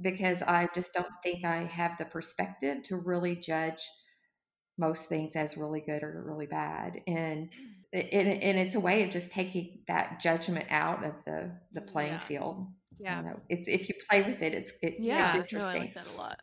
because 0.00 0.42
i 0.42 0.68
just 0.74 0.94
don't 0.94 1.06
think 1.22 1.44
i 1.44 1.64
have 1.64 1.98
the 1.98 2.04
perspective 2.04 2.82
to 2.84 2.96
really 2.96 3.36
judge 3.36 3.80
most 4.80 5.08
things 5.08 5.36
as 5.36 5.56
really 5.56 5.80
good 5.80 6.02
or 6.02 6.22
really 6.26 6.46
bad 6.46 7.00
and 7.06 7.50
and 7.92 8.28
and 8.28 8.58
it's 8.58 8.74
a 8.76 8.80
way 8.80 9.02
of 9.04 9.10
just 9.10 9.32
taking 9.32 9.82
that 9.88 10.20
judgment 10.20 10.66
out 10.70 11.04
of 11.04 11.24
the 11.26 11.52
the 11.72 11.82
playing 11.82 12.14
Yeah. 12.14 12.24
field 12.24 12.66
Yeah. 12.98 13.18
you 13.18 13.28
know 13.28 13.40
it's 13.48 13.68
if 13.68 13.88
you 13.88 13.94
play 14.08 14.22
with 14.22 14.42
it 14.42 14.54
it's 14.54 14.72
it, 14.82 14.94
Yeah, 14.98 15.28
it's 15.28 15.52
no, 15.52 15.66
I 15.66 15.76
interesting 15.76 15.82
like 15.82 15.94
that 15.94 16.06
a 16.06 16.12
lot. 16.16 16.40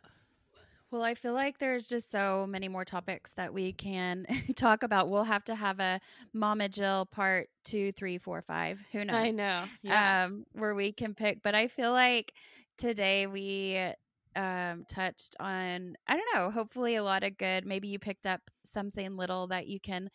Well, 0.90 1.02
I 1.02 1.14
feel 1.14 1.34
like 1.34 1.58
there's 1.58 1.86
just 1.86 2.10
so 2.10 2.46
many 2.48 2.66
more 2.68 2.84
topics 2.84 3.32
that 3.34 3.52
we 3.52 3.74
can 3.74 4.24
talk 4.56 4.82
about. 4.82 5.10
We'll 5.10 5.24
have 5.24 5.44
to 5.44 5.54
have 5.54 5.80
a 5.80 6.00
Mama 6.32 6.68
Jill 6.70 7.04
part 7.06 7.50
two, 7.64 7.92
three, 7.92 8.16
four, 8.16 8.40
five. 8.40 8.80
Who 8.92 9.04
knows? 9.04 9.16
I 9.16 9.30
know. 9.32 9.64
Yeah. 9.82 10.24
um, 10.24 10.44
where 10.52 10.74
we 10.74 10.92
can 10.92 11.14
pick. 11.14 11.42
But 11.42 11.54
I 11.54 11.68
feel 11.68 11.92
like 11.92 12.32
today 12.78 13.26
we 13.26 13.92
um, 14.38 14.84
touched 14.88 15.34
on, 15.40 15.96
I 16.06 16.16
don't 16.16 16.34
know, 16.34 16.50
hopefully 16.50 16.94
a 16.94 17.02
lot 17.02 17.24
of 17.24 17.36
good. 17.36 17.66
Maybe 17.66 17.88
you 17.88 17.98
picked 17.98 18.24
up 18.26 18.40
something 18.64 19.16
little 19.16 19.48
that 19.48 19.66
you 19.66 19.80
can 19.80 20.08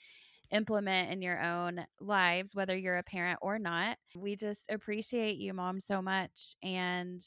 implement 0.50 1.12
in 1.12 1.22
your 1.22 1.42
own 1.42 1.86
lives, 2.00 2.56
whether 2.56 2.76
you're 2.76 2.94
a 2.94 3.04
parent 3.04 3.40
or 3.42 3.60
not. 3.60 3.98
We 4.16 4.38
just 4.38 4.72
appreciate 4.72 5.38
you, 5.38 5.54
mom, 5.54 5.82
so 5.82 6.02
much. 6.02 6.56
And 6.64 7.22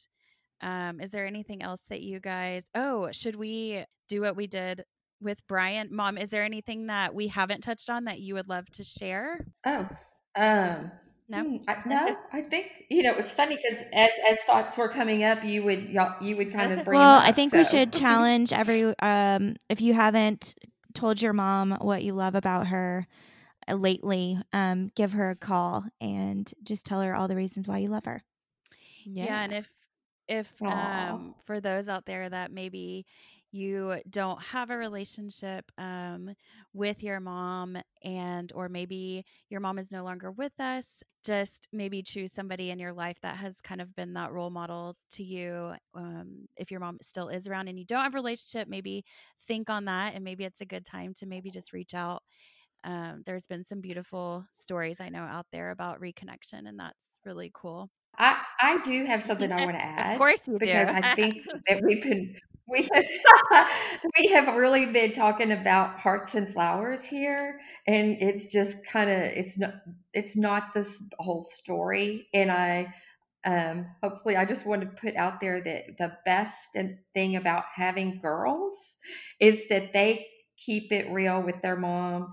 um, 0.62 1.00
is 1.00 1.10
there 1.10 1.26
anything 1.26 1.62
else 1.62 1.82
that 1.90 2.00
you 2.00 2.18
guys, 2.18 2.64
oh, 2.74 3.10
should 3.12 3.36
we 3.36 3.84
do 4.08 4.22
what 4.22 4.36
we 4.36 4.46
did? 4.46 4.82
With 5.20 5.46
Brian, 5.48 5.88
mom, 5.90 6.18
is 6.18 6.30
there 6.30 6.44
anything 6.44 6.86
that 6.86 7.14
we 7.14 7.28
haven't 7.28 7.62
touched 7.62 7.90
on 7.90 8.04
that 8.04 8.20
you 8.20 8.34
would 8.34 8.48
love 8.48 8.70
to 8.72 8.84
share? 8.84 9.44
oh 9.66 9.88
um 10.36 10.90
No? 11.28 11.42
hmm, 11.42 11.56
I, 11.66 11.76
no 11.86 12.16
i 12.32 12.40
think 12.40 12.70
you 12.88 13.02
know 13.02 13.10
it 13.10 13.16
was 13.16 13.32
funny 13.32 13.56
because 13.56 13.84
as 13.92 14.10
as 14.30 14.40
thoughts 14.44 14.78
were 14.78 14.88
coming 14.88 15.24
up 15.24 15.44
you 15.44 15.64
would 15.64 15.88
y'all 15.88 16.14
you 16.20 16.36
would 16.36 16.52
kind 16.52 16.70
of 16.70 16.84
bring. 16.84 17.00
well, 17.00 17.16
up, 17.16 17.22
Well, 17.22 17.28
I 17.28 17.32
think 17.32 17.52
we 17.52 17.64
should 17.64 17.92
challenge 17.92 18.52
every 18.52 18.94
um 19.00 19.56
if 19.68 19.80
you 19.80 19.92
haven't 19.94 20.54
told 20.94 21.20
your 21.20 21.32
mom 21.32 21.72
what 21.80 22.04
you 22.04 22.12
love 22.14 22.34
about 22.34 22.68
her 22.68 23.06
uh, 23.68 23.74
lately, 23.74 24.38
um 24.52 24.90
give 24.94 25.12
her 25.14 25.30
a 25.30 25.36
call 25.36 25.84
and 26.00 26.52
just 26.62 26.86
tell 26.86 27.00
her 27.02 27.14
all 27.14 27.26
the 27.28 27.36
reasons 27.36 27.66
why 27.66 27.78
you 27.78 27.88
love 27.88 28.04
her. 28.04 28.22
yeah. 29.04 29.42
and 29.42 29.52
if 29.52 29.70
if 30.28 30.62
um 30.62 31.34
for 31.44 31.60
those 31.60 31.88
out 31.88 32.06
there 32.06 32.28
that 32.28 32.50
maybe 32.52 33.04
you 33.52 34.00
don't 34.10 34.40
have 34.42 34.70
a 34.70 34.76
relationship 34.76 35.64
um 35.78 36.34
with 36.72 37.02
your 37.02 37.20
mom 37.20 37.76
and 38.02 38.52
or 38.54 38.68
maybe 38.68 39.24
your 39.48 39.60
mom 39.60 39.78
is 39.78 39.92
no 39.92 40.02
longer 40.04 40.30
with 40.32 40.58
us 40.60 40.86
just 41.24 41.66
maybe 41.72 42.02
choose 42.02 42.32
somebody 42.32 42.70
in 42.70 42.78
your 42.78 42.92
life 42.92 43.18
that 43.20 43.36
has 43.36 43.60
kind 43.60 43.80
of 43.80 43.94
been 43.96 44.12
that 44.14 44.32
role 44.32 44.50
model 44.50 44.96
to 45.10 45.22
you 45.24 45.72
um 45.94 46.46
if 46.56 46.70
your 46.70 46.80
mom 46.80 46.98
still 47.02 47.28
is 47.28 47.48
around 47.48 47.68
and 47.68 47.78
you 47.78 47.84
don't 47.84 48.02
have 48.02 48.14
a 48.14 48.18
relationship 48.18 48.68
maybe 48.68 49.04
think 49.46 49.70
on 49.70 49.84
that 49.86 50.14
and 50.14 50.24
maybe 50.24 50.44
it's 50.44 50.60
a 50.60 50.66
good 50.66 50.84
time 50.84 51.14
to 51.14 51.26
maybe 51.26 51.50
just 51.50 51.72
reach 51.72 51.94
out 51.94 52.22
um, 52.84 53.22
there's 53.26 53.46
been 53.46 53.64
some 53.64 53.80
beautiful 53.80 54.46
stories 54.52 55.00
I 55.00 55.08
know 55.08 55.22
out 55.22 55.46
there 55.50 55.70
about 55.70 56.00
reconnection, 56.00 56.68
and 56.68 56.78
that's 56.78 57.18
really 57.24 57.50
cool. 57.52 57.90
I, 58.18 58.42
I 58.60 58.78
do 58.82 59.04
have 59.04 59.22
something 59.22 59.52
I 59.52 59.60
want 59.60 59.76
to 59.76 59.84
add. 59.84 60.16
Of 60.18 60.18
course, 60.18 60.42
you 60.46 60.58
because 60.58 60.90
do. 60.90 60.90
I 60.90 61.02
think 61.02 61.36
that 61.66 61.82
we've 61.82 62.02
been 62.02 62.34
we 62.68 62.88
have, 62.92 63.68
we 64.18 64.28
have 64.28 64.54
really 64.56 64.86
been 64.86 65.12
talking 65.12 65.52
about 65.52 65.98
hearts 66.00 66.34
and 66.34 66.52
flowers 66.52 67.04
here 67.04 67.58
and 67.86 68.16
it's 68.20 68.46
just 68.46 68.84
kind 68.86 69.10
of 69.10 69.16
it's 69.18 69.58
not 69.58 69.74
it's 70.12 70.36
not 70.36 70.74
this 70.74 71.08
whole 71.18 71.40
story 71.40 72.28
and 72.34 72.50
i 72.50 72.92
um, 73.44 73.86
hopefully 74.02 74.36
i 74.36 74.44
just 74.44 74.66
want 74.66 74.82
to 74.82 74.88
put 75.00 75.14
out 75.16 75.40
there 75.40 75.60
that 75.60 75.84
the 75.98 76.12
best 76.24 76.76
thing 77.14 77.36
about 77.36 77.64
having 77.74 78.18
girls 78.20 78.96
is 79.40 79.68
that 79.68 79.92
they 79.92 80.26
keep 80.56 80.90
it 80.90 81.12
real 81.12 81.42
with 81.42 81.60
their 81.62 81.76
mom. 81.76 82.32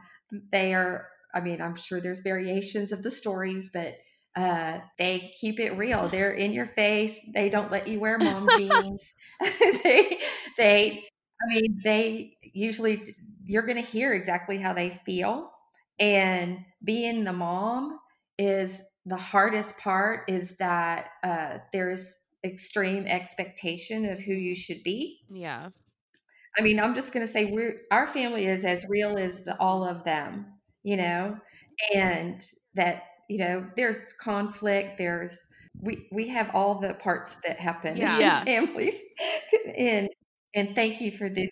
They 0.51 0.73
are 0.73 1.07
i 1.35 1.39
mean 1.39 1.61
i'm 1.61 1.75
sure 1.75 1.99
there's 2.01 2.21
variations 2.21 2.91
of 2.91 3.03
the 3.03 3.11
stories 3.11 3.69
but 3.71 3.95
uh, 4.35 4.79
they 4.97 5.33
keep 5.39 5.59
it 5.59 5.77
real. 5.77 6.09
They're 6.09 6.31
in 6.31 6.53
your 6.53 6.65
face. 6.65 7.19
They 7.33 7.49
don't 7.49 7.71
let 7.71 7.87
you 7.87 7.99
wear 7.99 8.17
mom 8.17 8.49
jeans. 8.57 9.13
they, 9.83 10.19
they, 10.57 11.05
I 11.41 11.53
mean, 11.53 11.79
they 11.83 12.37
usually, 12.41 13.03
you're 13.45 13.65
going 13.65 13.83
to 13.83 13.89
hear 13.89 14.13
exactly 14.13 14.57
how 14.57 14.73
they 14.73 14.99
feel. 15.05 15.51
And 15.99 16.59
being 16.83 17.23
the 17.23 17.33
mom 17.33 17.99
is 18.37 18.81
the 19.05 19.17
hardest 19.17 19.77
part 19.79 20.23
is 20.27 20.57
that 20.57 21.09
uh, 21.23 21.59
there 21.71 21.89
is 21.89 22.17
extreme 22.43 23.05
expectation 23.05 24.05
of 24.05 24.19
who 24.19 24.33
you 24.33 24.55
should 24.55 24.83
be. 24.83 25.19
Yeah. 25.29 25.69
I 26.57 26.61
mean, 26.61 26.79
I'm 26.79 26.95
just 26.95 27.13
going 27.13 27.25
to 27.25 27.31
say 27.31 27.45
we're 27.45 27.81
our 27.91 28.07
family 28.07 28.45
is 28.45 28.63
as 28.63 28.85
real 28.87 29.17
as 29.17 29.43
the 29.43 29.59
all 29.59 29.83
of 29.83 30.03
them, 30.03 30.45
you 30.83 30.97
know, 30.97 31.37
and 31.93 32.45
that 32.75 33.03
you 33.33 33.39
know, 33.39 33.65
there's 33.75 34.13
conflict, 34.19 34.99
there's 34.99 35.47
we 35.81 36.07
we 36.11 36.27
have 36.27 36.51
all 36.53 36.75
the 36.75 36.93
parts 36.93 37.37
that 37.47 37.59
happen 37.59 37.97
yeah. 37.97 38.41
in 38.41 38.45
families. 38.45 38.95
and 39.75 40.07
and 40.53 40.75
thank 40.75 41.01
you 41.01 41.11
for 41.11 41.29
this 41.29 41.49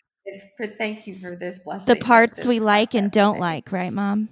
for 0.57 0.67
thank 0.67 1.07
you 1.07 1.17
for 1.17 1.35
this 1.35 1.63
blessing. 1.63 1.91
The 1.91 1.99
parts 1.99 2.45
we 2.45 2.59
like 2.59 2.93
and 2.93 3.11
don't 3.11 3.39
like, 3.39 3.71
right, 3.71 3.91
mom? 3.91 4.29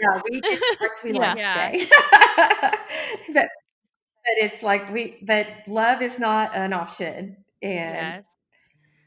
Yeah, 0.00 0.22
we 0.24 0.40
the 0.40 0.76
parts 0.78 1.04
we 1.04 1.12
yeah. 1.12 1.34
like 1.34 1.72
today. 1.72 1.86
but 3.34 3.48
but 4.24 4.36
it's 4.38 4.62
like 4.62 4.90
we 4.90 5.18
but 5.20 5.48
love 5.66 6.00
is 6.00 6.18
not 6.18 6.56
an 6.56 6.72
option. 6.72 7.36
And 7.60 7.94
yes. 7.94 8.24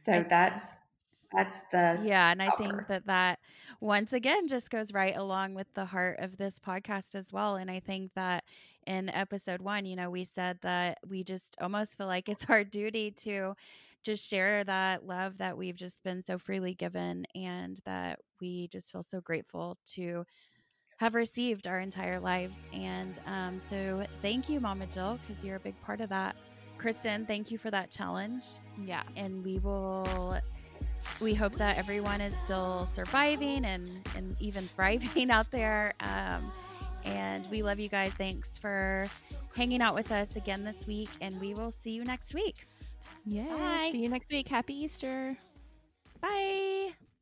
so 0.03 0.13
I, 0.13 0.23
that's 0.23 0.63
that's 1.33 1.61
the 1.71 1.99
yeah 2.03 2.31
and 2.31 2.41
i 2.41 2.49
think 2.57 2.87
that 2.87 3.05
that 3.05 3.39
once 3.81 4.13
again 4.13 4.47
just 4.47 4.69
goes 4.69 4.93
right 4.93 5.15
along 5.15 5.53
with 5.53 5.67
the 5.73 5.85
heart 5.85 6.17
of 6.19 6.37
this 6.37 6.59
podcast 6.59 7.15
as 7.15 7.31
well 7.31 7.55
and 7.55 7.69
i 7.69 7.79
think 7.79 8.11
that 8.15 8.43
in 8.85 9.09
episode 9.09 9.61
one 9.61 9.85
you 9.85 9.95
know 9.95 10.09
we 10.09 10.23
said 10.23 10.57
that 10.61 10.97
we 11.07 11.23
just 11.23 11.55
almost 11.61 11.97
feel 11.97 12.07
like 12.07 12.29
it's 12.29 12.45
our 12.49 12.63
duty 12.63 13.11
to 13.11 13.53
just 14.03 14.27
share 14.27 14.63
that 14.65 15.05
love 15.05 15.37
that 15.37 15.57
we've 15.57 15.77
just 15.77 16.03
been 16.03 16.21
so 16.21 16.37
freely 16.37 16.73
given 16.73 17.25
and 17.35 17.79
that 17.85 18.19
we 18.41 18.67
just 18.67 18.91
feel 18.91 19.03
so 19.03 19.21
grateful 19.21 19.77
to 19.85 20.25
have 20.97 21.15
received 21.15 21.67
our 21.67 21.79
entire 21.79 22.19
lives 22.19 22.57
and 22.73 23.19
um, 23.25 23.59
so 23.59 24.05
thank 24.21 24.49
you 24.49 24.59
mama 24.59 24.85
jill 24.85 25.17
because 25.21 25.43
you're 25.43 25.55
a 25.55 25.61
big 25.61 25.79
part 25.81 26.01
of 26.01 26.09
that. 26.09 26.35
Kristen 26.77 27.25
thank 27.25 27.49
you 27.49 27.57
for 27.57 27.71
that 27.71 27.89
challenge 27.89 28.45
yeah. 28.83 29.03
and 29.15 29.43
we 29.43 29.59
will 29.59 30.37
we 31.19 31.33
hope 31.33 31.53
that 31.53 31.77
everyone 31.77 32.21
is 32.21 32.33
still 32.39 32.87
surviving 32.93 33.65
and, 33.65 33.89
and 34.15 34.35
even 34.39 34.67
thriving 34.75 35.29
out 35.31 35.49
there. 35.51 35.93
Um, 35.99 36.51
and 37.05 37.45
we 37.51 37.63
love 37.63 37.79
you 37.79 37.89
guys. 37.89 38.13
Thanks 38.13 38.57
for 38.57 39.07
hanging 39.55 39.81
out 39.81 39.95
with 39.95 40.11
us 40.11 40.35
again 40.35 40.63
this 40.63 40.87
week. 40.87 41.09
And 41.21 41.39
we 41.39 41.53
will 41.53 41.71
see 41.71 41.91
you 41.91 42.03
next 42.03 42.33
week. 42.33 42.67
Yeah. 43.25 43.91
See 43.91 43.99
you 43.99 44.09
next 44.09 44.31
week. 44.31 44.47
Happy 44.47 44.73
Easter. 44.73 45.37
Bye. 46.21 46.93